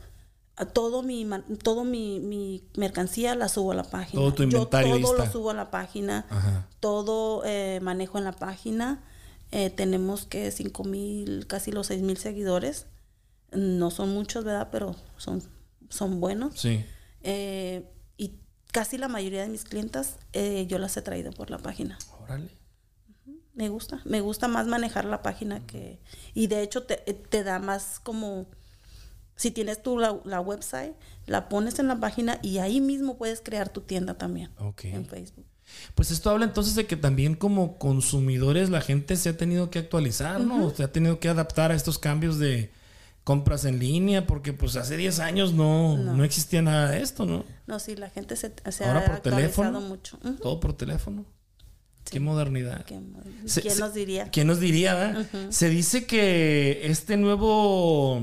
todo 0.73 1.03
mi 1.03 1.27
todo 1.63 1.85
mi, 1.85 2.21
mi 2.21 2.63
mercancía 2.77 3.35
la 3.35 3.49
subo 3.49 3.73
a 3.73 3.75
la 3.75 3.85
página. 3.85 4.21
Todo 4.23 4.33
tu 4.35 4.43
inventario 4.45 4.97
Yo 4.97 5.03
todo 5.03 5.17
lo 5.19 5.31
subo 5.31 5.51
a 5.51 5.55
la 5.55 5.71
página. 5.71 6.27
Ajá. 6.31 6.69
Todo 6.81 7.43
eh, 7.45 7.81
manejo 7.83 8.19
en 8.19 8.25
la 8.25 8.33
página. 8.33 9.03
Eh, 9.51 9.71
tenemos 9.71 10.25
que 10.25 10.51
5 10.51 10.85
mil, 10.85 11.47
casi 11.47 11.73
los 11.73 11.89
6 11.89 12.03
mil 12.03 12.17
seguidores. 12.17 12.87
No 13.51 13.91
son 13.91 14.15
muchos, 14.15 14.45
¿verdad? 14.45 14.69
Pero 14.73 14.97
son, 15.17 15.43
son 15.91 16.21
buenos. 16.21 16.59
Sí. 16.59 16.85
Eh, 17.23 17.85
y 18.17 18.39
casi 18.73 18.99
la 18.99 19.09
mayoría 19.09 19.43
de 19.43 19.49
mis 19.49 19.65
clientas 19.65 20.17
eh, 20.33 20.67
yo 20.69 20.79
las 20.79 20.97
he 20.97 21.03
traído 21.03 21.31
por 21.33 21.51
la 21.51 21.59
página. 21.59 21.99
Órale. 22.23 22.51
Me 23.55 23.69
gusta, 23.69 24.01
me 24.05 24.21
gusta 24.23 24.49
más 24.49 24.67
manejar 24.67 25.05
la 25.05 25.23
página 25.23 25.61
que... 25.67 26.01
Y 26.33 26.47
de 26.47 26.63
hecho 26.63 26.85
te, 26.85 26.97
te 26.97 27.45
da 27.45 27.59
más 27.59 28.01
como 28.01 28.47
si 29.37 29.51
tienes 29.51 29.83
tú 29.83 29.99
la, 29.99 30.19
la 30.25 30.41
website, 30.41 30.95
la 31.27 31.49
pones 31.49 31.79
en 31.79 31.89
la 31.89 32.01
página 32.01 32.39
y 32.43 32.59
ahí 32.59 32.81
mismo 32.81 33.19
puedes 33.19 33.41
crear 33.41 33.69
tu 33.69 33.83
tienda 33.83 34.15
también 34.15 34.51
Ok. 34.59 34.87
en 34.87 35.05
Facebook. 35.07 35.45
Pues 35.95 36.11
esto 36.11 36.31
habla 36.31 36.45
entonces 36.45 36.75
de 36.75 36.87
que 36.87 36.97
también 36.97 37.35
como 37.35 37.79
consumidores 37.79 38.71
la 38.71 38.81
gente 38.81 39.17
se 39.17 39.29
ha 39.31 39.37
tenido 39.37 39.71
que 39.71 39.79
actualizar, 39.81 40.41
¿no? 40.41 40.71
Se 40.71 40.83
ha 40.83 40.93
tenido 40.93 41.19
que 41.21 41.29
adaptar 41.29 41.73
a 41.73 41.75
estos 41.75 41.99
cambios 41.99 42.39
de 42.39 42.71
compras 43.25 43.65
en 43.65 43.79
línea, 43.79 44.27
porque 44.27 44.53
pues 44.53 44.75
hace 44.77 44.97
10 44.97 45.21
años 45.21 45.53
no, 45.53 45.97
no. 45.97 46.17
No. 46.17 46.25
existía 46.25 46.61
nada 46.63 46.91
de 46.91 47.03
esto, 47.03 47.25
¿no? 47.25 47.45
No, 47.67 47.79
sí, 47.79 47.95
la 47.97 48.11
gente 48.11 48.35
se, 48.37 48.53
se 48.71 48.85
Ahora 48.85 49.01
ha 49.01 49.05
por 49.07 49.21
teléfono. 49.21 49.81
mucho. 49.81 50.19
Todo 50.43 50.59
por 50.61 50.73
teléfono. 50.73 51.25
Qué 52.11 52.19
modernidad. 52.19 52.85
¿Qué- 52.85 53.01
Se- 53.47 53.61
¿Quién 53.63 53.75
se- 53.75 53.81
nos 53.81 53.95
diría? 53.95 54.29
¿Quién 54.31 54.49
nos 54.49 54.59
diría? 54.61 54.95
verdad? 54.95 55.27
Se 55.51 55.69
dice 55.69 56.05
que 56.05 56.81
este 56.85 57.17
nuevo, 57.17 58.21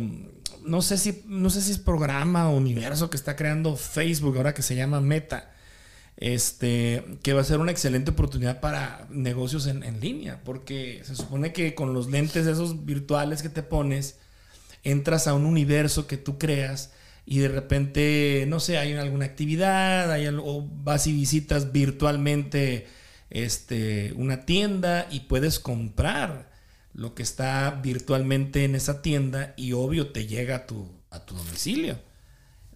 no 0.65 0.81
sé 0.81 0.97
si, 0.97 1.23
no 1.27 1.49
sé 1.49 1.61
si 1.61 1.71
es 1.71 1.77
programa 1.79 2.49
o 2.49 2.57
universo 2.57 3.09
que 3.09 3.15
está 3.17 3.37
creando 3.37 3.77
Facebook 3.77 4.35
ahora 4.35 4.53
que 4.53 4.61
se 4.63 4.75
llama 4.75 4.99
Meta, 4.99 5.51
este, 6.17 7.05
que 7.23 7.31
va 7.33 7.41
a 7.41 7.45
ser 7.45 7.59
una 7.59 7.71
excelente 7.71 8.11
oportunidad 8.11 8.59
para 8.59 9.07
negocios 9.09 9.65
en, 9.67 9.83
en 9.83 10.01
línea, 10.01 10.41
porque 10.43 11.01
se 11.05 11.15
supone 11.15 11.53
que 11.53 11.73
con 11.73 11.93
los 11.93 12.09
lentes 12.09 12.45
esos 12.45 12.85
virtuales 12.85 13.41
que 13.41 13.49
te 13.49 13.63
pones, 13.63 14.17
entras 14.83 15.27
a 15.27 15.33
un 15.33 15.45
universo 15.45 16.07
que 16.07 16.17
tú 16.17 16.37
creas 16.37 16.91
y 17.25 17.39
de 17.39 17.47
repente, 17.49 18.45
no 18.47 18.59
sé, 18.59 18.77
hay 18.77 18.93
alguna 18.93 19.25
actividad, 19.25 20.11
hay 20.11 20.25
algo- 20.25 20.43
o 20.57 20.67
vas 20.83 21.05
y 21.07 21.13
visitas 21.13 21.71
virtualmente 21.71 22.87
este, 23.29 24.13
una 24.15 24.45
tienda 24.45 25.07
y 25.11 25.21
puedes 25.21 25.59
comprar 25.59 26.49
lo 26.93 27.13
que 27.13 27.21
está 27.23 27.79
virtualmente 27.83 28.63
en 28.65 28.73
esa 28.75 29.01
tienda 29.03 29.53
y 29.55 29.73
obvio 29.73 30.11
te 30.11 30.25
llega 30.25 30.55
a 30.55 30.65
tu, 30.65 30.87
a 31.11 31.19
tu 31.25 31.35
domicilio. 31.35 31.99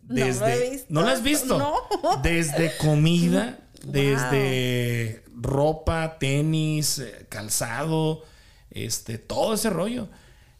No 0.08 0.16
lo 0.16 0.48
he 0.48 0.70
visto. 0.70 0.86
¿No 0.90 1.02
lo 1.02 1.08
has 1.08 1.24
visto? 1.24 1.58
No. 1.58 1.76
Desde 2.24 2.78
comida, 2.78 3.60
desde 3.84 5.24
ropa, 5.36 6.18
tenis, 6.20 7.00
eh, 7.00 7.26
calzado, 7.30 8.24
este, 8.70 9.18
todo 9.18 9.54
ese 9.56 9.70
rollo. 9.70 10.08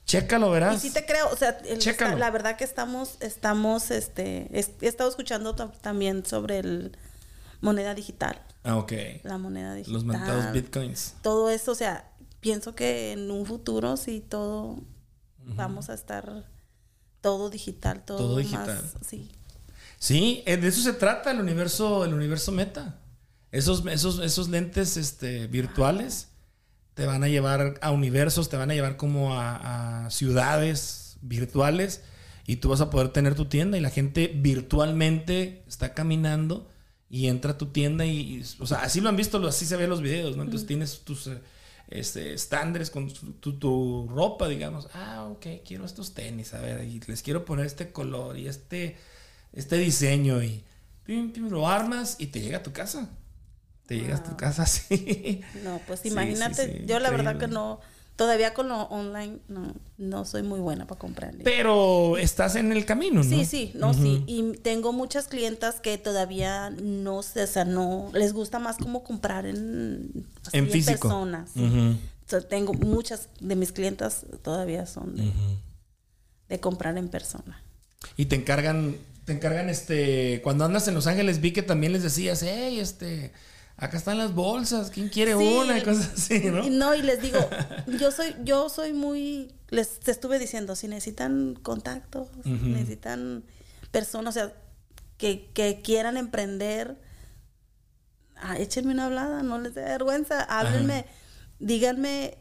Chécalo, 0.06 0.50
Y 0.50 0.52
verás. 0.52 0.82
sí 0.82 0.92
te 0.92 1.06
creo, 1.06 1.30
o 1.32 1.36
sea, 1.38 1.58
el- 1.66 1.80
Chécalo. 1.80 2.18
la 2.18 2.30
verdad 2.30 2.58
que 2.58 2.64
estamos, 2.66 3.18
estamos, 3.22 3.90
este, 3.92 4.48
es- 4.58 4.72
he 4.82 4.88
estado 4.88 5.10
escuchando 5.10 5.56
tam- 5.56 5.72
también 5.82 6.26
sobre 6.26 6.60
el 6.60 6.98
moneda 7.62 7.96
digital, 7.96 8.42
Ah, 8.64 8.76
ok. 8.78 8.92
la 9.24 9.38
moneda 9.38 9.74
digital. 9.74 9.94
Los 9.94 10.04
mentados 10.04 10.52
bitcoins. 10.52 11.16
Todo 11.22 11.50
eso, 11.50 11.72
o 11.72 11.76
sea, 11.76 12.12
pienso 12.42 12.76
que 12.76 13.14
en 13.14 13.32
un 13.32 13.46
futuro 13.46 13.96
sí 13.98 14.20
todo 14.20 14.78
vamos 15.46 15.90
a 15.90 15.94
estar 15.94 16.46
todo 17.22 17.50
digital, 17.50 18.04
todo, 18.04 18.18
Todo 18.18 18.36
más- 18.36 18.44
digital. 18.44 18.92
sí. 19.08 19.32
Sí, 20.00 20.44
eh, 20.46 20.58
de 20.58 20.68
eso 20.68 20.82
se 20.82 20.92
trata 20.92 21.32
el 21.32 21.40
universo, 21.40 22.04
el 22.04 22.14
universo 22.14 22.52
meta. 22.52 23.00
Esos, 23.52 23.86
esos, 23.86 24.20
esos 24.20 24.50
lentes 24.50 24.98
este, 24.98 25.48
virtuales 25.48 26.28
te 26.94 27.06
van 27.06 27.24
a 27.24 27.28
llevar 27.28 27.80
a 27.82 27.92
universos, 27.92 28.50
te 28.50 28.58
van 28.58 28.72
a 28.72 28.74
llevar 28.74 28.98
como 28.98 29.40
a, 29.40 30.06
a 30.06 30.10
ciudades 30.10 31.18
virtuales 31.22 32.04
y 32.46 32.58
tú 32.58 32.70
vas 32.70 32.82
a 32.82 32.90
poder 32.90 33.10
tener 33.10 33.36
tu 33.36 33.46
tienda 33.46 33.78
y 33.78 33.82
la 33.82 33.90
gente 33.90 34.32
virtualmente 34.36 35.64
está 35.68 35.94
caminando 35.94 36.70
y 37.10 37.28
entra 37.28 37.52
a 37.52 37.58
tu 37.58 37.68
tienda 37.68 38.06
y, 38.06 38.38
y, 38.38 38.44
o 38.60 38.68
sea, 38.68 38.80
así 38.80 39.00
lo 39.00 39.10
han 39.10 39.16
visto, 39.16 39.46
así 39.48 39.66
se 39.66 39.78
ven 39.78 39.90
los 39.90 40.02
videos, 40.02 40.36
¿no? 40.36 40.44
Entonces 40.44 40.68
tienes 40.68 41.02
tus 41.02 41.28
eh, 41.28 41.40
este, 41.90 42.34
estándares 42.34 42.90
con 42.90 43.12
tu, 43.14 43.60
tu 43.60 44.08
ropa, 44.10 44.48
digamos. 44.48 44.88
Ah, 44.94 45.28
ok, 45.32 45.46
quiero 45.66 45.86
estos 45.86 46.14
tenis, 46.14 46.54
a 46.54 46.60
ver, 46.60 46.84
y 46.84 47.00
les 47.02 47.22
quiero 47.22 47.46
poner 47.46 47.66
este 47.66 47.92
color 47.92 48.38
y 48.38 48.48
este, 48.48 48.98
este 49.54 49.78
diseño 49.78 50.44
y 50.44 50.64
pim, 51.06 51.32
pim, 51.32 51.50
lo 51.50 51.68
armas 51.68 52.18
y 52.20 52.28
te 52.28 52.42
llega 52.42 52.58
a 52.58 52.64
tu 52.64 52.74
casa. 52.74 53.10
Te 53.88 53.96
llega 53.96 54.16
a 54.18 54.24
tu 54.24 54.36
casa 54.38 54.64
así. 54.64 55.42
No, 55.64 55.80
pues 55.88 56.06
imagínate, 56.06 56.66
sí, 56.66 56.78
sí, 56.80 56.86
yo 56.86 57.00
la 57.00 57.10
verdad 57.10 57.38
que 57.38 57.48
no, 57.48 57.80
todavía 58.16 58.54
con 58.54 58.70
lo 58.70 58.84
online 58.84 59.40
no, 59.48 59.74
no 59.98 60.26
soy 60.26 60.44
muy 60.44 60.60
buena 60.60 60.88
para 60.88 61.00
comprar. 61.00 61.36
Pero 61.44 62.18
estás 62.18 62.56
en 62.56 62.72
el 62.72 62.86
camino, 62.86 63.24
¿no? 63.24 63.30
Sí, 63.30 63.46
sí, 63.46 63.72
no, 63.76 63.94
sí. 63.94 64.24
Y 64.28 64.54
tengo 64.60 64.94
muchas 64.94 65.28
clientas 65.28 65.82
que 65.82 65.98
todavía 65.98 66.70
no 66.70 67.24
sé, 67.24 67.44
o 67.44 67.48
sea, 67.48 67.66
no, 67.66 68.10
les 68.14 68.34
gusta 68.34 68.60
más 68.60 68.78
como 68.78 69.04
comprar 69.04 69.46
en, 69.46 70.26
así, 70.46 70.58
En 70.58 70.70
físico. 70.70 71.00
persona. 71.10 71.46
sí. 71.54 71.64
Ujú. 71.64 71.98
O 72.26 72.30
sea, 72.30 72.40
tengo 72.42 72.74
muchas 72.74 73.28
de 73.42 73.56
mis 73.58 73.74
clientas 73.74 74.26
todavía 74.42 74.86
son 74.86 75.18
de, 75.18 75.30
de 76.48 76.60
comprar 76.60 76.98
en 76.98 77.10
persona. 77.10 77.62
Y 78.16 78.26
te 78.26 78.36
encargan, 78.38 78.96
te 79.26 79.34
encargan 79.34 79.70
este, 79.70 80.40
cuando 80.42 80.64
andas 80.64 80.88
en 80.88 80.94
Los 80.94 81.06
Ángeles 81.06 81.42
vi 81.42 81.52
que 81.52 81.64
también 81.64 81.92
les 81.92 82.02
decías, 82.02 82.42
hey, 82.42 82.80
este, 82.80 83.34
acá 83.84 83.98
están 83.98 84.18
las 84.18 84.34
bolsas, 84.34 84.90
¿quién 84.90 85.10
quiere 85.10 85.36
Sí. 85.38 85.44
una? 85.58 85.78
Y 85.78 85.82
cosas 85.84 86.12
así, 86.14 86.40
¿no? 86.46 86.64
No, 86.70 86.96
y 86.96 87.02
les 87.02 87.22
digo, 87.22 87.40
yo 88.00 88.12
soy, 88.12 88.36
yo 88.44 88.70
soy 88.70 88.94
muy, 88.94 89.54
les 89.70 90.00
te 90.00 90.12
estuve 90.12 90.40
diciendo, 90.40 90.76
si 90.76 90.88
necesitan 90.88 91.56
contactos, 91.62 92.28
necesitan 92.46 93.44
personas, 93.92 94.36
o 94.36 94.40
sea, 94.40 94.54
que, 95.18 95.52
que 95.54 95.82
quieran 95.82 96.18
emprender, 96.18 96.98
ah, 98.36 98.58
échenme 98.58 98.94
una 98.94 99.06
hablada, 99.06 99.44
no 99.44 99.60
les 99.60 99.74
dé 99.76 99.84
vergüenza, 99.84 100.42
háblenme, 100.44 101.06
díganme, 101.60 102.38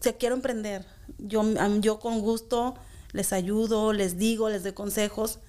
se 0.00 0.16
quiero 0.16 0.34
emprender. 0.34 0.86
Yo, 1.18 1.42
yo 1.80 1.98
con 2.00 2.20
gusto 2.20 2.74
les 3.12 3.32
ayudo, 3.32 3.92
les 3.92 4.16
digo, 4.16 4.48
les 4.48 4.62
doy 4.62 4.72
consejos. 4.72 5.40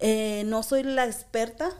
Eh, 0.00 0.42
no 0.46 0.62
soy 0.62 0.82
la 0.82 1.06
experta, 1.06 1.70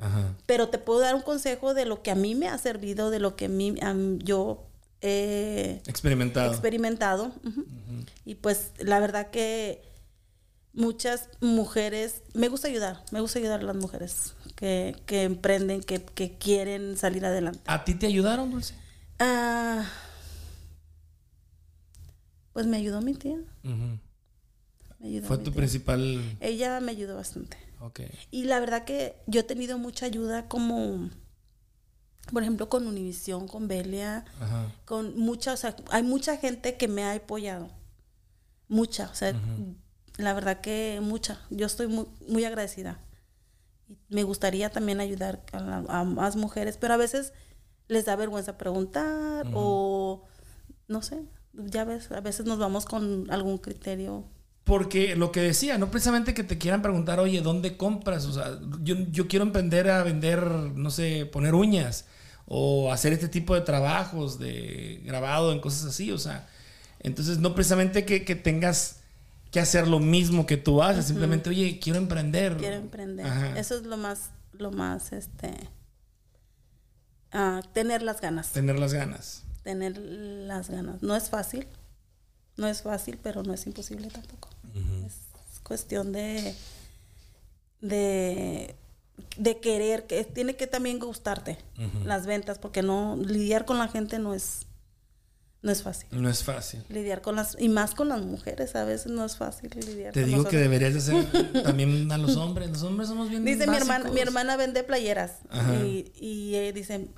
Ajá. 0.00 0.34
pero 0.46 0.68
te 0.68 0.78
puedo 0.78 1.00
dar 1.00 1.14
un 1.14 1.22
consejo 1.22 1.74
de 1.74 1.84
lo 1.86 2.02
que 2.02 2.10
a 2.10 2.14
mí 2.14 2.34
me 2.34 2.48
ha 2.48 2.56
servido, 2.58 3.10
de 3.10 3.18
lo 3.20 3.34
que 3.36 3.46
a 3.46 3.48
mí, 3.48 3.74
a 3.82 3.94
mí- 3.94 4.18
yo 4.22 4.64
he 5.00 5.80
Experimentado. 5.86 6.50
experimentado. 6.52 7.32
Y 8.24 8.36
pues 8.36 8.70
la 8.78 9.00
verdad 9.00 9.30
que 9.30 9.82
muchas 10.72 11.28
mujeres, 11.40 12.22
me 12.34 12.48
gusta 12.48 12.68
ayudar, 12.68 13.02
me 13.10 13.20
gusta 13.20 13.38
ayudar 13.40 13.60
a 13.60 13.64
las 13.64 13.76
mujeres 13.76 14.34
que, 14.54 14.94
que 15.06 15.22
emprenden, 15.24 15.82
que, 15.82 16.02
que 16.04 16.36
quieren 16.38 16.96
salir 16.96 17.24
adelante. 17.26 17.60
¿A 17.66 17.84
ti 17.84 17.94
te 17.94 18.06
ayudaron, 18.06 18.50
Dulce? 18.50 18.74
Ah, 19.20 19.84
pues 22.52 22.66
me 22.66 22.76
ayudó 22.76 23.00
mi 23.00 23.14
tía. 23.14 23.38
Ujú. 23.64 23.98
me 25.00 25.06
ayudó 25.08 25.28
Fue 25.28 25.38
mi 25.38 25.44
tu 25.44 25.50
tía. 25.50 25.56
principal... 25.58 26.36
Ella 26.40 26.80
me 26.80 26.90
ayudó 26.92 27.16
bastante. 27.16 27.56
Y 28.30 28.44
la 28.44 28.60
verdad 28.60 28.84
que 28.84 29.16
yo 29.26 29.40
he 29.40 29.44
tenido 29.44 29.78
mucha 29.78 30.06
ayuda 30.06 30.48
como, 30.48 31.08
por 32.32 32.42
ejemplo, 32.42 32.68
con 32.68 32.86
Univisión, 32.86 33.48
con 33.48 33.68
Belia, 33.68 34.24
Ajá. 34.40 34.72
con 34.84 35.18
mucha, 35.18 35.52
o 35.52 35.56
sea, 35.56 35.74
hay 35.90 36.02
mucha 36.02 36.36
gente 36.36 36.76
que 36.76 36.88
me 36.88 37.04
ha 37.04 37.12
apoyado. 37.14 37.70
Mucha, 38.68 39.08
o 39.10 39.14
sea, 39.14 39.34
la 40.18 40.34
verdad 40.34 40.60
que 40.60 41.00
mucha. 41.02 41.40
Yo 41.50 41.66
estoy 41.66 41.86
muy, 41.86 42.06
muy 42.28 42.44
agradecida. 42.44 43.00
Me 44.10 44.22
gustaría 44.24 44.68
también 44.70 45.00
ayudar 45.00 45.42
a, 45.52 45.60
la- 45.60 45.84
a 45.88 46.04
más 46.04 46.36
mujeres, 46.36 46.76
pero 46.76 46.94
a 46.94 46.98
veces 46.98 47.32
les 47.86 48.04
da 48.04 48.16
vergüenza 48.16 48.58
preguntar 48.58 49.46
o 49.54 50.24
no 50.88 51.00
sé, 51.02 51.24
ya 51.54 51.84
ves, 51.84 52.10
a 52.12 52.20
veces 52.20 52.44
nos 52.44 52.58
vamos 52.58 52.84
con 52.84 53.30
algún 53.30 53.56
criterio. 53.58 54.24
Porque 54.68 55.16
lo 55.16 55.32
que 55.32 55.40
decía, 55.40 55.78
no 55.78 55.90
precisamente 55.90 56.34
que 56.34 56.44
te 56.44 56.58
quieran 56.58 56.82
preguntar, 56.82 57.20
oye, 57.20 57.40
¿dónde 57.40 57.78
compras? 57.78 58.26
O 58.26 58.34
sea, 58.34 58.58
yo, 58.82 58.96
yo 59.10 59.26
quiero 59.26 59.46
emprender 59.46 59.88
a 59.88 60.02
vender, 60.02 60.42
no 60.42 60.90
sé, 60.90 61.24
poner 61.24 61.54
uñas 61.54 62.04
o 62.44 62.92
hacer 62.92 63.14
este 63.14 63.28
tipo 63.28 63.54
de 63.54 63.62
trabajos 63.62 64.38
de 64.38 65.00
grabado 65.06 65.52
en 65.52 65.60
cosas 65.60 65.86
así. 65.86 66.12
O 66.12 66.18
sea, 66.18 66.46
entonces 67.00 67.38
no 67.38 67.54
precisamente 67.54 68.04
que, 68.04 68.26
que 68.26 68.34
tengas 68.34 69.00
que 69.50 69.58
hacer 69.58 69.88
lo 69.88 70.00
mismo 70.00 70.44
que 70.44 70.58
tú 70.58 70.82
haces, 70.82 71.06
simplemente, 71.06 71.48
oye, 71.48 71.78
quiero 71.82 71.98
emprender. 71.98 72.58
quiero 72.58 72.76
emprender. 72.76 73.24
Ajá. 73.24 73.58
Eso 73.58 73.74
es 73.76 73.84
lo 73.84 73.96
más, 73.96 74.32
lo 74.52 74.70
más, 74.70 75.12
este, 75.14 75.54
ah, 77.32 77.62
tener 77.72 78.02
las 78.02 78.20
ganas, 78.20 78.50
Tener 78.50 78.78
las 78.78 78.92
ganas. 78.92 79.44
tener 79.62 79.96
las 79.96 80.68
ganas. 80.68 81.02
No 81.02 81.16
es 81.16 81.30
fácil, 81.30 81.66
no 82.58 82.66
es 82.66 82.82
fácil, 82.82 83.18
pero 83.22 83.42
no 83.42 83.54
es 83.54 83.66
imposible 83.66 84.08
tampoco. 84.08 84.50
Es 85.06 85.60
cuestión 85.62 86.12
de, 86.12 86.54
de, 87.80 88.74
de 89.36 89.60
querer, 89.60 90.06
que 90.06 90.24
tiene 90.24 90.56
que 90.56 90.66
también 90.66 90.98
gustarte 90.98 91.58
las 92.04 92.26
ventas, 92.26 92.58
porque 92.58 92.82
no 92.82 93.16
lidiar 93.16 93.64
con 93.64 93.78
la 93.78 93.88
gente 93.88 94.18
no 94.18 94.34
es, 94.34 94.66
no 95.62 95.72
es 95.72 95.82
fácil. 95.82 96.08
No 96.12 96.28
es 96.28 96.44
fácil. 96.44 96.84
Lidiar 96.88 97.20
con 97.22 97.36
las, 97.36 97.56
y 97.58 97.68
más 97.68 97.94
con 97.94 98.08
las 98.08 98.22
mujeres, 98.22 98.74
a 98.76 98.84
veces 98.84 99.10
no 99.10 99.24
es 99.24 99.36
fácil 99.36 99.70
lidiar 99.74 100.12
Te 100.12 100.22
con 100.22 100.30
digo 100.30 100.44
que 100.44 100.56
deberías 100.56 100.94
de 100.94 100.98
hacer 100.98 101.62
también 101.64 102.10
a 102.12 102.18
los 102.18 102.36
hombres. 102.36 102.70
Los 102.70 102.82
hombres 102.82 103.08
somos 103.08 103.28
bien 103.28 103.44
Dice 103.44 103.66
mi 103.66 103.76
hermana, 103.76 104.10
mi 104.10 104.20
hermana 104.20 104.56
vende 104.56 104.84
playeras 104.84 105.32
Ajá. 105.50 105.84
y, 105.84 106.12
y 106.14 106.54
eh, 106.54 106.72
dice, 106.72 107.08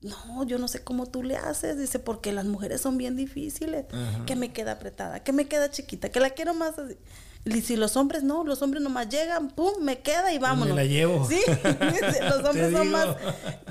no, 0.00 0.44
yo 0.44 0.58
no 0.58 0.68
sé 0.68 0.84
cómo 0.84 1.06
tú 1.06 1.22
le 1.22 1.36
haces, 1.36 1.76
dice, 1.78 1.98
porque 1.98 2.32
las 2.32 2.44
mujeres 2.44 2.80
son 2.80 2.96
bien 2.98 3.16
difíciles, 3.16 3.86
Ajá. 3.92 4.24
que 4.26 4.36
me 4.36 4.52
queda 4.52 4.72
apretada, 4.72 5.24
que 5.24 5.32
me 5.32 5.46
queda 5.48 5.70
chiquita, 5.70 6.10
que 6.10 6.20
la 6.20 6.30
quiero 6.30 6.54
más 6.54 6.78
así. 6.78 6.96
Y 7.44 7.62
si 7.62 7.76
los 7.76 7.96
hombres 7.96 8.22
no, 8.22 8.44
los 8.44 8.62
hombres 8.62 8.82
nomás 8.82 9.08
llegan, 9.08 9.48
pum, 9.50 9.72
me 9.80 10.00
queda 10.00 10.32
y 10.32 10.38
vámonos. 10.38 10.76
la 10.76 10.84
llevo. 10.84 11.26
Sí, 11.26 11.40
los 12.28 12.44
hombres 12.44 12.72
son 12.72 12.90
más, 12.90 13.16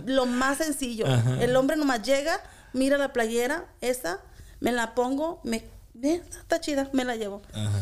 lo 0.05 0.25
más 0.25 0.57
sencillo. 0.57 1.05
El 1.39 1.55
hombre 1.55 1.77
nomás 1.77 2.01
llega, 2.01 2.41
mira 2.73 2.97
la 2.97 3.13
playera, 3.13 3.65
esa, 3.81 4.19
me 4.59 4.71
la 4.71 4.95
pongo, 4.95 5.41
me, 5.43 5.63
eh, 6.03 6.21
está 6.29 6.59
chida, 6.59 6.89
me 6.93 7.05
la 7.05 7.15
llevo. 7.15 7.41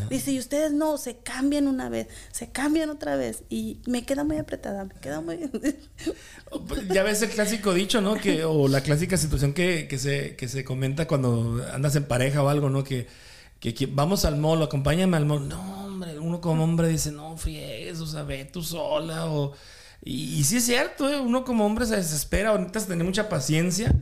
Dice, 0.10 0.32
y 0.32 0.40
ustedes 0.40 0.72
no, 0.72 0.98
se 0.98 1.18
cambian 1.18 1.68
una 1.68 1.90
vez, 1.90 2.08
se 2.32 2.50
cambian 2.50 2.90
otra 2.90 3.16
vez. 3.16 3.44
Y 3.50 3.80
me 3.86 4.06
queda 4.06 4.24
muy 4.24 4.38
apretada, 4.38 4.86
me 4.86 4.94
queda 4.96 5.22
muy... 5.22 5.50
Ya 6.94 7.04
ves 7.04 7.22
el 7.22 7.30
clásico 7.30 7.74
dicho, 7.74 8.02
¿no? 8.02 8.16
Que, 8.16 8.44
o 8.46 8.68
la 8.68 8.82
clásica 8.82 9.18
situación 9.18 9.54
que, 9.54 9.88
que 9.88 9.98
se, 9.98 10.36
que 10.36 10.48
se 10.48 10.64
comenta 10.64 11.08
cuando 11.08 11.64
andas 11.74 11.96
en 11.96 12.06
pareja 12.06 12.44
o 12.44 12.50
algo, 12.50 12.70
¿no? 12.70 12.84
Que, 12.84 13.08
que, 13.60 13.74
que 13.74 13.88
vamos 13.88 14.26
al 14.26 14.38
mall, 14.38 14.64
acompáñame 14.64 15.18
al 15.18 15.26
mall. 15.26 15.48
No, 15.48 15.86
hombre, 15.86 16.20
uno 16.20 16.42
como 16.42 16.64
hombre 16.64 16.88
dice, 16.88 17.12
no 17.12 17.38
friegues, 17.38 18.00
o 18.00 18.08
sea, 18.08 18.24
ve 18.24 18.46
tú 18.46 18.64
sola. 18.64 19.26
O... 19.28 19.54
Y, 20.04 20.36
y 20.40 20.44
sí 20.44 20.58
es 20.58 20.66
cierto, 20.66 21.10
¿eh? 21.10 21.20
uno 21.20 21.44
como 21.46 21.66
hombre 21.66 21.86
se 21.86 21.96
desespera, 21.96 22.54
necesitas 22.54 22.88
tener 22.88 23.06
mucha 23.06 23.28
paciencia 23.30 23.94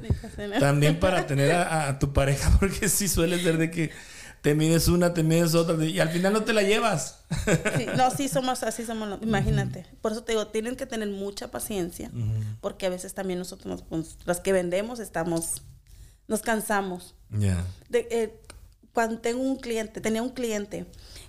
también 0.59 0.99
para 0.99 1.25
tener 1.27 1.51
a, 1.53 1.87
a 1.89 1.99
tu 1.99 2.11
pareja, 2.13 2.55
porque 2.59 2.89
sí 2.89 3.07
suele 3.07 3.41
ser 3.41 3.57
de 3.57 3.71
que 3.71 3.91
te 4.41 4.55
mides 4.55 4.89
una, 4.89 5.13
te 5.13 5.23
mides 5.23 5.55
otra, 5.55 5.81
y 5.85 6.01
al 6.01 6.09
final 6.09 6.33
no 6.33 6.43
te 6.43 6.51
la 6.51 6.63
llevas. 6.63 7.19
Sí, 7.77 7.85
no, 7.95 8.11
sí 8.11 8.27
somos 8.27 8.63
así, 8.63 8.85
somos, 8.85 9.19
imagínate. 9.21 9.85
Por 10.01 10.11
eso 10.11 10.23
te 10.23 10.33
digo, 10.33 10.47
tienen 10.47 10.75
que 10.75 10.85
tener 10.85 11.07
mucha 11.09 11.49
paciencia, 11.49 12.11
porque 12.59 12.85
a 12.87 12.89
veces 12.89 13.13
también 13.13 13.39
nosotros, 13.39 13.67
nos- 13.67 13.83
pues, 13.83 14.17
las 14.25 14.41
que 14.41 14.51
vendemos, 14.51 14.99
estamos, 14.99 15.61
nos 16.27 16.41
cansamos. 16.41 17.15
Ya. 17.29 17.63
De, 17.87 18.05
eh, 18.11 18.41
cuando 18.91 19.19
tengo 19.19 19.41
un 19.41 19.55
cliente, 19.55 20.01
tenía 20.01 20.21
un 20.21 20.31
cliente 20.31 20.85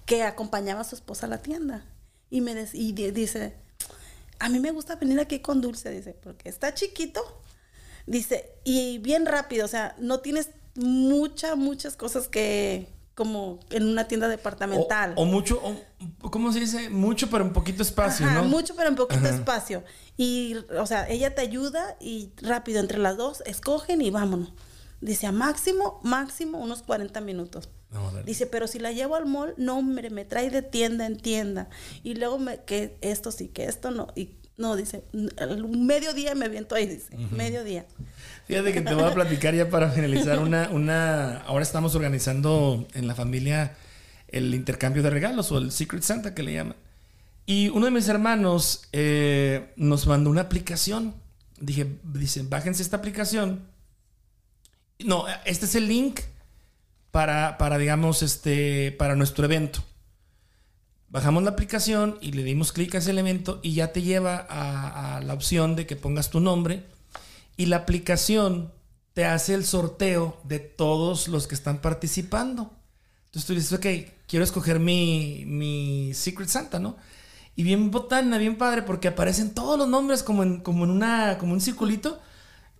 que 0.06 0.24
acompañaba 0.24 0.80
a 0.80 0.84
su 0.84 0.96
esposa 0.96 1.26
a 1.26 1.28
la 1.28 1.38
tienda 1.38 1.84
y 2.30 2.40
me 2.40 2.52
dec- 2.54 2.74
y 2.74 2.92
di- 2.92 3.12
dice, 3.12 3.54
a 4.38 4.48
mí 4.48 4.58
me 4.60 4.70
gusta 4.70 4.96
venir 4.96 5.18
aquí 5.20 5.40
con 5.40 5.60
Dulce, 5.60 5.90
dice, 5.90 6.14
porque 6.22 6.48
está 6.48 6.74
chiquito, 6.74 7.20
dice, 8.06 8.50
y 8.64 8.98
bien 8.98 9.26
rápido, 9.26 9.64
o 9.64 9.68
sea, 9.68 9.94
no 9.98 10.20
tienes 10.20 10.50
muchas, 10.74 11.56
muchas 11.56 11.96
cosas 11.96 12.28
que, 12.28 12.88
como 13.14 13.60
en 13.70 13.86
una 13.88 14.08
tienda 14.08 14.28
departamental. 14.28 15.14
O, 15.16 15.22
o 15.22 15.24
mucho, 15.24 15.60
o- 15.62 16.30
¿cómo 16.30 16.52
se 16.52 16.60
dice? 16.60 16.90
Mucho, 16.90 17.30
pero 17.30 17.44
un 17.44 17.52
poquito 17.52 17.82
espacio, 17.82 18.26
Ajá, 18.26 18.42
¿no? 18.42 18.48
mucho, 18.48 18.74
pero 18.74 18.88
en 18.88 18.96
poquito 18.96 19.24
Ajá. 19.26 19.34
espacio. 19.36 19.84
Y, 20.16 20.56
o 20.78 20.86
sea, 20.86 21.08
ella 21.08 21.34
te 21.34 21.40
ayuda 21.42 21.96
y 22.00 22.30
rápido 22.42 22.80
entre 22.80 22.98
las 22.98 23.16
dos 23.16 23.42
escogen 23.46 24.02
y 24.02 24.10
vámonos. 24.10 24.52
Dice, 25.00 25.26
a 25.26 25.32
máximo, 25.32 26.00
máximo 26.02 26.58
unos 26.58 26.82
40 26.82 27.20
minutos. 27.20 27.68
No. 27.94 28.10
Dice, 28.24 28.46
pero 28.46 28.66
si 28.66 28.80
la 28.80 28.90
llevo 28.90 29.14
al 29.14 29.26
mall, 29.26 29.54
no, 29.56 29.78
hombre, 29.78 30.10
me 30.10 30.24
trae 30.24 30.50
de 30.50 30.62
tienda 30.62 31.06
en 31.06 31.16
tienda. 31.16 31.68
Y 32.02 32.16
luego 32.16 32.40
me, 32.40 32.58
que 32.64 32.96
esto 33.00 33.30
sí, 33.30 33.46
que 33.48 33.66
esto 33.66 33.92
no. 33.92 34.08
Y 34.16 34.30
no, 34.56 34.74
dice, 34.74 35.04
al 35.38 35.68
mediodía 35.68 36.34
me 36.34 36.48
viento 36.48 36.74
ahí, 36.74 36.86
dice, 36.86 37.16
mediodía. 37.30 37.86
Fíjate 38.48 38.72
que 38.72 38.80
te 38.80 38.94
voy 38.94 39.04
a 39.04 39.14
platicar 39.14 39.54
ya 39.54 39.70
para 39.70 39.90
finalizar 39.90 40.40
una, 40.40 40.70
una. 40.70 41.38
Ahora 41.42 41.62
estamos 41.62 41.94
organizando 41.94 42.84
en 42.94 43.06
la 43.06 43.14
familia 43.14 43.76
el 44.26 44.52
intercambio 44.52 45.04
de 45.04 45.10
regalos 45.10 45.52
o 45.52 45.58
el 45.58 45.70
Secret 45.70 46.02
Santa 46.02 46.34
que 46.34 46.42
le 46.42 46.52
llaman. 46.52 46.76
Y 47.46 47.68
uno 47.68 47.84
de 47.84 47.92
mis 47.92 48.08
hermanos 48.08 48.88
eh, 48.92 49.72
nos 49.76 50.08
mandó 50.08 50.30
una 50.30 50.42
aplicación. 50.42 51.14
Dije, 51.60 51.86
dice, 52.02 52.42
bájense 52.42 52.82
esta 52.82 52.96
aplicación. 52.96 53.62
No, 54.98 55.26
este 55.44 55.66
es 55.66 55.76
el 55.76 55.86
link 55.86 56.20
para, 57.14 57.58
para 57.58 57.78
digamos, 57.78 58.24
este, 58.24 58.90
para 58.90 59.14
nuestro 59.14 59.44
evento. 59.44 59.84
Bajamos 61.08 61.44
la 61.44 61.50
aplicación 61.50 62.18
y 62.20 62.32
le 62.32 62.42
dimos 62.42 62.72
clic 62.72 62.92
a 62.96 62.98
ese 62.98 63.12
elemento 63.12 63.60
y 63.62 63.74
ya 63.74 63.92
te 63.92 64.02
lleva 64.02 64.44
a, 64.50 65.20
la 65.20 65.32
opción 65.32 65.76
de 65.76 65.86
que 65.86 65.94
pongas 65.94 66.30
tu 66.30 66.40
nombre 66.40 66.82
y 67.56 67.66
la 67.66 67.76
aplicación 67.76 68.72
te 69.12 69.26
hace 69.26 69.54
el 69.54 69.64
sorteo 69.64 70.40
de 70.42 70.58
todos 70.58 71.28
los 71.28 71.46
que 71.46 71.54
están 71.54 71.78
participando. 71.78 72.72
Entonces 73.26 73.46
tú 73.46 73.54
dices, 73.54 73.72
ok, 73.74 73.86
quiero 74.26 74.44
escoger 74.44 74.80
mi, 74.80 75.44
mi 75.46 76.12
Secret 76.14 76.48
Santa, 76.48 76.80
¿no? 76.80 76.96
Y 77.54 77.62
bien 77.62 77.92
botana, 77.92 78.38
bien 78.38 78.58
padre, 78.58 78.82
porque 78.82 79.06
aparecen 79.06 79.54
todos 79.54 79.78
los 79.78 79.86
nombres 79.86 80.24
como 80.24 80.42
en, 80.42 80.62
como 80.62 80.82
en 80.82 80.90
una, 80.90 81.38
como 81.38 81.52
un 81.52 81.60
circulito, 81.60 82.20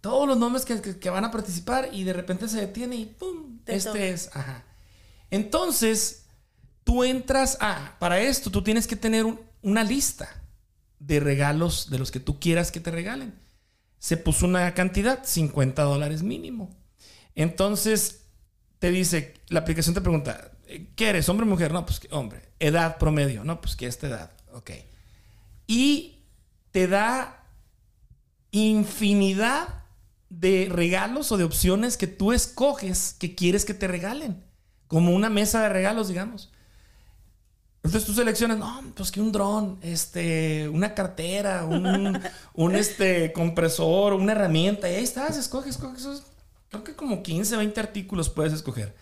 todos 0.05 0.29
los 0.29 0.37
nombres 0.37 0.67
que, 0.67 0.83
que- 0.83 0.99
que 0.99 1.09
van 1.09 1.25
a 1.25 1.31
participar 1.31 1.89
y 1.91 2.05
de 2.05 2.13
repente 2.13 2.47
se 2.47 2.61
detiene 2.61 2.97
y 2.97 3.07
¡pum! 3.07 3.61
Te 3.65 3.75
este 3.75 4.11
es, 4.11 4.29
ajá. 4.37 4.63
Entonces, 5.31 6.27
tú 6.85 7.05
entras 7.05 7.57
a, 7.63 7.97
para 7.99 8.21
esto 8.21 8.51
tú 8.51 8.63
tienes 8.63 8.87
que 8.87 8.97
tener 8.97 9.25
un- 9.25 9.41
una 9.63 9.83
lista 9.83 10.29
de 10.99 11.21
regalos 11.21 11.89
de 11.89 11.99
los 11.99 12.11
que 12.11 12.21
tú 12.21 12.39
quieras 12.39 12.71
que 12.71 12.81
te 12.81 12.91
regalen. 12.91 13.35
Se 13.99 14.19
puso 14.19 14.45
una 14.45 14.75
cantidad, 14.75 15.25
50 15.25 15.83
dólares 15.85 16.23
mínimo. 16.23 16.69
Entonces, 17.35 18.27
te 18.81 18.91
dice, 18.91 19.33
la 19.49 19.61
aplicación 19.61 19.95
te 19.95 20.03
pregunta, 20.03 20.53
¿qué 20.97 21.09
eres? 21.09 21.31
¿Hombre 21.31 21.47
o 21.47 21.49
mujer? 21.49 21.73
No, 21.73 21.87
pues 21.87 22.03
hombre. 22.11 22.51
Edad 22.59 22.99
promedio, 22.99 23.43
no, 23.43 23.63
pues 23.63 23.75
que 23.75 23.87
esta 23.87 24.09
edad. 24.09 24.33
Ok. 24.53 24.71
Y 25.67 26.25
te 26.73 26.89
da 26.89 27.43
infinidad 28.51 29.84
de 30.41 30.69
regalos 30.71 31.31
o 31.33 31.37
de 31.37 31.45
opciones 31.45 31.97
que 31.97 32.07
tú 32.07 32.33
escoges 32.33 33.15
que 33.19 33.35
quieres 33.35 33.65
que 33.65 33.75
te 33.75 33.89
regalen. 33.89 34.43
Como 34.89 35.13
una 35.15 35.31
mesa 35.31 35.63
de 35.63 35.69
regalos, 35.71 36.09
digamos. 36.09 36.51
Entonces 37.83 38.07
tú 38.07 38.15
seleccionas, 38.15 38.59
no, 38.59 38.83
pues 38.97 39.11
que 39.11 39.21
un 39.21 39.31
dron, 39.31 39.79
este, 39.83 40.69
una 40.71 40.95
cartera, 40.95 41.65
un, 41.65 42.19
un 42.55 42.75
este, 42.77 43.33
compresor, 43.33 44.15
una 44.15 44.33
herramienta. 44.33 44.91
Y 44.91 44.95
ahí 44.95 45.05
estás, 45.05 45.37
escoge, 45.37 45.69
escoge. 45.71 45.99
esos- 45.99 46.23
creo 46.71 46.83
que 46.83 46.95
como 46.95 47.23
15, 47.23 47.57
20 47.57 47.81
artículos 47.81 48.31
puedes 48.31 48.53
escoger. 48.53 48.95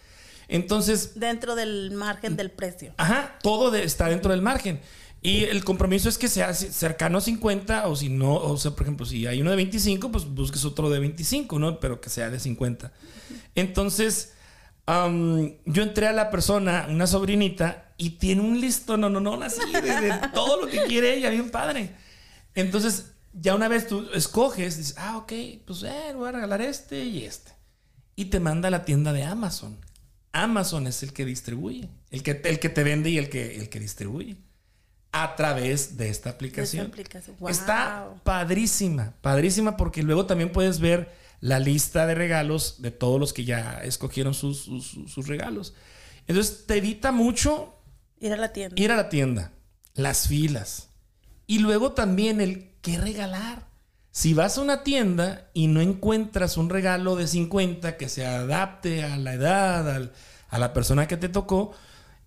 Entonces, 0.49 1.13
Dentro 1.19 1.55
del 1.55 1.93
margen 1.93 2.37
del 2.37 2.51
precio. 2.51 2.93
Ajá, 2.99 3.39
todo 3.43 3.71
de- 3.71 3.85
está 3.85 4.09
dentro 4.09 4.33
del 4.33 4.43
margen. 4.43 4.81
Y 5.25 5.45
el 5.45 5.63
compromiso 5.63 6.09
es 6.09 6.19
que 6.19 6.27
sea 6.27 6.53
cercano 6.53 7.19
a 7.19 7.21
50 7.21 7.87
o 7.87 7.95
si 7.95 8.09
no, 8.09 8.35
o 8.35 8.57
sea, 8.57 8.73
por 8.73 8.83
ejemplo, 8.83 9.07
si 9.07 9.25
hay 9.29 9.41
uno 9.41 9.51
de 9.51 9.57
25, 9.57 10.11
pues 10.11 10.25
busques 10.25 10.65
otro 10.65 10.91
de 10.91 10.99
25, 10.99 11.61
¿no? 11.61 11.79
Pero 11.79 12.01
que 12.01 12.11
sea 12.11 12.29
de 12.29 12.41
50. 12.41 12.93
Entonces, 13.55 14.33
am, 14.85 15.53
yo 15.65 15.85
entré 15.85 16.09
a 16.09 16.13
la 16.13 16.29
persona, 16.29 16.87
una 16.89 17.07
sobrinita, 17.07 17.95
y 17.97 18.11
tiene 18.11 18.43
un 18.43 18.61
listo, 18.61 18.97
no, 18.97 19.09
no, 19.09 19.21
no, 19.21 19.41
así, 19.41 19.61
de 19.71 20.13
todo 20.35 20.61
lo 20.61 20.67
que 20.67 20.83
quiere 20.89 21.15
ella, 21.15 21.31
bien 21.31 21.51
padre. 21.51 21.95
Entonces, 22.57 23.13
ya 23.33 23.55
una 23.55 23.69
vez 23.69 23.87
tú 23.87 24.09
escoges, 24.13 24.77
dices, 24.77 24.97
ah, 24.99 25.19
ok, 25.19 25.33
pues 25.65 25.85
eh, 25.85 26.15
voy 26.17 26.31
a 26.31 26.33
regalar 26.33 26.63
este 26.63 27.05
y 27.05 27.25
este. 27.25 27.53
Y 28.17 28.25
te 28.25 28.41
manda 28.41 28.67
a 28.67 28.71
la 28.73 28.85
tienda 28.85 29.13
de 29.13 29.23
Amazon. 29.23 29.79
Amazon 30.33 30.89
es 30.89 31.05
el 31.05 31.13
que 31.13 31.25
distribuye, 31.25 31.89
el 32.11 32.25
que, 32.25 32.43
el 32.45 32.59
que 32.59 32.69
te 32.71 32.83
vende 32.83 33.11
y 33.11 33.19
el 33.19 33.29
que, 33.29 33.55
el 33.61 33.69
que 33.69 33.79
distribuye 33.79 34.37
a 35.13 35.37
través 35.37 35.97
de 35.99 36.09
esta 36.09 36.31
aplicación. 36.31 36.87
aplicación. 36.87 37.37
Wow. 37.39 37.49
Está 37.51 38.09
padrísima, 38.25 39.15
padrísima 39.21 39.77
porque 39.77 40.03
luego 40.03 40.27
también 40.27 40.51
puedes 40.53 40.81
ver 40.81 41.13
la 41.41 41.59
lista 41.59 42.07
de 42.07 42.15
regalos 42.15 42.81
de 42.83 42.91
todos 42.91 43.21
los 43.21 43.33
que 43.33 43.45
ya 43.45 43.81
escogieron 43.85 44.33
sus, 44.35 44.59
sus, 44.63 44.97
sus 45.13 45.27
regalos. 45.29 45.75
Entonces 46.27 46.65
te 46.67 46.77
evita 46.79 47.13
mucho 47.13 47.75
Ir 48.21 48.33
a 48.33 48.37
la 48.37 48.53
tienda. 48.53 48.75
ir 48.81 48.93
a 48.93 48.97
la 48.97 49.09
tienda, 49.09 49.53
las 49.95 50.29
filas 50.29 50.89
y 51.47 51.59
luego 51.59 51.93
también 51.93 52.41
el 52.41 52.71
qué 52.81 52.97
regalar. 52.99 53.67
Si 54.13 54.35
vas 54.35 54.57
a 54.59 54.61
una 54.61 54.83
tienda 54.85 55.51
y 55.55 55.67
no 55.69 55.81
encuentras 55.81 56.57
un 56.57 56.69
regalo 56.71 57.17
de 57.17 57.27
50 57.27 57.97
que 57.97 58.09
se 58.09 58.25
adapte 58.27 59.05
a 59.05 59.17
la 59.17 59.35
edad, 59.35 59.91
al- 59.91 60.13
a 60.49 60.59
la 60.59 60.73
persona 60.75 61.09
que 61.09 61.17
te 61.17 61.29
tocó, 61.31 61.73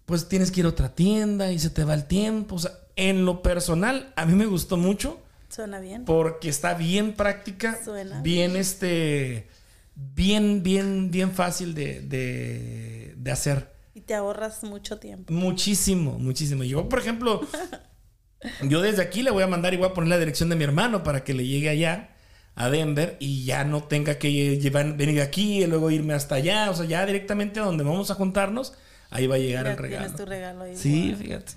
pues 0.06 0.28
tienes 0.28 0.52
que 0.52 0.60
ir 0.62 0.66
a 0.66 0.70
otra 0.70 0.94
tienda 0.96 1.52
y 1.52 1.60
se 1.60 1.70
te 1.70 1.84
va 1.84 1.94
el 1.94 2.06
tiempo. 2.06 2.56
O 2.56 2.60
sea, 2.60 2.72
en 2.96 3.26
lo 3.26 3.42
personal, 3.42 4.14
a 4.16 4.26
mí 4.26 4.34
me 4.34 4.46
gustó 4.46 4.78
mucho 4.78 5.20
Suena 5.50 5.80
bien. 5.80 6.06
porque 6.06 6.50
está 6.50 6.74
bien 6.74 7.14
práctica, 7.14 7.80
Suena. 7.84 8.22
bien 8.22 8.56
este, 8.56 9.48
bien, 9.96 10.64
bien, 10.64 11.12
bien 11.12 11.32
fácil 11.32 11.74
de, 11.74 12.02
de, 12.02 13.14
de 13.18 13.32
hacer. 13.32 13.74
Y 13.94 14.02
te 14.02 14.14
ahorras 14.14 14.64
mucho 14.64 14.98
tiempo. 15.00 15.32
Muchísimo, 15.34 16.20
muchísimo. 16.20 16.64
Yo, 16.64 16.90
por 16.90 17.00
ejemplo, 17.00 17.42
yo 18.64 18.82
desde 18.82 19.02
aquí 19.02 19.24
le 19.24 19.32
voy 19.32 19.44
a 19.44 19.48
mandar 19.48 19.74
y 19.74 19.78
voy 19.78 19.88
a 19.88 19.94
poner 19.94 20.10
la 20.10 20.20
dirección 20.20 20.50
de 20.50 20.56
mi 20.56 20.64
hermano 20.64 21.04
para 21.04 21.24
que 21.24 21.34
le 21.34 21.48
llegue 21.48 21.70
allá 21.70 22.10
a 22.56 22.70
Denver 22.70 23.18
y 23.20 23.44
ya 23.46 23.64
no 23.66 23.84
tenga 23.84 24.18
que 24.18 24.32
llevar, 24.58 24.96
venir 24.96 25.22
aquí 25.22 25.64
y 25.64 25.68
luego 25.68 25.92
irme 25.92 26.14
hasta 26.14 26.36
allá. 26.36 26.70
O 26.70 26.76
sea, 26.76 26.86
ya 26.86 27.06
directamente 27.06 27.60
a 27.60 27.64
donde 27.64 27.84
vamos 27.84 28.12
a 28.12 28.16
juntarnos, 28.16 28.74
ahí 29.16 29.28
va 29.28 29.36
a 29.36 29.40
llegar 29.40 29.66
Ya 29.66 29.72
el 29.72 29.78
regalo. 29.78 30.04
tienes 30.06 30.18
tu 30.22 30.26
regalo 30.26 30.64
ahí. 30.64 30.76
Sí, 30.78 31.10
Wow. 31.12 31.20
fíjate. 31.20 31.52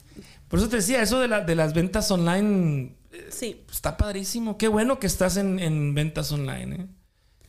Por 0.49 0.59
eso 0.59 0.69
te 0.69 0.77
decía, 0.77 1.03
eso 1.03 1.21
de, 1.21 1.29
la- 1.29 1.41
de 1.45 1.55
las 1.55 1.75
ventas 1.75 2.11
online 2.11 2.95
Sí. 3.31 3.63
está 3.71 3.97
padrísimo. 3.97 4.57
Qué 4.59 4.69
bueno 4.69 4.99
que 4.99 5.07
estás 5.07 5.37
en, 5.37 5.59
en 5.59 5.95
ventas 5.95 6.31
online. 6.33 6.77
¿eh? 6.77 6.87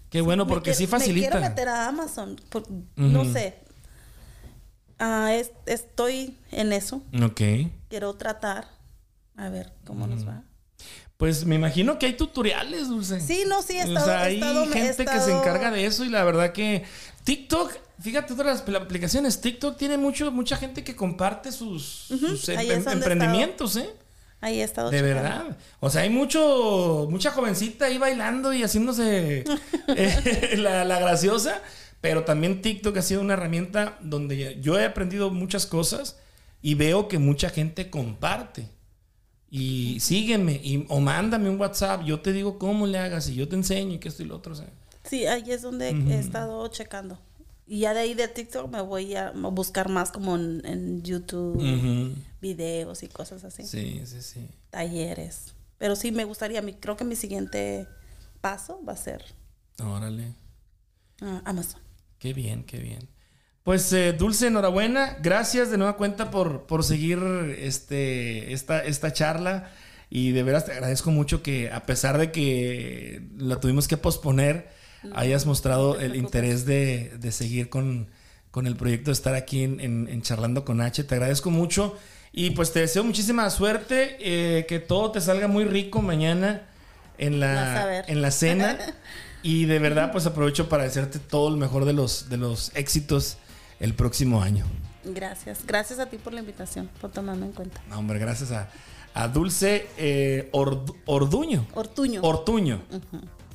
Qué 0.10 0.22
bueno 0.22 0.48
porque 0.48 0.72
quiero- 0.72 0.78
sí 0.80 0.88
facilita. 0.88 1.28
Me 1.28 1.32
quiero 1.36 1.50
meter 1.50 1.68
a 1.70 1.88
Amazon. 1.88 2.36
por- 2.50 2.66
No 2.96 3.24
sé. 3.26 3.56
Ah, 4.98 5.34
es- 5.34 5.52
estoy 5.66 6.38
en 6.52 6.74
eso. 6.74 7.02
Ok. 7.24 7.42
Quiero 7.90 8.14
tratar. 8.16 8.68
A 9.38 9.48
ver 9.50 9.72
cómo 9.86 10.06
nos 10.08 10.28
va. 10.28 10.44
Pues 11.16 11.46
me 11.46 11.56
imagino 11.56 11.98
que 12.00 12.06
hay 12.08 12.14
tutoriales, 12.14 12.88
Dulce. 12.90 13.20
Sí, 13.22 13.44
no, 13.48 13.62
sí, 13.62 13.78
he 13.78 13.84
O 13.84 13.88
estado. 13.88 14.06
sea, 14.06 14.30
he 14.30 14.42
hay 14.42 14.42
he 14.42 14.68
gente 14.68 15.06
que 15.06 15.20
se 15.20 15.32
encarga 15.32 15.72
de 15.72 15.86
eso 15.86 16.04
y 16.06 16.10
la 16.10 16.24
verdad 16.24 16.52
que 16.54 16.84
TikTok, 17.30 17.72
fíjate 18.02 18.34
todas 18.34 18.66
las 18.66 18.82
aplicaciones, 18.82 19.40
TikTok 19.40 19.78
tiene 19.78 19.98
mucho, 20.00 20.32
mucha 20.32 20.58
gente 20.58 20.84
que 20.84 20.96
comparte 20.96 21.52
sus, 21.52 22.10
em- 22.48 22.88
emprendimientos, 22.88 23.76
¿eh? 23.76 23.88
Ahí 24.42 24.62
he 24.62 24.64
estado. 24.64 24.90
De 24.90 25.04
verdad. 25.04 25.56
O 25.80 25.92
sea, 25.92 26.02
hay 26.02 26.10
mucho, 26.10 27.06
mucha 27.12 27.30
jovencita 27.30 27.86
ahí 27.86 28.00
bailando 28.00 28.52
y 28.52 28.64
haciéndose 28.64 29.44
eh, 29.90 30.54
la, 30.58 30.84
la 30.86 31.00
graciosa. 31.00 31.62
Pero 32.02 32.24
también 32.24 32.64
TikTok 32.64 32.98
ha 32.98 33.02
sido 33.04 33.22
una 33.22 33.34
herramienta 33.34 34.00
donde 34.02 34.60
yo 34.60 34.80
he 34.80 34.86
aprendido 34.86 35.30
muchas 35.30 35.68
cosas 35.68 36.18
y 36.64 36.74
veo 36.74 37.08
que 37.08 37.20
mucha 37.20 37.52
gente 37.52 37.92
comparte. 37.92 38.70
Y 39.52 40.00
sígueme 40.00 40.54
y, 40.64 40.84
o 40.88 41.00
mándame 41.00 41.48
un 41.48 41.60
WhatsApp. 41.60 42.06
Yo 42.06 42.22
te 42.22 42.34
digo 42.34 42.58
cómo 42.58 42.88
le 42.88 42.98
hagas 42.98 43.30
y 43.30 43.36
yo 43.36 43.48
te 43.48 43.56
enseño 43.56 43.94
y 43.94 44.00
que 44.00 44.08
esto 44.08 44.24
y 44.24 44.26
lo 44.26 44.38
otro. 44.38 44.54
o 44.54 44.56
sea. 44.56 44.66
Sí, 45.10 45.26
ahí 45.26 45.52
es 45.52 45.62
donde 45.64 45.90
he 45.90 46.20
estado 46.20 46.68
checando. 46.68 47.20
Y 47.66 47.80
ya 47.80 47.94
de 47.94 48.02
ahí 48.02 48.14
de 48.14 48.28
TikTok 48.28 48.70
me 48.72 48.82
voy 48.82 49.16
a 49.16 49.32
buscar 49.32 49.90
más 49.90 50.12
como 50.12 50.36
en, 50.36 50.62
en 50.66 51.02
YouTube, 51.04 51.62
videos 52.42 53.04
y 53.04 53.08
cosas 53.08 53.44
así. 53.44 53.64
Sí, 53.66 54.02
sí, 54.06 54.22
sí. 54.22 54.48
Talleres. 54.70 55.54
Pero 55.78 55.96
sí 55.96 56.12
me 56.12 56.26
gustaría, 56.26 56.62
mi, 56.62 56.74
creo 56.74 56.98
que 56.98 57.06
mi 57.06 57.16
siguiente 57.16 57.88
paso 58.42 58.82
va 58.88 58.94
a 58.94 58.98
ser 58.98 59.24
Órale. 59.80 60.34
ah, 61.22 61.42
Amazon. 61.46 61.82
Qué 62.20 62.34
bien, 62.34 62.64
qué 62.64 62.80
bien. 62.80 63.08
Pues 63.64 63.92
eh, 63.94 64.14
Dulce, 64.14 64.48
enhorabuena. 64.48 65.18
Gracias 65.22 65.72
de 65.72 65.78
nueva 65.78 65.96
cuenta 65.96 66.32
por, 66.32 66.66
por 66.66 66.84
seguir 66.84 67.20
este, 67.58 68.52
esta, 68.54 68.84
esta 68.84 69.14
charla. 69.14 69.72
Y 70.10 70.32
de 70.32 70.44
veras 70.44 70.66
te 70.66 70.72
agradezco 70.72 71.12
mucho 71.12 71.44
que 71.44 71.72
a 71.72 71.86
pesar 71.86 72.18
de 72.18 72.32
que 72.32 73.30
la 73.38 73.60
tuvimos 73.60 73.88
que 73.88 73.96
posponer, 73.96 74.70
hayas 75.14 75.46
mostrado 75.46 76.00
el 76.00 76.16
interés 76.16 76.66
de, 76.66 77.14
de 77.20 77.32
seguir 77.32 77.70
con, 77.70 78.08
con 78.52 78.68
el 78.68 78.76
proyecto 78.76 79.12
de 79.12 79.14
estar 79.14 79.36
aquí 79.36 79.64
en, 79.64 79.80
en- 79.80 80.08
en 80.10 80.22
Charlando 80.22 80.66
con 80.66 80.82
H. 80.82 81.04
Te 81.04 81.16
agradezco 81.16 81.50
mucho. 81.50 81.98
Y 82.32 82.52
pues 82.52 82.72
te 82.72 82.80
deseo 82.82 83.04
muchísima 83.04 83.50
suerte, 83.50 84.18
eh, 84.20 84.66
que 84.68 84.80
todo 84.80 85.12
te 85.12 85.20
salga 85.20 85.48
muy 85.48 85.64
rico 85.66 86.02
mañana 86.04 86.62
en 87.18 87.40
la, 87.40 88.04
en 88.08 88.22
la 88.22 88.32
cena. 88.32 88.78
Y 89.42 89.64
de 89.68 89.80
verdad, 89.80 90.12
pues 90.12 90.26
aprovecho 90.26 90.68
para 90.68 90.84
desearte 90.84 91.18
todo 91.18 91.48
el 91.48 91.56
mejor 91.56 91.86
de 91.86 91.94
los, 91.94 92.28
de 92.28 92.36
los 92.36 92.76
éxitos 92.76 93.38
el 93.80 93.94
próximo 93.94 94.42
año. 94.44 94.66
Gracias. 95.06 95.60
Gracias 95.66 95.98
a 96.00 96.08
ti 96.08 96.18
por 96.18 96.34
la 96.34 96.42
invitación, 96.42 96.90
por 97.00 97.10
tomarme 97.10 97.46
en 97.46 97.54
cuenta. 97.54 97.82
No, 97.88 98.00
hombre, 98.00 98.20
gracias 98.20 98.52
a, 98.52 98.70
a 99.14 99.30
Dulce 99.30 99.88
eh, 99.98 100.50
Ordu- 100.52 100.94
Orduño. 101.06 101.66
Ortuño. 101.74 102.20
Ortuño. 102.22 102.82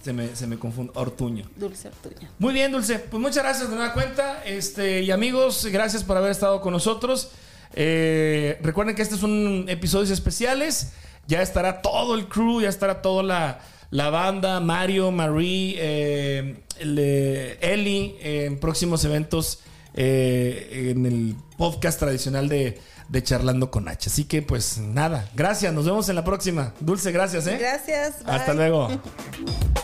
Se, 0.05 0.13
me, 0.13 0.37
se 0.37 0.47
me 0.47 0.59
confunde. 0.59 0.93
Ortuño. 0.97 1.49
Dulce 1.57 1.89
Ortuño. 1.89 2.29
Muy 2.39 2.53
bien, 2.53 2.71
Dulce. 2.71 2.99
Pues 2.99 3.21
muchas 3.21 3.43
gracias 3.43 3.71
de 3.71 3.77
nueva 3.77 3.95
cuenta. 3.95 4.45
Este, 4.45 5.03
y 5.03 5.11
amigos, 5.11 5.67
gracias 5.67 6.05
por 6.05 6.17
haber 6.17 6.31
estado 6.31 6.61
con 6.61 6.73
nosotros. 6.73 7.31
Eh, 7.73 8.59
recuerden 8.63 8.95
que 8.95 9.03
este 9.03 9.15
es 9.15 9.23
un 9.23 9.65
episodios 9.69 10.11
especiales. 10.11 10.93
Ya 11.27 11.41
estará 11.41 11.81
todo 11.81 12.15
el 12.15 12.29
crew, 12.29 12.61
ya 12.61 12.69
estará 12.69 13.01
toda 13.01 13.23
la, 13.23 13.61
la 13.91 14.11
banda, 14.11 14.61
Mario, 14.61 15.11
Marie, 15.11 15.77
eh, 15.79 16.57
el, 16.79 16.99
eh, 17.01 17.59
Eli, 17.63 18.17
en 18.21 18.61
próximos 18.61 19.05
eventos 19.05 19.61
eh, 19.95 20.91
en 20.91 21.07
el 21.07 21.37
podcast 21.57 21.99
tradicional 21.99 22.49
de, 22.49 22.79
de 23.09 23.23
Charlando 23.23 23.71
con 23.71 23.89
H. 23.89 24.11
Así 24.11 24.25
que, 24.25 24.43
pues 24.43 24.79
nada, 24.79 25.31
gracias. 25.35 25.73
Nos 25.73 25.87
vemos 25.87 26.09
en 26.09 26.17
la 26.17 26.25
próxima. 26.25 26.75
Dulce, 26.81 27.13
gracias, 27.13 27.47
¿eh? 27.47 27.57
Gracias. 27.59 28.17
Hasta 28.27 28.53
bye. 28.53 28.57
luego. 28.57 28.89